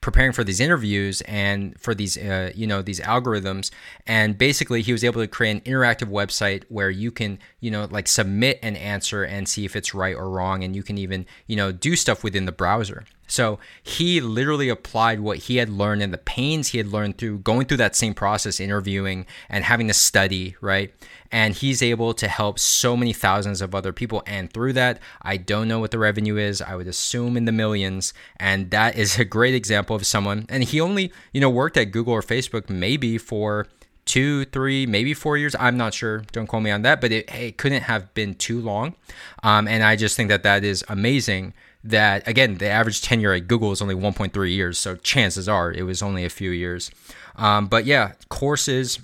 preparing 0.00 0.32
for 0.32 0.44
these 0.44 0.60
interviews 0.60 1.20
and 1.22 1.78
for 1.80 1.94
these 1.94 2.16
uh, 2.16 2.52
you 2.54 2.66
know 2.66 2.82
these 2.82 3.00
algorithms. 3.00 3.70
And 4.06 4.38
basically 4.38 4.82
he 4.82 4.92
was 4.92 5.04
able 5.04 5.20
to 5.20 5.26
create 5.26 5.50
an 5.50 5.60
interactive 5.72 6.08
website 6.08 6.64
where 6.68 6.90
you 6.90 7.10
can 7.10 7.38
you 7.60 7.70
know 7.70 7.86
like 7.90 8.06
submit 8.06 8.58
an 8.62 8.76
answer 8.76 9.24
and 9.24 9.48
see 9.48 9.64
if 9.64 9.74
it's 9.74 9.94
right 9.94 10.14
or 10.14 10.30
wrong 10.30 10.62
and 10.62 10.76
you 10.76 10.82
can 10.82 10.98
even 10.98 11.26
you 11.46 11.56
know 11.56 11.72
do 11.72 11.96
stuff 11.96 12.22
within 12.22 12.44
the 12.44 12.52
browser 12.52 13.04
so 13.28 13.58
he 13.82 14.20
literally 14.20 14.70
applied 14.70 15.20
what 15.20 15.38
he 15.38 15.56
had 15.56 15.68
learned 15.68 16.02
and 16.02 16.12
the 16.12 16.18
pains 16.18 16.68
he 16.68 16.78
had 16.78 16.88
learned 16.88 17.18
through 17.18 17.40
going 17.40 17.66
through 17.66 17.76
that 17.76 17.94
same 17.94 18.14
process, 18.14 18.58
interviewing 18.58 19.26
and 19.48 19.64
having 19.64 19.86
to 19.88 19.94
study, 19.94 20.56
right? 20.60 20.92
And 21.30 21.54
he's 21.54 21.82
able 21.82 22.14
to 22.14 22.26
help 22.26 22.58
so 22.58 22.96
many 22.96 23.12
thousands 23.12 23.60
of 23.60 23.74
other 23.74 23.92
people. 23.92 24.22
And 24.26 24.50
through 24.50 24.72
that, 24.72 24.98
I 25.20 25.36
don't 25.36 25.68
know 25.68 25.78
what 25.78 25.90
the 25.90 25.98
revenue 25.98 26.38
is. 26.38 26.62
I 26.62 26.74
would 26.74 26.88
assume 26.88 27.36
in 27.36 27.44
the 27.44 27.52
millions. 27.52 28.14
And 28.40 28.70
that 28.70 28.96
is 28.96 29.18
a 29.18 29.26
great 29.26 29.54
example 29.54 29.94
of 29.94 30.06
someone. 30.06 30.46
And 30.48 30.64
he 30.64 30.80
only, 30.80 31.12
you 31.32 31.40
know, 31.40 31.50
worked 31.50 31.76
at 31.76 31.92
Google 31.92 32.14
or 32.14 32.22
Facebook 32.22 32.70
maybe 32.70 33.18
for 33.18 33.68
two, 34.06 34.46
three, 34.46 34.86
maybe 34.86 35.12
four 35.12 35.36
years. 35.36 35.54
I'm 35.60 35.76
not 35.76 35.92
sure. 35.92 36.22
Don't 36.32 36.46
quote 36.46 36.62
me 36.62 36.70
on 36.70 36.80
that. 36.80 37.02
But 37.02 37.12
it, 37.12 37.30
it 37.30 37.58
couldn't 37.58 37.82
have 37.82 38.14
been 38.14 38.34
too 38.34 38.58
long. 38.58 38.94
Um, 39.42 39.68
and 39.68 39.82
I 39.82 39.96
just 39.96 40.16
think 40.16 40.30
that 40.30 40.44
that 40.44 40.64
is 40.64 40.82
amazing 40.88 41.52
that 41.84 42.26
again 42.26 42.56
the 42.58 42.68
average 42.68 43.00
tenure 43.02 43.32
at 43.32 43.46
google 43.46 43.70
is 43.70 43.80
only 43.80 43.94
1.3 43.94 44.52
years 44.52 44.78
so 44.78 44.96
chances 44.96 45.48
are 45.48 45.72
it 45.72 45.82
was 45.82 46.02
only 46.02 46.24
a 46.24 46.30
few 46.30 46.50
years. 46.50 46.90
Um, 47.36 47.66
but 47.66 47.84
yeah 47.84 48.12
courses 48.28 48.98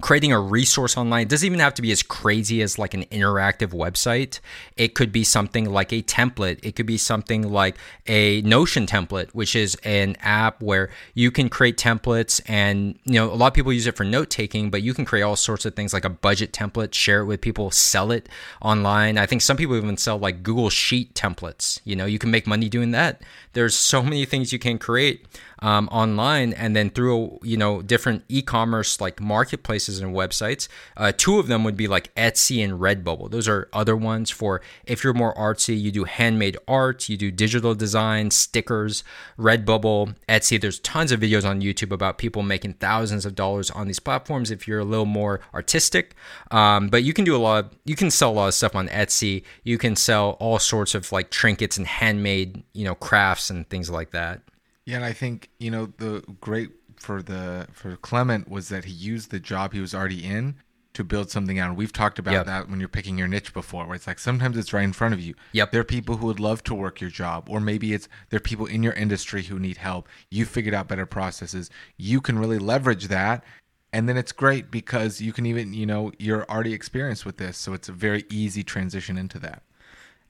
creating 0.00 0.30
a 0.30 0.38
resource 0.38 0.96
online 0.96 1.22
it 1.22 1.28
doesn't 1.28 1.46
even 1.46 1.58
have 1.58 1.74
to 1.74 1.82
be 1.82 1.90
as 1.90 2.04
crazy 2.04 2.62
as 2.62 2.78
like 2.78 2.94
an 2.94 3.02
interactive 3.06 3.70
website. 3.70 4.38
It 4.76 4.94
could 4.94 5.10
be 5.10 5.24
something 5.24 5.68
like 5.68 5.92
a 5.92 6.02
template. 6.02 6.60
It 6.62 6.76
could 6.76 6.86
be 6.86 6.98
something 6.98 7.50
like 7.50 7.74
a 8.06 8.40
notion 8.42 8.86
template 8.86 9.30
which 9.30 9.56
is 9.56 9.74
an 9.82 10.16
app 10.20 10.62
where 10.62 10.90
you 11.14 11.32
can 11.32 11.48
create 11.48 11.76
templates 11.76 12.40
and 12.46 12.96
you 13.06 13.14
know 13.14 13.28
a 13.32 13.34
lot 13.34 13.48
of 13.48 13.54
people 13.54 13.72
use 13.72 13.88
it 13.88 13.96
for 13.96 14.04
note 14.04 14.30
taking 14.30 14.70
but 14.70 14.82
you 14.82 14.94
can 14.94 15.04
create 15.04 15.24
all 15.24 15.34
sorts 15.34 15.64
of 15.64 15.74
things 15.74 15.92
like 15.92 16.04
a 16.04 16.10
budget 16.10 16.52
template 16.52 16.94
share 16.94 17.22
it 17.22 17.24
with 17.24 17.40
people 17.40 17.72
sell 17.72 18.12
it 18.12 18.28
online. 18.62 19.18
I 19.18 19.26
think 19.26 19.42
some 19.42 19.56
people 19.56 19.74
even 19.74 19.96
sell 19.96 20.16
like 20.16 20.44
google 20.44 20.70
sheet 20.70 21.14
templates. 21.14 21.80
You 21.82 21.96
know 21.96 22.06
you 22.06 22.20
can 22.20 22.30
make 22.30 22.46
money 22.46 22.68
doing 22.68 22.92
that. 22.92 23.22
There's 23.52 23.74
so 23.74 24.00
many 24.04 24.24
things 24.26 24.52
you 24.52 24.60
can 24.60 24.78
create 24.78 25.26
um, 25.60 25.88
online 25.90 26.52
and 26.52 26.74
then 26.76 26.90
through 26.90 27.38
you 27.42 27.56
know 27.56 27.82
different 27.82 28.24
e-commerce 28.28 29.00
like 29.00 29.20
marketplaces 29.20 30.00
and 30.00 30.14
websites. 30.14 30.68
Uh, 30.96 31.12
two 31.16 31.38
of 31.38 31.46
them 31.46 31.64
would 31.64 31.76
be 31.76 31.88
like 31.88 32.14
Etsy 32.14 32.62
and 32.64 32.80
Redbubble. 32.80 33.30
Those 33.30 33.48
are 33.48 33.68
other 33.72 33.96
ones 33.96 34.30
for 34.30 34.60
if 34.84 35.02
you're 35.02 35.14
more 35.14 35.34
artsy, 35.34 35.80
you 35.80 35.90
do 35.90 36.04
handmade 36.04 36.56
art, 36.66 37.08
you 37.08 37.16
do 37.16 37.30
digital 37.30 37.74
design, 37.74 38.30
stickers, 38.30 39.04
Redbubble, 39.38 40.14
Etsy. 40.28 40.60
There's 40.60 40.78
tons 40.80 41.12
of 41.12 41.20
videos 41.20 41.48
on 41.48 41.60
YouTube 41.60 41.92
about 41.92 42.18
people 42.18 42.42
making 42.42 42.74
thousands 42.74 43.26
of 43.26 43.34
dollars 43.34 43.70
on 43.70 43.86
these 43.86 44.00
platforms 44.00 44.50
if 44.50 44.66
you're 44.66 44.80
a 44.80 44.84
little 44.84 45.06
more 45.06 45.40
artistic. 45.54 46.14
Um, 46.50 46.88
but 46.88 47.02
you 47.04 47.12
can 47.12 47.24
do 47.24 47.36
a 47.36 47.38
lot, 47.38 47.64
of, 47.64 47.70
you 47.84 47.96
can 47.96 48.10
sell 48.10 48.30
a 48.30 48.32
lot 48.32 48.48
of 48.48 48.54
stuff 48.54 48.74
on 48.74 48.88
Etsy. 48.88 49.42
You 49.64 49.78
can 49.78 49.96
sell 49.96 50.30
all 50.40 50.58
sorts 50.58 50.94
of 50.94 51.10
like 51.12 51.30
trinkets 51.30 51.76
and 51.76 51.86
handmade, 51.86 52.62
you 52.72 52.84
know, 52.84 52.94
crafts 52.94 53.50
and 53.50 53.68
things 53.68 53.90
like 53.90 54.10
that. 54.12 54.40
Yeah, 54.88 54.96
and 54.96 55.04
I 55.04 55.12
think 55.12 55.50
you 55.58 55.70
know 55.70 55.92
the 55.98 56.24
great 56.40 56.70
for 56.96 57.20
the 57.20 57.68
for 57.74 57.96
Clement 57.96 58.48
was 58.48 58.70
that 58.70 58.86
he 58.86 58.92
used 58.92 59.30
the 59.30 59.38
job 59.38 59.74
he 59.74 59.80
was 59.80 59.94
already 59.94 60.24
in 60.24 60.54
to 60.94 61.04
build 61.04 61.30
something 61.30 61.58
out. 61.58 61.76
We've 61.76 61.92
talked 61.92 62.18
about 62.18 62.32
yep. 62.32 62.46
that 62.46 62.70
when 62.70 62.80
you're 62.80 62.88
picking 62.88 63.18
your 63.18 63.28
niche 63.28 63.52
before, 63.52 63.84
where 63.84 63.96
it's 63.96 64.06
like 64.06 64.18
sometimes 64.18 64.56
it's 64.56 64.72
right 64.72 64.84
in 64.84 64.94
front 64.94 65.12
of 65.12 65.20
you. 65.20 65.34
Yep. 65.52 65.72
There 65.72 65.82
are 65.82 65.84
people 65.84 66.16
who 66.16 66.24
would 66.24 66.40
love 66.40 66.64
to 66.64 66.74
work 66.74 67.02
your 67.02 67.10
job, 67.10 67.50
or 67.50 67.60
maybe 67.60 67.92
it's 67.92 68.08
there 68.30 68.38
are 68.38 68.40
people 68.40 68.64
in 68.64 68.82
your 68.82 68.94
industry 68.94 69.42
who 69.42 69.58
need 69.58 69.76
help. 69.76 70.08
You 70.30 70.46
figured 70.46 70.72
out 70.72 70.88
better 70.88 71.04
processes. 71.04 71.68
You 71.98 72.22
can 72.22 72.38
really 72.38 72.58
leverage 72.58 73.08
that. 73.08 73.44
And 73.92 74.08
then 74.08 74.16
it's 74.16 74.32
great 74.32 74.70
because 74.70 75.20
you 75.20 75.34
can 75.34 75.44
even, 75.44 75.74
you 75.74 75.84
know, 75.84 76.12
you're 76.18 76.46
already 76.48 76.72
experienced 76.72 77.26
with 77.26 77.36
this. 77.36 77.58
So 77.58 77.74
it's 77.74 77.90
a 77.90 77.92
very 77.92 78.24
easy 78.30 78.62
transition 78.62 79.18
into 79.18 79.38
that. 79.40 79.64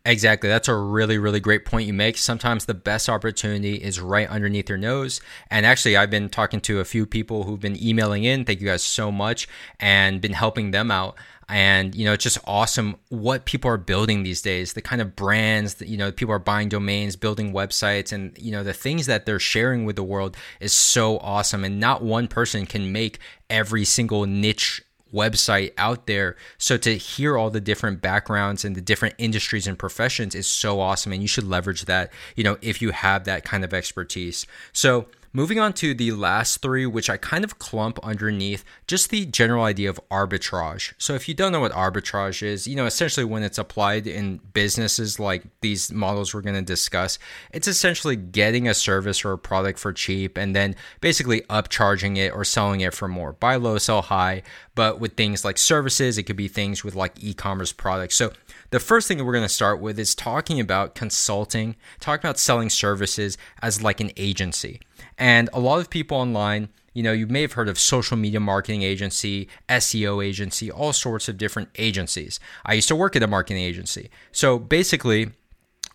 Exactly. 0.08 0.48
That's 0.48 0.68
a 0.68 0.74
really, 0.74 1.18
really 1.18 1.38
great 1.38 1.66
point 1.66 1.86
you 1.86 1.92
make. 1.92 2.16
Sometimes 2.16 2.64
the 2.64 2.72
best 2.72 3.10
opportunity 3.10 3.74
is 3.74 4.00
right 4.00 4.26
underneath 4.26 4.70
your 4.70 4.78
nose. 4.78 5.20
And 5.50 5.66
actually, 5.66 5.98
I've 5.98 6.08
been 6.08 6.30
talking 6.30 6.62
to 6.62 6.80
a 6.80 6.86
few 6.86 7.04
people 7.04 7.44
who've 7.44 7.60
been 7.60 7.76
emailing 7.80 8.24
in. 8.24 8.46
Thank 8.46 8.62
you 8.62 8.66
guys 8.66 8.82
so 8.82 9.12
much 9.12 9.46
and 9.78 10.22
been 10.22 10.32
helping 10.32 10.70
them 10.70 10.90
out. 10.90 11.18
And, 11.50 11.94
you 11.94 12.06
know, 12.06 12.14
it's 12.14 12.24
just 12.24 12.38
awesome 12.46 12.96
what 13.10 13.44
people 13.44 13.70
are 13.70 13.76
building 13.76 14.22
these 14.22 14.40
days, 14.40 14.72
the 14.72 14.80
kind 14.80 15.02
of 15.02 15.14
brands 15.14 15.74
that, 15.74 15.88
you 15.88 15.98
know, 15.98 16.10
people 16.10 16.34
are 16.34 16.38
buying 16.38 16.70
domains, 16.70 17.14
building 17.14 17.52
websites, 17.52 18.10
and, 18.10 18.36
you 18.38 18.50
know, 18.50 18.64
the 18.64 18.72
things 18.72 19.04
that 19.06 19.26
they're 19.26 19.38
sharing 19.38 19.84
with 19.84 19.96
the 19.96 20.02
world 20.02 20.38
is 20.58 20.72
so 20.72 21.18
awesome. 21.18 21.64
And 21.64 21.80
not 21.80 22.02
one 22.02 22.28
person 22.28 22.64
can 22.64 22.92
make 22.92 23.18
every 23.50 23.84
single 23.84 24.24
niche 24.24 24.82
website 25.12 25.72
out 25.78 26.06
there. 26.06 26.36
So 26.58 26.76
to 26.78 26.96
hear 26.96 27.36
all 27.36 27.50
the 27.50 27.60
different 27.60 28.00
backgrounds 28.00 28.64
and 28.64 28.76
the 28.76 28.80
different 28.80 29.14
industries 29.18 29.66
and 29.66 29.78
professions 29.78 30.34
is 30.34 30.46
so 30.46 30.80
awesome 30.80 31.12
and 31.12 31.22
you 31.22 31.28
should 31.28 31.44
leverage 31.44 31.86
that, 31.86 32.12
you 32.36 32.44
know, 32.44 32.58
if 32.60 32.82
you 32.82 32.90
have 32.90 33.24
that 33.24 33.44
kind 33.44 33.64
of 33.64 33.72
expertise. 33.72 34.46
So 34.72 35.06
Moving 35.32 35.58
on 35.58 35.74
to 35.74 35.92
the 35.92 36.12
last 36.12 36.62
three, 36.62 36.86
which 36.86 37.10
I 37.10 37.18
kind 37.18 37.44
of 37.44 37.58
clump 37.58 37.98
underneath 38.02 38.64
just 38.86 39.10
the 39.10 39.26
general 39.26 39.64
idea 39.64 39.90
of 39.90 40.00
arbitrage. 40.10 40.94
So, 40.96 41.14
if 41.14 41.28
you 41.28 41.34
don't 41.34 41.52
know 41.52 41.60
what 41.60 41.72
arbitrage 41.72 42.42
is, 42.42 42.66
you 42.66 42.74
know, 42.74 42.86
essentially 42.86 43.24
when 43.24 43.42
it's 43.42 43.58
applied 43.58 44.06
in 44.06 44.40
businesses 44.54 45.20
like 45.20 45.44
these 45.60 45.92
models 45.92 46.32
we're 46.32 46.40
going 46.40 46.54
to 46.54 46.62
discuss, 46.62 47.18
it's 47.52 47.68
essentially 47.68 48.16
getting 48.16 48.68
a 48.68 48.74
service 48.74 49.24
or 49.24 49.32
a 49.32 49.38
product 49.38 49.78
for 49.78 49.92
cheap 49.92 50.38
and 50.38 50.56
then 50.56 50.74
basically 51.00 51.42
upcharging 51.42 52.16
it 52.16 52.32
or 52.32 52.44
selling 52.44 52.80
it 52.80 52.94
for 52.94 53.08
more. 53.08 53.32
Buy 53.32 53.56
low, 53.56 53.76
sell 53.78 54.02
high. 54.02 54.42
But 54.74 55.00
with 55.00 55.14
things 55.14 55.44
like 55.44 55.58
services, 55.58 56.18
it 56.18 56.22
could 56.22 56.36
be 56.36 56.48
things 56.48 56.84
with 56.84 56.94
like 56.94 57.12
e 57.22 57.34
commerce 57.34 57.72
products. 57.72 58.14
So, 58.14 58.32
the 58.70 58.80
first 58.80 59.08
thing 59.08 59.18
that 59.18 59.24
we're 59.24 59.32
going 59.32 59.44
to 59.44 59.48
start 59.48 59.80
with 59.80 59.98
is 59.98 60.14
talking 60.14 60.60
about 60.60 60.94
consulting, 60.94 61.76
talking 62.00 62.26
about 62.26 62.38
selling 62.38 62.70
services 62.70 63.38
as 63.62 63.82
like 63.82 64.00
an 64.00 64.10
agency. 64.16 64.80
And 65.16 65.48
a 65.52 65.60
lot 65.60 65.80
of 65.80 65.90
people 65.90 66.18
online, 66.18 66.68
you 66.92 67.02
know, 67.02 67.12
you 67.12 67.26
may 67.26 67.42
have 67.42 67.52
heard 67.52 67.68
of 67.68 67.78
social 67.78 68.16
media 68.16 68.40
marketing 68.40 68.82
agency, 68.82 69.48
SEO 69.68 70.24
agency, 70.24 70.70
all 70.70 70.92
sorts 70.92 71.28
of 71.28 71.38
different 71.38 71.70
agencies. 71.76 72.40
I 72.66 72.74
used 72.74 72.88
to 72.88 72.96
work 72.96 73.16
at 73.16 73.22
a 73.22 73.26
marketing 73.26 73.62
agency. 73.62 74.10
So 74.32 74.58
basically, 74.58 75.30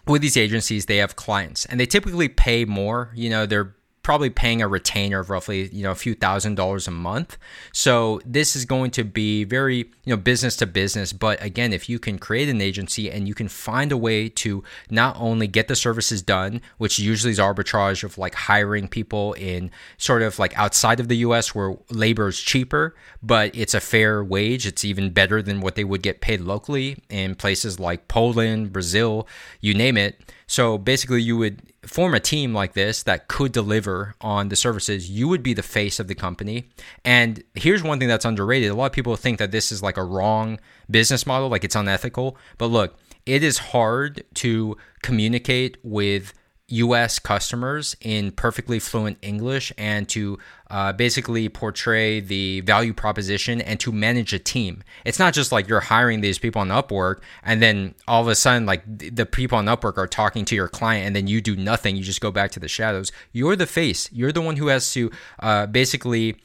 with 0.08 0.22
these 0.22 0.38
agencies, 0.38 0.86
they 0.88 0.98
have 0.98 1.16
clients 1.16 1.66
and 1.66 1.80
they 1.80 1.86
typically 1.86 2.28
pay 2.28 2.66
more. 2.66 3.12
You 3.16 3.30
know, 3.30 3.46
they're 3.46 3.76
probably 4.04 4.30
paying 4.30 4.62
a 4.62 4.68
retainer 4.68 5.22
of 5.22 5.30
roughly 5.30 5.70
you 5.70 5.82
know 5.82 5.92
a 5.92 5.96
few 5.96 6.14
thousand 6.14 6.56
dollars 6.56 6.88
a 6.88 6.92
month. 6.92 7.38
So 7.72 8.22
this 8.26 8.56
is 8.56 8.66
going 8.66 8.92
to 8.92 9.04
be 9.04 9.46
very 9.46 9.78
you 9.78 10.14
know 10.14 10.18
business 10.18 10.58
to 10.58 10.68
business. 10.68 11.14
But 11.14 11.42
again 11.42 11.74
if 11.74 11.90
you 11.90 11.98
can 11.98 12.20
create 12.20 12.50
an 12.50 12.62
agency 12.62 13.10
and 13.10 13.28
you 13.28 13.34
can 13.34 13.48
find 13.48 13.92
a 13.92 13.98
way 13.98 14.30
to 14.30 14.64
not 14.90 15.16
only 15.20 15.48
get 15.48 15.70
the 15.70 15.76
services 15.76 16.22
done 16.22 16.62
which 16.78 17.00
usually 17.00 17.32
is 17.32 17.40
arbitrage 17.40 18.04
of 18.04 18.18
like 18.18 18.36
hiring 18.36 18.88
people 18.88 19.34
in 19.34 19.72
sort 19.98 20.22
of 20.22 20.38
like 20.38 20.56
outside 20.58 21.00
of 21.00 21.08
the 21.08 21.18
US 21.18 21.56
where 21.56 21.78
labor 21.90 22.28
is 22.28 22.40
cheaper 22.40 22.96
but 23.22 23.56
it's 23.56 23.74
a 23.74 23.80
fair 23.80 24.24
wage. 24.24 24.68
It's 24.68 24.84
even 24.84 25.12
better 25.12 25.42
than 25.42 25.62
what 25.62 25.76
they 25.76 25.86
would 25.86 26.04
get 26.04 26.20
paid 26.20 26.42
locally 26.42 26.98
in 27.10 27.36
places 27.36 27.80
like 27.80 28.10
Poland 28.10 28.74
Brazil 28.74 29.28
you 29.62 29.74
name 29.74 29.96
it 29.96 30.20
so 30.54 30.78
basically, 30.78 31.24
you 31.24 31.36
would 31.38 31.64
form 31.82 32.14
a 32.14 32.20
team 32.20 32.54
like 32.54 32.74
this 32.74 33.02
that 33.02 33.28
could 33.28 33.52
deliver 33.52 34.14
on 34.22 34.50
the 34.50 34.56
services. 34.56 35.10
You 35.10 35.28
would 35.28 35.42
be 35.42 35.56
the 35.56 35.64
face 35.64 36.00
of 36.00 36.08
the 36.08 36.14
company. 36.14 36.70
And 37.04 37.44
here's 37.56 37.82
one 37.82 37.98
thing 37.98 38.08
that's 38.08 38.24
underrated 38.24 38.70
a 38.70 38.76
lot 38.76 38.86
of 38.86 38.92
people 38.92 39.16
think 39.16 39.40
that 39.40 39.50
this 39.50 39.72
is 39.72 39.82
like 39.82 39.98
a 39.98 40.04
wrong 40.04 40.60
business 40.92 41.26
model, 41.26 41.50
like 41.50 41.64
it's 41.64 41.76
unethical. 41.76 42.38
But 42.60 42.68
look, 42.68 43.00
it 43.26 43.42
is 43.42 43.58
hard 43.58 44.26
to 44.36 44.78
communicate 45.02 45.78
with 45.82 46.36
US 46.68 47.20
customers 47.20 47.96
in 48.02 48.32
perfectly 48.32 48.80
fluent 48.80 49.18
English 49.22 49.72
and 49.78 50.08
to 50.10 50.40
uh, 50.70 50.94
basically 50.94 51.50
portray 51.50 52.20
the 52.20 52.62
value 52.62 52.94
proposition 52.94 53.62
and 53.62 53.80
to 53.80 53.92
manage 53.92 54.34
a 54.34 54.40
team. 54.40 54.84
It's 55.06 55.20
not 55.20 55.34
just 55.34 55.52
like 55.52 55.68
you're 55.68 55.82
hiring 55.82 56.22
these 56.22 56.40
people 56.40 56.62
on 56.62 56.70
Upwork 56.70 57.22
and 57.44 57.62
then 57.62 57.96
all 58.08 58.22
of 58.22 58.28
a 58.28 58.36
sudden, 58.36 58.66
like 58.66 58.84
the 58.86 59.26
people 59.26 59.58
on 59.58 59.66
Upwork 59.66 59.98
are 59.98 60.08
talking 60.08 60.46
to 60.46 60.56
your 60.56 60.68
client 60.68 61.06
and 61.06 61.16
then 61.16 61.28
you 61.28 61.42
do 61.42 61.56
nothing. 61.56 61.96
You 61.96 62.04
just 62.04 62.22
go 62.22 62.32
back 62.32 62.52
to 62.52 62.60
the 62.60 62.68
shadows. 62.68 63.12
You're 63.32 63.56
the 63.56 63.68
face. 63.68 64.10
You're 64.12 64.32
the 64.32 64.42
one 64.42 64.56
who 64.56 64.68
has 64.68 64.92
to 64.94 65.12
uh, 65.40 65.66
basically 65.68 66.38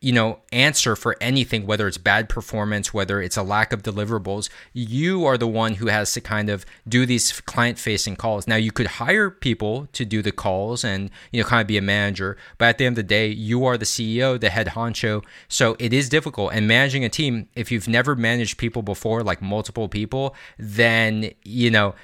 you 0.00 0.12
know, 0.12 0.40
answer 0.52 0.94
for 0.94 1.16
anything, 1.20 1.66
whether 1.66 1.88
it's 1.88 1.96
bad 1.96 2.28
performance, 2.28 2.92
whether 2.92 3.20
it's 3.22 3.36
a 3.36 3.42
lack 3.42 3.72
of 3.72 3.82
deliverables. 3.82 4.50
You 4.72 5.24
are 5.24 5.38
the 5.38 5.46
one 5.46 5.74
who 5.74 5.86
has 5.86 6.12
to 6.12 6.20
kind 6.20 6.50
of 6.50 6.66
do 6.86 7.06
these 7.06 7.40
client 7.40 7.78
facing 7.78 8.16
calls. 8.16 8.46
Now, 8.46 8.56
you 8.56 8.72
could 8.72 8.86
hire 8.86 9.30
people 9.30 9.88
to 9.92 10.04
do 10.04 10.20
the 10.20 10.32
calls 10.32 10.84
and, 10.84 11.10
you 11.32 11.42
know, 11.42 11.48
kind 11.48 11.62
of 11.62 11.66
be 11.66 11.78
a 11.78 11.82
manager, 11.82 12.36
but 12.58 12.66
at 12.66 12.78
the 12.78 12.84
end 12.84 12.98
of 12.98 13.04
the 13.04 13.08
day, 13.08 13.28
you 13.28 13.64
are 13.64 13.78
the 13.78 13.86
CEO, 13.86 14.38
the 14.38 14.50
head 14.50 14.68
honcho. 14.68 15.24
So 15.48 15.76
it 15.78 15.92
is 15.92 16.10
difficult. 16.10 16.52
And 16.52 16.68
managing 16.68 17.04
a 17.04 17.08
team, 17.08 17.48
if 17.54 17.72
you've 17.72 17.88
never 17.88 18.14
managed 18.14 18.58
people 18.58 18.82
before, 18.82 19.22
like 19.22 19.40
multiple 19.40 19.88
people, 19.88 20.34
then, 20.58 21.30
you 21.42 21.70
know, 21.70 21.94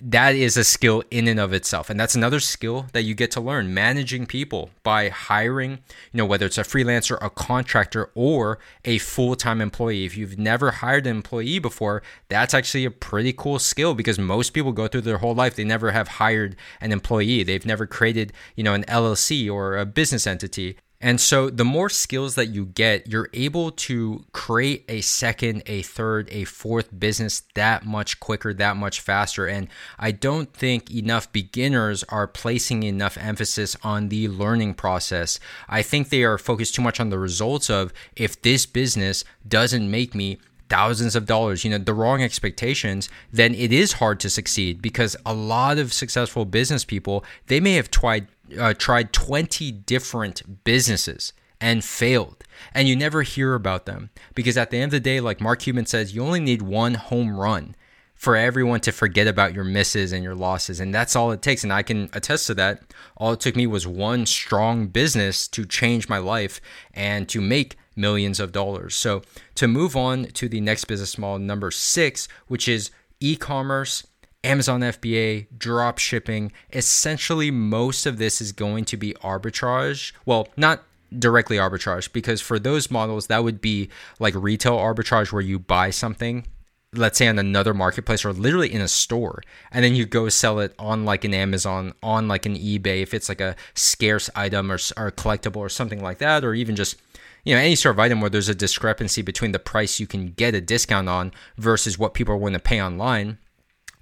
that 0.00 0.36
is 0.36 0.56
a 0.56 0.62
skill 0.62 1.02
in 1.10 1.26
and 1.26 1.40
of 1.40 1.52
itself 1.52 1.90
and 1.90 1.98
that's 1.98 2.14
another 2.14 2.38
skill 2.38 2.86
that 2.92 3.02
you 3.02 3.14
get 3.14 3.32
to 3.32 3.40
learn 3.40 3.74
managing 3.74 4.26
people 4.26 4.70
by 4.84 5.08
hiring 5.08 5.72
you 6.12 6.18
know 6.18 6.24
whether 6.24 6.46
it's 6.46 6.58
a 6.58 6.62
freelancer 6.62 7.18
a 7.20 7.28
contractor 7.28 8.10
or 8.14 8.58
a 8.84 8.98
full-time 8.98 9.60
employee. 9.60 10.04
If 10.04 10.16
you've 10.16 10.38
never 10.38 10.70
hired 10.70 11.06
an 11.06 11.16
employee 11.16 11.58
before 11.58 12.02
that's 12.28 12.54
actually 12.54 12.84
a 12.84 12.92
pretty 12.92 13.32
cool 13.32 13.58
skill 13.58 13.94
because 13.94 14.18
most 14.20 14.50
people 14.50 14.70
go 14.70 14.86
through 14.86 15.00
their 15.00 15.18
whole 15.18 15.34
life 15.34 15.56
they 15.56 15.64
never 15.64 15.90
have 15.90 16.08
hired 16.08 16.54
an 16.80 16.92
employee. 16.92 17.42
They've 17.42 17.66
never 17.66 17.86
created 17.86 18.32
you 18.54 18.62
know 18.62 18.74
an 18.74 18.84
LLC 18.84 19.52
or 19.52 19.76
a 19.76 19.84
business 19.84 20.28
entity 20.28 20.76
and 21.00 21.20
so, 21.20 21.48
the 21.48 21.64
more 21.64 21.88
skills 21.88 22.34
that 22.34 22.46
you 22.46 22.66
get, 22.66 23.06
you're 23.06 23.30
able 23.32 23.70
to 23.70 24.24
create 24.32 24.84
a 24.88 25.00
second, 25.00 25.62
a 25.66 25.82
third, 25.82 26.28
a 26.32 26.42
fourth 26.42 26.98
business 26.98 27.42
that 27.54 27.86
much 27.86 28.18
quicker, 28.18 28.52
that 28.54 28.76
much 28.76 29.00
faster. 29.00 29.46
And 29.46 29.68
I 29.96 30.10
don't 30.10 30.52
think 30.52 30.90
enough 30.90 31.30
beginners 31.30 32.02
are 32.08 32.26
placing 32.26 32.82
enough 32.82 33.16
emphasis 33.16 33.76
on 33.84 34.08
the 34.08 34.26
learning 34.26 34.74
process. 34.74 35.38
I 35.68 35.82
think 35.82 36.08
they 36.08 36.24
are 36.24 36.36
focused 36.36 36.74
too 36.74 36.82
much 36.82 36.98
on 36.98 37.10
the 37.10 37.18
results 37.18 37.70
of 37.70 37.92
if 38.16 38.42
this 38.42 38.66
business 38.66 39.22
doesn't 39.46 39.88
make 39.88 40.16
me 40.16 40.38
thousands 40.68 41.16
of 41.16 41.26
dollars, 41.26 41.64
you 41.64 41.70
know, 41.70 41.78
the 41.78 41.94
wrong 41.94 42.22
expectations, 42.22 43.08
then 43.32 43.54
it 43.54 43.72
is 43.72 43.94
hard 43.94 44.20
to 44.20 44.30
succeed 44.30 44.82
because 44.82 45.16
a 45.24 45.34
lot 45.34 45.78
of 45.78 45.92
successful 45.92 46.44
business 46.44 46.84
people, 46.84 47.24
they 47.46 47.60
may 47.60 47.74
have 47.74 47.90
tried 47.90 48.28
uh, 48.58 48.72
tried 48.74 49.12
20 49.12 49.70
different 49.72 50.64
businesses 50.64 51.34
and 51.60 51.84
failed. 51.84 52.44
And 52.72 52.88
you 52.88 52.96
never 52.96 53.22
hear 53.22 53.54
about 53.54 53.86
them 53.86 54.10
because 54.34 54.56
at 54.56 54.70
the 54.70 54.78
end 54.78 54.86
of 54.86 54.90
the 54.92 55.00
day, 55.00 55.20
like 55.20 55.40
Mark 55.40 55.60
Cuban 55.60 55.86
says, 55.86 56.14
you 56.14 56.22
only 56.22 56.40
need 56.40 56.62
one 56.62 56.94
home 56.94 57.38
run 57.38 57.74
for 58.14 58.34
everyone 58.34 58.80
to 58.80 58.90
forget 58.90 59.28
about 59.28 59.54
your 59.54 59.64
misses 59.64 60.12
and 60.12 60.24
your 60.24 60.34
losses. 60.34 60.80
And 60.80 60.92
that's 60.92 61.14
all 61.14 61.30
it 61.30 61.40
takes. 61.40 61.62
And 61.62 61.72
I 61.72 61.82
can 61.82 62.10
attest 62.12 62.48
to 62.48 62.54
that. 62.54 62.82
All 63.16 63.32
it 63.32 63.40
took 63.40 63.54
me 63.54 63.66
was 63.66 63.86
one 63.86 64.26
strong 64.26 64.88
business 64.88 65.46
to 65.48 65.64
change 65.64 66.08
my 66.08 66.18
life 66.18 66.60
and 66.92 67.28
to 67.28 67.40
make 67.40 67.76
millions 67.98 68.40
of 68.40 68.52
dollars. 68.52 68.94
So 68.94 69.22
to 69.56 69.68
move 69.68 69.96
on 69.96 70.24
to 70.24 70.48
the 70.48 70.60
next 70.60 70.86
business 70.86 71.18
model, 71.18 71.40
number 71.40 71.70
six, 71.70 72.28
which 72.46 72.68
is 72.68 72.90
e 73.20 73.36
commerce 73.36 74.06
Amazon 74.44 74.80
FBA, 74.80 75.46
drop 75.58 75.98
shipping. 75.98 76.52
Essentially, 76.72 77.50
most 77.50 78.06
of 78.06 78.18
this 78.18 78.40
is 78.40 78.52
going 78.52 78.84
to 78.86 78.96
be 78.96 79.12
arbitrage. 79.14 80.12
Well, 80.24 80.48
not 80.56 80.84
directly 81.16 81.56
arbitrage 81.56 82.12
because 82.12 82.40
for 82.40 82.58
those 82.58 82.90
models 82.90 83.28
that 83.28 83.42
would 83.42 83.60
be 83.60 83.88
like 84.18 84.34
retail 84.34 84.76
arbitrage 84.76 85.32
where 85.32 85.42
you 85.42 85.58
buy 85.58 85.88
something 85.88 86.46
let's 86.92 87.16
say 87.16 87.28
on 87.28 87.38
another 87.38 87.72
marketplace 87.72 88.26
or 88.26 88.32
literally 88.32 88.70
in 88.70 88.82
a 88.82 88.88
store 88.88 89.42
and 89.72 89.82
then 89.82 89.94
you 89.94 90.04
go 90.04 90.28
sell 90.28 90.58
it 90.58 90.74
on 90.78 91.06
like 91.06 91.24
an 91.24 91.32
amazon 91.32 91.94
on 92.02 92.28
like 92.28 92.44
an 92.44 92.54
ebay 92.54 93.00
if 93.00 93.14
it's 93.14 93.30
like 93.30 93.40
a 93.40 93.56
scarce 93.74 94.28
item 94.34 94.70
or, 94.70 94.74
or 94.98 95.10
collectible 95.10 95.56
or 95.56 95.70
something 95.70 96.02
like 96.02 96.18
that 96.18 96.44
or 96.44 96.52
even 96.52 96.76
just 96.76 96.96
you 97.44 97.54
know 97.54 97.60
any 97.60 97.74
sort 97.74 97.94
of 97.94 98.00
item 98.00 98.20
where 98.20 98.30
there's 98.30 98.48
a 98.48 98.54
discrepancy 98.54 99.22
between 99.22 99.52
the 99.52 99.58
price 99.58 100.00
you 100.00 100.06
can 100.06 100.32
get 100.32 100.54
a 100.54 100.60
discount 100.60 101.08
on 101.08 101.32
versus 101.56 101.98
what 101.98 102.14
people 102.14 102.34
are 102.34 102.38
willing 102.38 102.54
to 102.54 102.58
pay 102.58 102.82
online. 102.82 103.38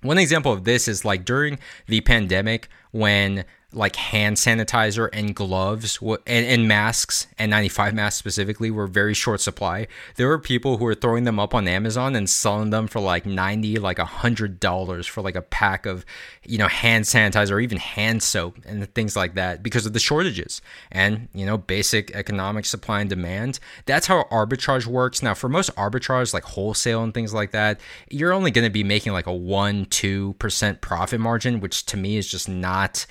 One 0.02 0.18
example 0.18 0.52
of 0.52 0.64
this 0.64 0.88
is 0.88 1.04
like 1.04 1.24
during 1.24 1.58
the 1.86 2.00
pandemic 2.00 2.68
when 2.92 3.44
like 3.72 3.96
hand 3.96 4.36
sanitizer 4.36 5.08
and 5.12 5.34
gloves 5.34 5.98
and, 6.00 6.46
and, 6.46 6.68
masks 6.68 7.26
and 7.36 7.50
95 7.50 7.94
masks 7.94 8.18
specifically 8.18 8.70
were 8.70 8.86
very 8.86 9.12
short 9.12 9.40
supply. 9.40 9.88
There 10.14 10.28
were 10.28 10.38
people 10.38 10.76
who 10.76 10.84
were 10.84 10.94
throwing 10.94 11.24
them 11.24 11.40
up 11.40 11.52
on 11.52 11.66
amazon 11.66 12.14
and 12.14 12.30
selling 12.30 12.70
them 12.70 12.86
for 12.86 13.00
like 13.00 13.26
90 13.26 13.78
like 13.78 13.98
a 13.98 14.04
hundred 14.04 14.60
dollars 14.60 15.06
for 15.06 15.20
like 15.20 15.34
a 15.34 15.42
pack 15.42 15.84
of 15.84 16.06
you 16.44 16.58
know 16.58 16.68
hand 16.68 17.04
sanitizer 17.04 17.52
or 17.52 17.60
even 17.60 17.78
hand 17.78 18.22
soap 18.22 18.56
and 18.64 18.92
things 18.94 19.16
like 19.16 19.34
that 19.34 19.62
because 19.62 19.84
of 19.84 19.92
the 19.92 19.98
shortages 19.98 20.62
and 20.92 21.28
you 21.34 21.44
know 21.44 21.58
basic 21.58 22.12
economic 22.12 22.64
supply 22.64 23.00
and 23.00 23.10
demand. 23.10 23.58
That's 23.84 24.06
how 24.06 24.24
arbitrage 24.30 24.86
works. 24.86 25.22
Now 25.22 25.34
for 25.34 25.48
most 25.48 25.74
arbitrage 25.74 26.32
like 26.32 26.44
wholesale 26.44 27.02
and 27.02 27.12
things 27.12 27.34
like 27.34 27.50
that 27.50 27.80
you're 28.10 28.32
only 28.32 28.52
going 28.52 28.66
to 28.66 28.70
be 28.70 28.84
making 28.84 29.12
like 29.12 29.26
a 29.26 29.34
1 29.34 29.86
2% 29.86 30.80
profit 30.80 31.20
margin 31.20 31.60
which 31.60 31.84
to 31.86 31.96
me 31.96 32.16
is 32.16 32.28
just 32.28 32.48
not 32.48 33.06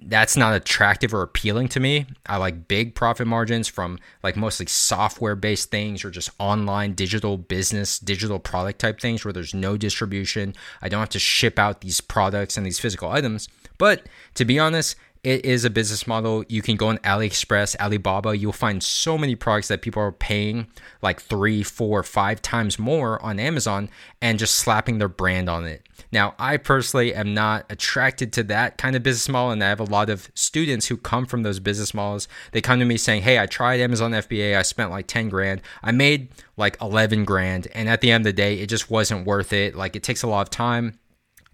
that's 0.00 0.36
not 0.36 0.54
attractive 0.54 1.12
or 1.12 1.22
appealing 1.22 1.68
to 1.68 1.80
me. 1.80 2.06
I 2.26 2.36
like 2.36 2.68
big 2.68 2.94
profit 2.94 3.26
margins 3.26 3.66
from 3.66 3.98
like 4.22 4.36
mostly 4.36 4.66
software 4.66 5.34
based 5.34 5.70
things 5.70 6.04
or 6.04 6.10
just 6.10 6.30
online 6.38 6.94
digital 6.94 7.36
business, 7.36 7.98
digital 7.98 8.38
product 8.38 8.78
type 8.78 9.00
things 9.00 9.24
where 9.24 9.32
there's 9.32 9.54
no 9.54 9.76
distribution. 9.76 10.54
I 10.80 10.88
don't 10.88 11.00
have 11.00 11.08
to 11.10 11.18
ship 11.18 11.58
out 11.58 11.80
these 11.80 12.00
products 12.00 12.56
and 12.56 12.64
these 12.64 12.78
physical 12.78 13.10
items. 13.10 13.48
But 13.76 14.06
to 14.34 14.44
be 14.44 14.58
honest, 14.58 14.96
it 15.24 15.44
is 15.44 15.64
a 15.64 15.70
business 15.70 16.06
model. 16.06 16.44
You 16.48 16.62
can 16.62 16.76
go 16.76 16.88
on 16.88 16.98
AliExpress, 16.98 17.76
Alibaba. 17.80 18.36
You'll 18.36 18.52
find 18.52 18.82
so 18.82 19.18
many 19.18 19.34
products 19.34 19.68
that 19.68 19.82
people 19.82 20.02
are 20.02 20.12
paying 20.12 20.66
like 21.02 21.20
three, 21.20 21.62
four, 21.62 22.02
five 22.02 22.40
times 22.40 22.78
more 22.78 23.22
on 23.22 23.38
Amazon 23.38 23.90
and 24.22 24.38
just 24.38 24.54
slapping 24.54 24.98
their 24.98 25.08
brand 25.08 25.48
on 25.48 25.64
it. 25.64 25.82
Now, 26.10 26.34
I 26.38 26.56
personally 26.56 27.14
am 27.14 27.34
not 27.34 27.66
attracted 27.68 28.32
to 28.34 28.42
that 28.44 28.78
kind 28.78 28.96
of 28.96 29.02
business 29.02 29.28
model, 29.28 29.50
and 29.50 29.62
I 29.62 29.68
have 29.68 29.80
a 29.80 29.84
lot 29.84 30.08
of 30.08 30.30
students 30.34 30.86
who 30.86 30.96
come 30.96 31.26
from 31.26 31.42
those 31.42 31.60
business 31.60 31.92
models. 31.92 32.28
They 32.52 32.60
come 32.60 32.78
to 32.78 32.84
me 32.84 32.96
saying, 32.96 33.22
Hey, 33.22 33.38
I 33.38 33.46
tried 33.46 33.80
Amazon 33.80 34.12
FBA, 34.12 34.56
I 34.56 34.62
spent 34.62 34.90
like 34.90 35.06
10 35.06 35.28
grand, 35.28 35.60
I 35.82 35.92
made 35.92 36.28
like 36.56 36.76
11 36.80 37.24
grand, 37.24 37.68
and 37.74 37.88
at 37.88 38.00
the 38.00 38.10
end 38.10 38.22
of 38.22 38.24
the 38.24 38.32
day, 38.32 38.58
it 38.58 38.68
just 38.68 38.90
wasn't 38.90 39.26
worth 39.26 39.52
it. 39.52 39.74
Like, 39.74 39.96
it 39.96 40.02
takes 40.02 40.22
a 40.22 40.28
lot 40.28 40.42
of 40.42 40.50
time 40.50 40.98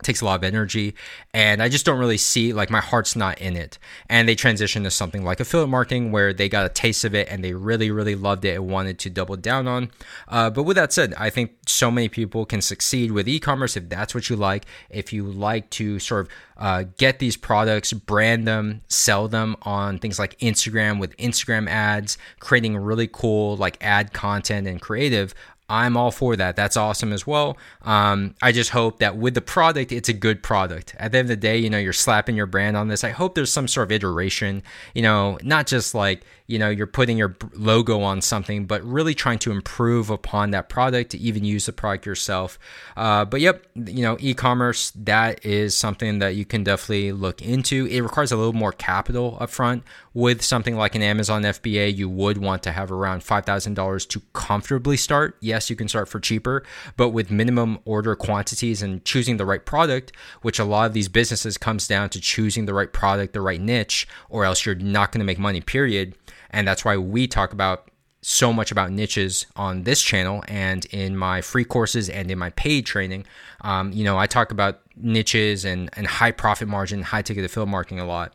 takes 0.03 0.21
a 0.21 0.25
lot 0.25 0.35
of 0.35 0.45
energy 0.45 0.95
and 1.33 1.63
i 1.63 1.69
just 1.69 1.87
don't 1.87 1.99
really 1.99 2.19
see 2.19 2.53
like 2.53 2.71
my 2.71 2.81
heart's 2.81 3.17
not 3.17 3.39
in 3.41 3.57
it. 3.57 3.79
And 4.09 4.29
they 4.29 4.35
transition 4.35 4.85
to 4.85 4.91
something 4.91 5.25
like 5.25 5.41
affiliate 5.41 5.71
marketing 5.71 6.13
where 6.13 6.33
they 6.33 6.49
got 6.49 6.67
a 6.67 6.69
taste 6.69 7.05
of 7.05 7.15
it 7.15 7.29
and 7.31 7.45
they 7.45 7.55
really 7.55 7.91
really 7.91 8.15
loved 8.15 8.45
it 8.45 8.57
and 8.57 8.69
wanted 8.69 8.99
to 9.01 9.11
double 9.11 9.37
down 9.37 9.67
on 9.67 9.91
uh, 10.29 10.51
but 10.51 10.65
with 10.65 10.77
that 10.77 10.93
said 10.93 11.15
i 11.19 11.31
think 11.31 11.53
so 11.67 11.91
many 11.91 12.09
people 12.09 12.45
can 12.45 12.61
succeed 12.61 13.13
with 13.13 13.29
e-commerce 13.29 13.77
if 13.77 13.89
that's 13.89 14.15
what 14.15 14.29
you 14.31 14.37
like. 14.37 14.65
If 14.91 15.13
you 15.13 15.25
like 15.25 15.71
to 15.71 15.99
sort 15.99 16.27
of 16.27 16.33
uh, 16.57 16.85
get 16.99 17.19
these 17.19 17.37
products 17.37 17.93
brand 17.93 18.47
them 18.47 18.81
sell 18.89 19.27
them 19.27 19.57
on 19.63 19.99
things 19.99 20.21
like 20.21 20.39
instagram 20.39 21.01
with 21.01 21.17
instagram 21.17 21.69
ads 21.69 22.17
creating 22.39 22.77
really 22.77 23.09
cool 23.09 23.57
like 23.57 23.77
ad 23.83 24.13
content 24.13 24.67
and 24.69 24.81
creative 24.81 25.35
I'm 25.69 25.97
all 25.97 26.11
for 26.11 26.37
that. 26.37 26.57
That's 26.57 26.77
awesome 26.77 27.13
as 27.13 27.27
well. 27.27 27.57
Um, 27.83 28.35
I 28.43 28.53
just 28.53 28.71
hope 28.71 28.99
that 28.99 29.17
with 29.17 29.35
the 29.35 29.41
product, 29.41 29.93
it's 29.93 30.11
a 30.11 30.13
good 30.13 30.43
product. 30.43 30.95
At 30.99 31.13
the 31.13 31.19
end 31.19 31.27
of 31.27 31.29
the 31.31 31.37
day, 31.37 31.57
you 31.57 31.71
know, 31.71 31.79
you're 31.79 31.95
slapping 31.95 32.37
your 32.37 32.47
brand 32.47 32.77
on 32.77 32.89
this. 32.89 33.03
I 33.03 33.11
hope 33.11 33.35
there's 33.35 33.53
some 33.53 33.67
sort 33.67 33.89
of 33.89 33.93
iteration, 33.93 34.63
you 34.95 35.01
know, 35.01 35.39
not 35.43 35.67
just 35.67 35.95
like, 35.95 36.25
you 36.47 36.59
know, 36.59 36.69
you're 36.69 36.87
putting 36.87 37.17
your 37.17 37.35
logo 37.55 38.03
on 38.03 38.21
something, 38.21 38.67
but 38.67 38.83
really 38.85 39.15
trying 39.15 39.39
to 39.39 39.51
improve 39.51 40.11
upon 40.11 40.51
that 40.51 40.69
product 40.69 41.13
to 41.13 41.19
even 41.19 41.45
use 41.45 41.65
the 41.65 41.73
product 41.73 42.05
yourself. 42.05 42.59
Uh, 42.97 43.25
but 43.25 43.41
yep, 43.41 43.65
you 43.75 44.03
know, 44.03 44.19
e 44.21 44.35
commerce, 44.35 44.91
that 44.91 45.45
is 45.47 45.75
something 45.75 46.19
that 46.19 46.35
you 46.35 46.45
can 46.45 46.63
definitely 46.63 47.13
look 47.13 47.41
into. 47.41 47.87
It 47.87 48.03
requires 48.03 48.33
a 48.33 48.37
little 48.37 48.53
more 48.53 48.73
capital 48.73 49.39
upfront. 49.41 49.83
With 50.13 50.43
something 50.43 50.77
like 50.77 50.95
an 50.95 51.03
Amazon 51.03 51.43
FBA, 51.43 51.97
you 51.97 52.09
would 52.09 52.39
want 52.39 52.63
to 52.65 52.73
have 52.73 52.93
around 52.93 53.23
$5,000 53.23 54.09
to 54.11 54.23
comfortably 54.33 54.97
start. 54.97 55.37
Yes, 55.41 55.54
you 55.71 55.77
can 55.77 55.89
start 55.89 56.09
for 56.09 56.21
cheaper, 56.21 56.63
but 56.97 57.11
with 57.11 57.31
minimum 57.31 57.79
order 57.85 58.15
quantities 58.17 58.83
and 58.83 59.05
choosing 59.05 59.37
the 59.37 59.47
right 59.47 59.65
product, 59.65 60.13
which 60.43 60.59
a 60.59 60.65
lot 60.65 60.87
of 60.87 60.93
these 60.93 61.09
businesses 61.09 61.57
comes 61.57 61.89
down 61.89 62.11
to 62.11 62.21
choosing 62.21 62.67
the 62.67 62.75
right 62.75 62.93
product, 62.93 63.33
the 63.33 63.41
right 63.41 63.61
niche, 63.61 64.07
or 64.29 64.45
else 64.45 64.67
you're 64.67 64.75
not 64.75 65.13
going 65.13 65.21
to 65.21 65.25
make 65.25 65.39
money, 65.39 65.61
period 65.61 66.15
and 66.55 66.69
that's 66.69 66.85
why 66.85 66.97
we 66.97 67.27
talk 67.27 67.53
about 67.53 67.91
so 68.23 68.53
much 68.53 68.71
about 68.71 68.91
niches 68.91 69.45
on 69.57 69.83
this 69.83 70.01
channel 70.01 70.43
and 70.49 70.87
in 70.87 71.17
my 71.17 71.43
free 71.43 71.65
courses 71.65 72.09
and 72.09 72.31
in 72.31 72.39
my 72.39 72.49
paid 72.51 72.87
training. 72.87 73.27
Um, 73.61 73.93
you 73.93 74.05
know, 74.05 74.17
I 74.17 74.27
talk 74.27 74.53
about 74.53 74.81
niches 74.97 75.65
and, 75.65 75.91
and 75.95 76.07
high 76.07 76.31
profit 76.31 76.69
margin, 76.69 77.03
high 77.03 77.23
ticket 77.23 77.45
affiliate 77.45 77.69
marketing 77.69 78.01
a 78.01 78.07
lot. 78.07 78.33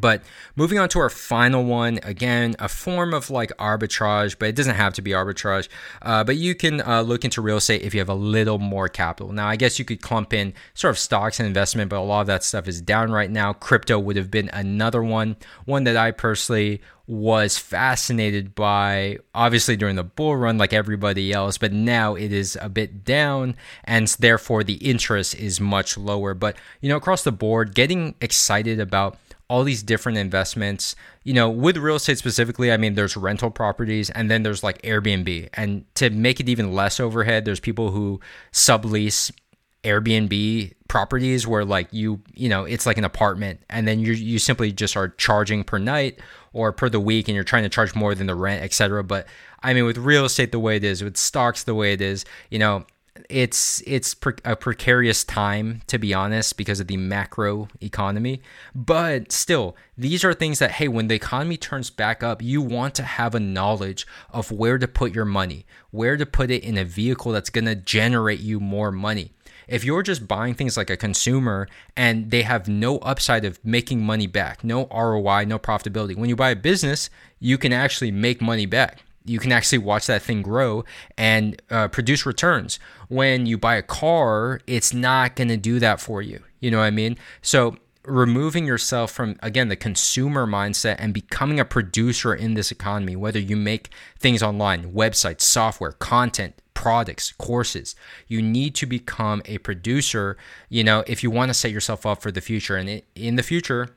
But 0.00 0.22
moving 0.56 0.78
on 0.78 0.88
to 0.90 0.98
our 0.98 1.10
final 1.10 1.64
one, 1.64 1.98
again, 2.02 2.56
a 2.58 2.68
form 2.68 3.14
of 3.14 3.30
like 3.30 3.50
arbitrage, 3.58 4.36
but 4.38 4.48
it 4.48 4.56
doesn't 4.56 4.76
have 4.76 4.94
to 4.94 5.02
be 5.02 5.10
arbitrage. 5.10 5.68
Uh, 6.00 6.24
but 6.24 6.36
you 6.36 6.54
can 6.54 6.80
uh, 6.80 7.02
look 7.02 7.24
into 7.24 7.42
real 7.42 7.56
estate 7.56 7.82
if 7.82 7.94
you 7.94 8.00
have 8.00 8.08
a 8.08 8.14
little 8.14 8.58
more 8.58 8.88
capital. 8.88 9.32
Now, 9.32 9.48
I 9.48 9.56
guess 9.56 9.78
you 9.78 9.84
could 9.84 10.02
clump 10.02 10.32
in 10.32 10.54
sort 10.74 10.90
of 10.90 10.98
stocks 10.98 11.40
and 11.40 11.46
investment, 11.46 11.90
but 11.90 11.98
a 11.98 12.00
lot 12.00 12.22
of 12.22 12.26
that 12.28 12.44
stuff 12.44 12.68
is 12.68 12.80
down 12.80 13.10
right 13.10 13.30
now. 13.30 13.52
Crypto 13.52 13.98
would 13.98 14.16
have 14.16 14.30
been 14.30 14.48
another 14.52 15.02
one, 15.02 15.36
one 15.64 15.84
that 15.84 15.96
I 15.96 16.10
personally 16.10 16.80
was 17.06 17.58
fascinated 17.58 18.54
by 18.54 19.18
obviously 19.34 19.76
during 19.76 19.96
the 19.96 20.04
bull 20.04 20.36
run 20.36 20.56
like 20.56 20.72
everybody 20.72 21.32
else 21.32 21.58
but 21.58 21.72
now 21.72 22.14
it 22.14 22.32
is 22.32 22.56
a 22.62 22.68
bit 22.68 23.04
down 23.04 23.56
and 23.84 24.06
therefore 24.20 24.62
the 24.62 24.74
interest 24.74 25.34
is 25.34 25.60
much 25.60 25.98
lower 25.98 26.32
but 26.32 26.56
you 26.80 26.88
know 26.88 26.96
across 26.96 27.24
the 27.24 27.32
board 27.32 27.74
getting 27.74 28.14
excited 28.20 28.78
about 28.78 29.18
all 29.48 29.64
these 29.64 29.82
different 29.82 30.18
investments. 30.18 30.94
You 31.24 31.34
know, 31.34 31.50
with 31.50 31.76
real 31.76 31.96
estate 31.96 32.18
specifically, 32.18 32.72
I 32.72 32.76
mean, 32.76 32.94
there's 32.94 33.16
rental 33.16 33.50
properties 33.50 34.10
and 34.10 34.30
then 34.30 34.42
there's 34.42 34.62
like 34.62 34.80
Airbnb. 34.82 35.48
And 35.54 35.84
to 35.96 36.10
make 36.10 36.40
it 36.40 36.48
even 36.48 36.72
less 36.72 37.00
overhead, 37.00 37.44
there's 37.44 37.60
people 37.60 37.90
who 37.90 38.20
sublease 38.52 39.30
Airbnb 39.84 40.72
properties 40.88 41.46
where 41.46 41.64
like 41.64 41.88
you, 41.90 42.20
you 42.34 42.48
know, 42.48 42.64
it's 42.64 42.86
like 42.86 42.98
an 42.98 43.04
apartment 43.04 43.60
and 43.68 43.88
then 43.88 43.98
you 43.98 44.12
you 44.12 44.38
simply 44.38 44.70
just 44.70 44.96
are 44.96 45.08
charging 45.08 45.64
per 45.64 45.78
night 45.78 46.20
or 46.52 46.72
per 46.72 46.88
the 46.88 47.00
week 47.00 47.28
and 47.28 47.34
you're 47.34 47.44
trying 47.44 47.64
to 47.64 47.68
charge 47.68 47.94
more 47.94 48.14
than 48.14 48.28
the 48.28 48.34
rent, 48.34 48.62
etc. 48.62 49.02
But 49.02 49.26
I 49.62 49.74
mean, 49.74 49.84
with 49.84 49.98
real 49.98 50.24
estate 50.24 50.52
the 50.52 50.60
way 50.60 50.76
it 50.76 50.84
is, 50.84 51.02
with 51.02 51.16
stocks 51.16 51.64
the 51.64 51.74
way 51.74 51.92
it 51.92 52.00
is, 52.00 52.24
you 52.50 52.58
know, 52.58 52.86
it's 53.28 53.82
it's 53.86 54.14
pre- 54.14 54.34
a 54.44 54.56
precarious 54.56 55.22
time 55.22 55.82
to 55.86 55.98
be 55.98 56.14
honest 56.14 56.56
because 56.56 56.80
of 56.80 56.86
the 56.86 56.96
macro 56.96 57.68
economy. 57.80 58.40
But 58.74 59.32
still 59.32 59.76
these 59.98 60.24
are 60.24 60.32
things 60.32 60.58
that 60.60 60.72
hey 60.72 60.88
when 60.88 61.08
the 61.08 61.14
economy 61.14 61.56
turns 61.56 61.90
back 61.90 62.22
up 62.22 62.42
you 62.42 62.62
want 62.62 62.94
to 62.94 63.02
have 63.02 63.34
a 63.34 63.40
knowledge 63.40 64.06
of 64.30 64.50
where 64.50 64.78
to 64.78 64.88
put 64.88 65.14
your 65.14 65.24
money 65.24 65.66
where 65.90 66.16
to 66.16 66.24
put 66.24 66.50
it 66.50 66.64
in 66.64 66.78
a 66.78 66.84
vehicle 66.84 67.32
that's 67.32 67.50
going 67.50 67.66
to 67.66 67.74
generate 67.74 68.40
you 68.40 68.58
more 68.58 68.90
money. 68.90 69.30
If 69.68 69.84
you're 69.84 70.02
just 70.02 70.26
buying 70.26 70.54
things 70.54 70.76
like 70.76 70.90
a 70.90 70.96
consumer 70.96 71.68
and 71.96 72.30
they 72.30 72.42
have 72.42 72.68
no 72.68 72.98
upside 72.98 73.44
of 73.44 73.62
making 73.64 74.02
money 74.02 74.26
back 74.26 74.64
no 74.64 74.86
ROI 74.86 75.44
no 75.44 75.58
profitability 75.58 76.16
when 76.16 76.30
you 76.30 76.36
buy 76.36 76.50
a 76.50 76.56
business 76.56 77.10
you 77.38 77.58
can 77.58 77.72
actually 77.72 78.10
make 78.10 78.40
money 78.40 78.66
back 78.66 79.02
you 79.24 79.38
can 79.38 79.52
actually 79.52 79.78
watch 79.78 80.06
that 80.06 80.22
thing 80.22 80.42
grow 80.42 80.84
and 81.16 81.60
uh, 81.70 81.88
produce 81.88 82.26
returns. 82.26 82.78
When 83.08 83.46
you 83.46 83.58
buy 83.58 83.76
a 83.76 83.82
car, 83.82 84.60
it's 84.66 84.92
not 84.92 85.36
going 85.36 85.48
to 85.48 85.56
do 85.56 85.78
that 85.78 86.00
for 86.00 86.22
you. 86.22 86.42
You 86.60 86.70
know 86.70 86.78
what 86.78 86.84
I 86.84 86.90
mean? 86.90 87.16
So, 87.40 87.76
removing 88.04 88.66
yourself 88.66 89.12
from, 89.12 89.36
again, 89.42 89.68
the 89.68 89.76
consumer 89.76 90.44
mindset 90.44 90.96
and 90.98 91.14
becoming 91.14 91.60
a 91.60 91.64
producer 91.64 92.34
in 92.34 92.54
this 92.54 92.72
economy, 92.72 93.14
whether 93.14 93.38
you 93.38 93.56
make 93.56 93.90
things 94.18 94.42
online, 94.42 94.92
websites, 94.92 95.42
software, 95.42 95.92
content, 95.92 96.60
products, 96.74 97.32
courses. 97.38 97.94
You 98.26 98.42
need 98.42 98.74
to 98.76 98.86
become 98.86 99.42
a 99.44 99.58
producer, 99.58 100.36
you 100.68 100.82
know, 100.82 101.04
if 101.06 101.22
you 101.22 101.30
want 101.30 101.50
to 101.50 101.54
set 101.54 101.70
yourself 101.70 102.04
up 102.04 102.20
for 102.22 102.32
the 102.32 102.40
future. 102.40 102.76
And 102.76 103.02
in 103.14 103.36
the 103.36 103.42
future, 103.44 103.90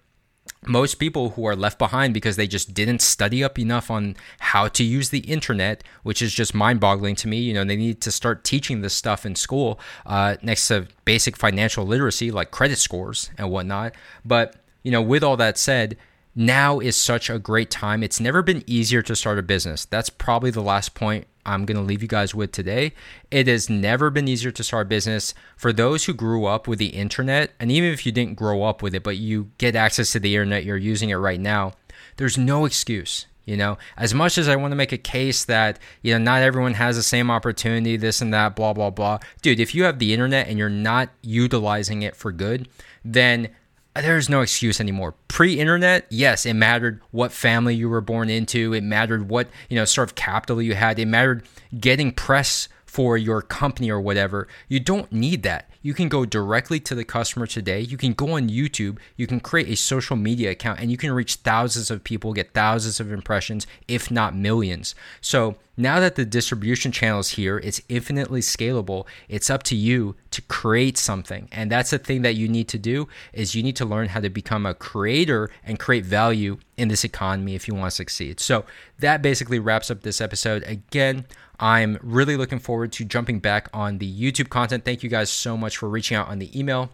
most 0.67 0.95
people 0.95 1.31
who 1.31 1.45
are 1.45 1.55
left 1.55 1.77
behind 1.77 2.13
because 2.13 2.35
they 2.35 2.47
just 2.47 2.73
didn't 2.73 3.01
study 3.01 3.43
up 3.43 3.59
enough 3.59 3.91
on 3.91 4.15
how 4.39 4.67
to 4.69 4.83
use 4.83 5.09
the 5.09 5.19
internet, 5.19 5.83
which 6.03 6.21
is 6.21 6.33
just 6.33 6.53
mind 6.53 6.79
boggling 6.79 7.15
to 7.15 7.27
me. 7.27 7.37
You 7.37 7.53
know, 7.53 7.63
they 7.63 7.75
need 7.75 8.01
to 8.01 8.11
start 8.11 8.43
teaching 8.43 8.81
this 8.81 8.93
stuff 8.93 9.25
in 9.25 9.35
school 9.35 9.79
uh, 10.05 10.35
next 10.41 10.67
to 10.69 10.87
basic 11.05 11.37
financial 11.37 11.85
literacy 11.85 12.31
like 12.31 12.51
credit 12.51 12.77
scores 12.77 13.29
and 13.37 13.49
whatnot. 13.51 13.95
But, 14.23 14.55
you 14.83 14.91
know, 14.91 15.01
with 15.01 15.23
all 15.23 15.37
that 15.37 15.57
said, 15.57 15.97
now 16.35 16.79
is 16.79 16.95
such 16.95 17.29
a 17.29 17.39
great 17.39 17.71
time. 17.71 18.03
It's 18.03 18.19
never 18.19 18.41
been 18.41 18.63
easier 18.67 19.01
to 19.03 19.15
start 19.15 19.39
a 19.39 19.43
business. 19.43 19.85
That's 19.85 20.09
probably 20.09 20.51
the 20.51 20.61
last 20.61 20.93
point 20.93 21.27
I'm 21.45 21.65
going 21.65 21.77
to 21.77 21.83
leave 21.83 22.01
you 22.01 22.07
guys 22.07 22.33
with 22.33 22.51
today. 22.51 22.93
It 23.31 23.47
has 23.47 23.69
never 23.69 24.09
been 24.09 24.27
easier 24.27 24.51
to 24.51 24.63
start 24.63 24.87
a 24.87 24.89
business 24.89 25.33
for 25.55 25.71
those 25.71 26.05
who 26.05 26.13
grew 26.13 26.45
up 26.45 26.67
with 26.67 26.79
the 26.79 26.87
internet. 26.87 27.51
And 27.59 27.71
even 27.71 27.91
if 27.91 28.05
you 28.05 28.11
didn't 28.11 28.35
grow 28.35 28.63
up 28.63 28.81
with 28.81 28.95
it, 28.95 29.03
but 29.03 29.17
you 29.17 29.51
get 29.57 29.75
access 29.75 30.11
to 30.11 30.19
the 30.19 30.35
internet, 30.35 30.65
you're 30.65 30.75
using 30.75 31.09
it 31.09 31.15
right 31.15 31.39
now, 31.39 31.73
there's 32.17 32.37
no 32.37 32.65
excuse. 32.65 33.27
You 33.45 33.57
know, 33.57 33.77
as 33.95 34.11
much 34.11 34.39
as 34.39 34.49
I 34.49 34.55
want 34.55 34.71
to 34.71 34.75
make 34.75 34.91
a 34.91 34.97
case 34.97 35.45
that, 35.45 35.77
you 36.01 36.13
know, 36.13 36.17
not 36.17 36.41
everyone 36.41 36.73
has 36.73 36.95
the 36.95 37.03
same 37.03 37.29
opportunity, 37.29 37.95
this 37.95 38.19
and 38.19 38.33
that, 38.33 38.55
blah, 38.55 38.73
blah, 38.73 38.89
blah. 38.89 39.19
Dude, 39.43 39.59
if 39.59 39.75
you 39.75 39.83
have 39.83 39.99
the 39.99 40.13
internet 40.13 40.47
and 40.47 40.57
you're 40.57 40.67
not 40.67 41.09
utilizing 41.21 42.01
it 42.01 42.15
for 42.15 42.31
good, 42.31 42.67
then 43.03 43.49
there's 43.95 44.29
no 44.29 44.41
excuse 44.41 44.79
anymore. 44.79 45.13
Pre-internet, 45.27 46.05
yes, 46.09 46.45
it 46.45 46.53
mattered 46.53 47.01
what 47.11 47.31
family 47.31 47.75
you 47.75 47.87
were 47.89 48.01
born 48.01 48.29
into. 48.29 48.73
It 48.73 48.83
mattered 48.83 49.29
what, 49.29 49.47
you 49.69 49.75
know, 49.75 49.85
sort 49.85 50.09
of 50.09 50.15
capital 50.15 50.61
you 50.61 50.75
had. 50.75 50.99
It 50.99 51.07
mattered 51.07 51.43
getting 51.79 52.11
press 52.11 52.67
for 52.95 53.17
your 53.17 53.41
company 53.41 53.91
or 53.91 53.99
whatever. 53.99 54.47
You 54.69 54.79
don't 54.79 55.11
need 55.11 55.43
that. 55.43 55.69
You 55.81 55.93
can 55.93 56.07
go 56.07 56.23
directly 56.23 56.79
to 56.79 56.95
the 56.95 57.03
customer 57.03 57.45
today. 57.45 57.81
You 57.81 57.97
can 57.97 58.13
go 58.13 58.37
on 58.37 58.47
YouTube, 58.47 58.99
you 59.17 59.27
can 59.27 59.41
create 59.41 59.67
a 59.67 59.75
social 59.75 60.15
media 60.15 60.51
account 60.51 60.79
and 60.79 60.89
you 60.89 60.95
can 60.95 61.11
reach 61.11 61.35
thousands 61.35 61.91
of 61.91 62.05
people, 62.05 62.31
get 62.31 62.53
thousands 62.53 63.01
of 63.01 63.11
impressions, 63.11 63.67
if 63.89 64.09
not 64.09 64.33
millions. 64.33 64.95
So, 65.19 65.57
now 65.77 65.99
that 65.99 66.15
the 66.15 66.23
distribution 66.23 66.93
channel 66.93 67.19
is 67.19 67.31
here, 67.31 67.57
it's 67.57 67.81
infinitely 67.89 68.39
scalable. 68.39 69.05
It's 69.27 69.49
up 69.49 69.61
to 69.63 69.75
you 69.75 70.15
to 70.31 70.41
create 70.43 70.97
something. 70.97 71.49
And 71.51 71.69
that's 71.69 71.89
the 71.89 71.97
thing 71.97 72.21
that 72.21 72.35
you 72.35 72.47
need 72.47 72.69
to 72.69 72.79
do 72.79 73.09
is 73.33 73.55
you 73.55 73.61
need 73.61 73.75
to 73.75 73.85
learn 73.85 74.07
how 74.07 74.21
to 74.21 74.29
become 74.29 74.65
a 74.65 74.73
creator 74.73 75.51
and 75.65 75.77
create 75.77 76.05
value 76.05 76.59
in 76.77 76.87
this 76.87 77.03
economy 77.03 77.55
if 77.55 77.67
you 77.67 77.75
want 77.75 77.91
to 77.91 77.95
succeed. 77.95 78.39
So, 78.39 78.63
that 78.99 79.21
basically 79.21 79.59
wraps 79.59 79.91
up 79.91 80.01
this 80.01 80.21
episode. 80.21 80.63
Again, 80.63 81.25
I'm 81.59 81.97
really 82.01 82.37
looking 82.37 82.59
forward 82.59 82.91
to 82.93 83.05
jumping 83.05 83.39
back 83.39 83.69
on 83.73 83.97
the 83.97 84.11
YouTube 84.11 84.49
content. 84.49 84.85
Thank 84.85 85.03
you 85.03 85.09
guys 85.09 85.29
so 85.29 85.55
much 85.57 85.77
for 85.77 85.89
reaching 85.89 86.17
out 86.17 86.27
on 86.27 86.39
the 86.39 86.57
email. 86.57 86.89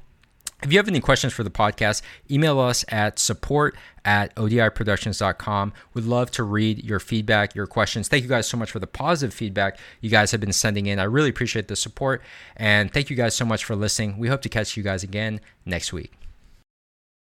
If 0.64 0.72
you 0.72 0.78
have 0.78 0.88
any 0.88 1.00
questions 1.00 1.34
for 1.34 1.44
the 1.44 1.50
podcast, 1.50 2.04
email 2.30 2.60
us 2.60 2.86
at 2.90 3.18
support 3.18 3.76
at 4.06 4.36
odiproductions.com. 4.36 5.74
We'd 5.96 6.06
love 6.06 6.30
to 6.32 6.44
read 6.44 6.84
your 6.84 7.00
feedback, 7.00 7.56
your 7.56 7.66
questions. 7.66 8.08
Thank 8.08 8.22
you 8.22 8.30
guys 8.30 8.48
so 8.48 8.58
much 8.58 8.70
for 8.70 8.78
the 8.78 8.86
positive 8.86 9.34
feedback 9.34 9.80
you 10.02 10.12
guys 10.12 10.32
have 10.32 10.40
been 10.40 10.54
sending 10.54 10.86
in. 10.86 11.00
I 11.00 11.04
really 11.04 11.30
appreciate 11.30 11.68
the 11.68 11.76
support. 11.76 12.22
And 12.56 12.94
thank 12.94 13.10
you 13.10 13.16
guys 13.16 13.34
so 13.34 13.46
much 13.46 13.66
for 13.66 13.76
listening. 13.76 14.20
We 14.20 14.28
hope 14.28 14.44
to 14.44 14.50
catch 14.50 14.78
you 14.78 14.84
guys 14.84 15.02
again 15.02 15.42
next 15.66 15.94
week. 15.94 16.21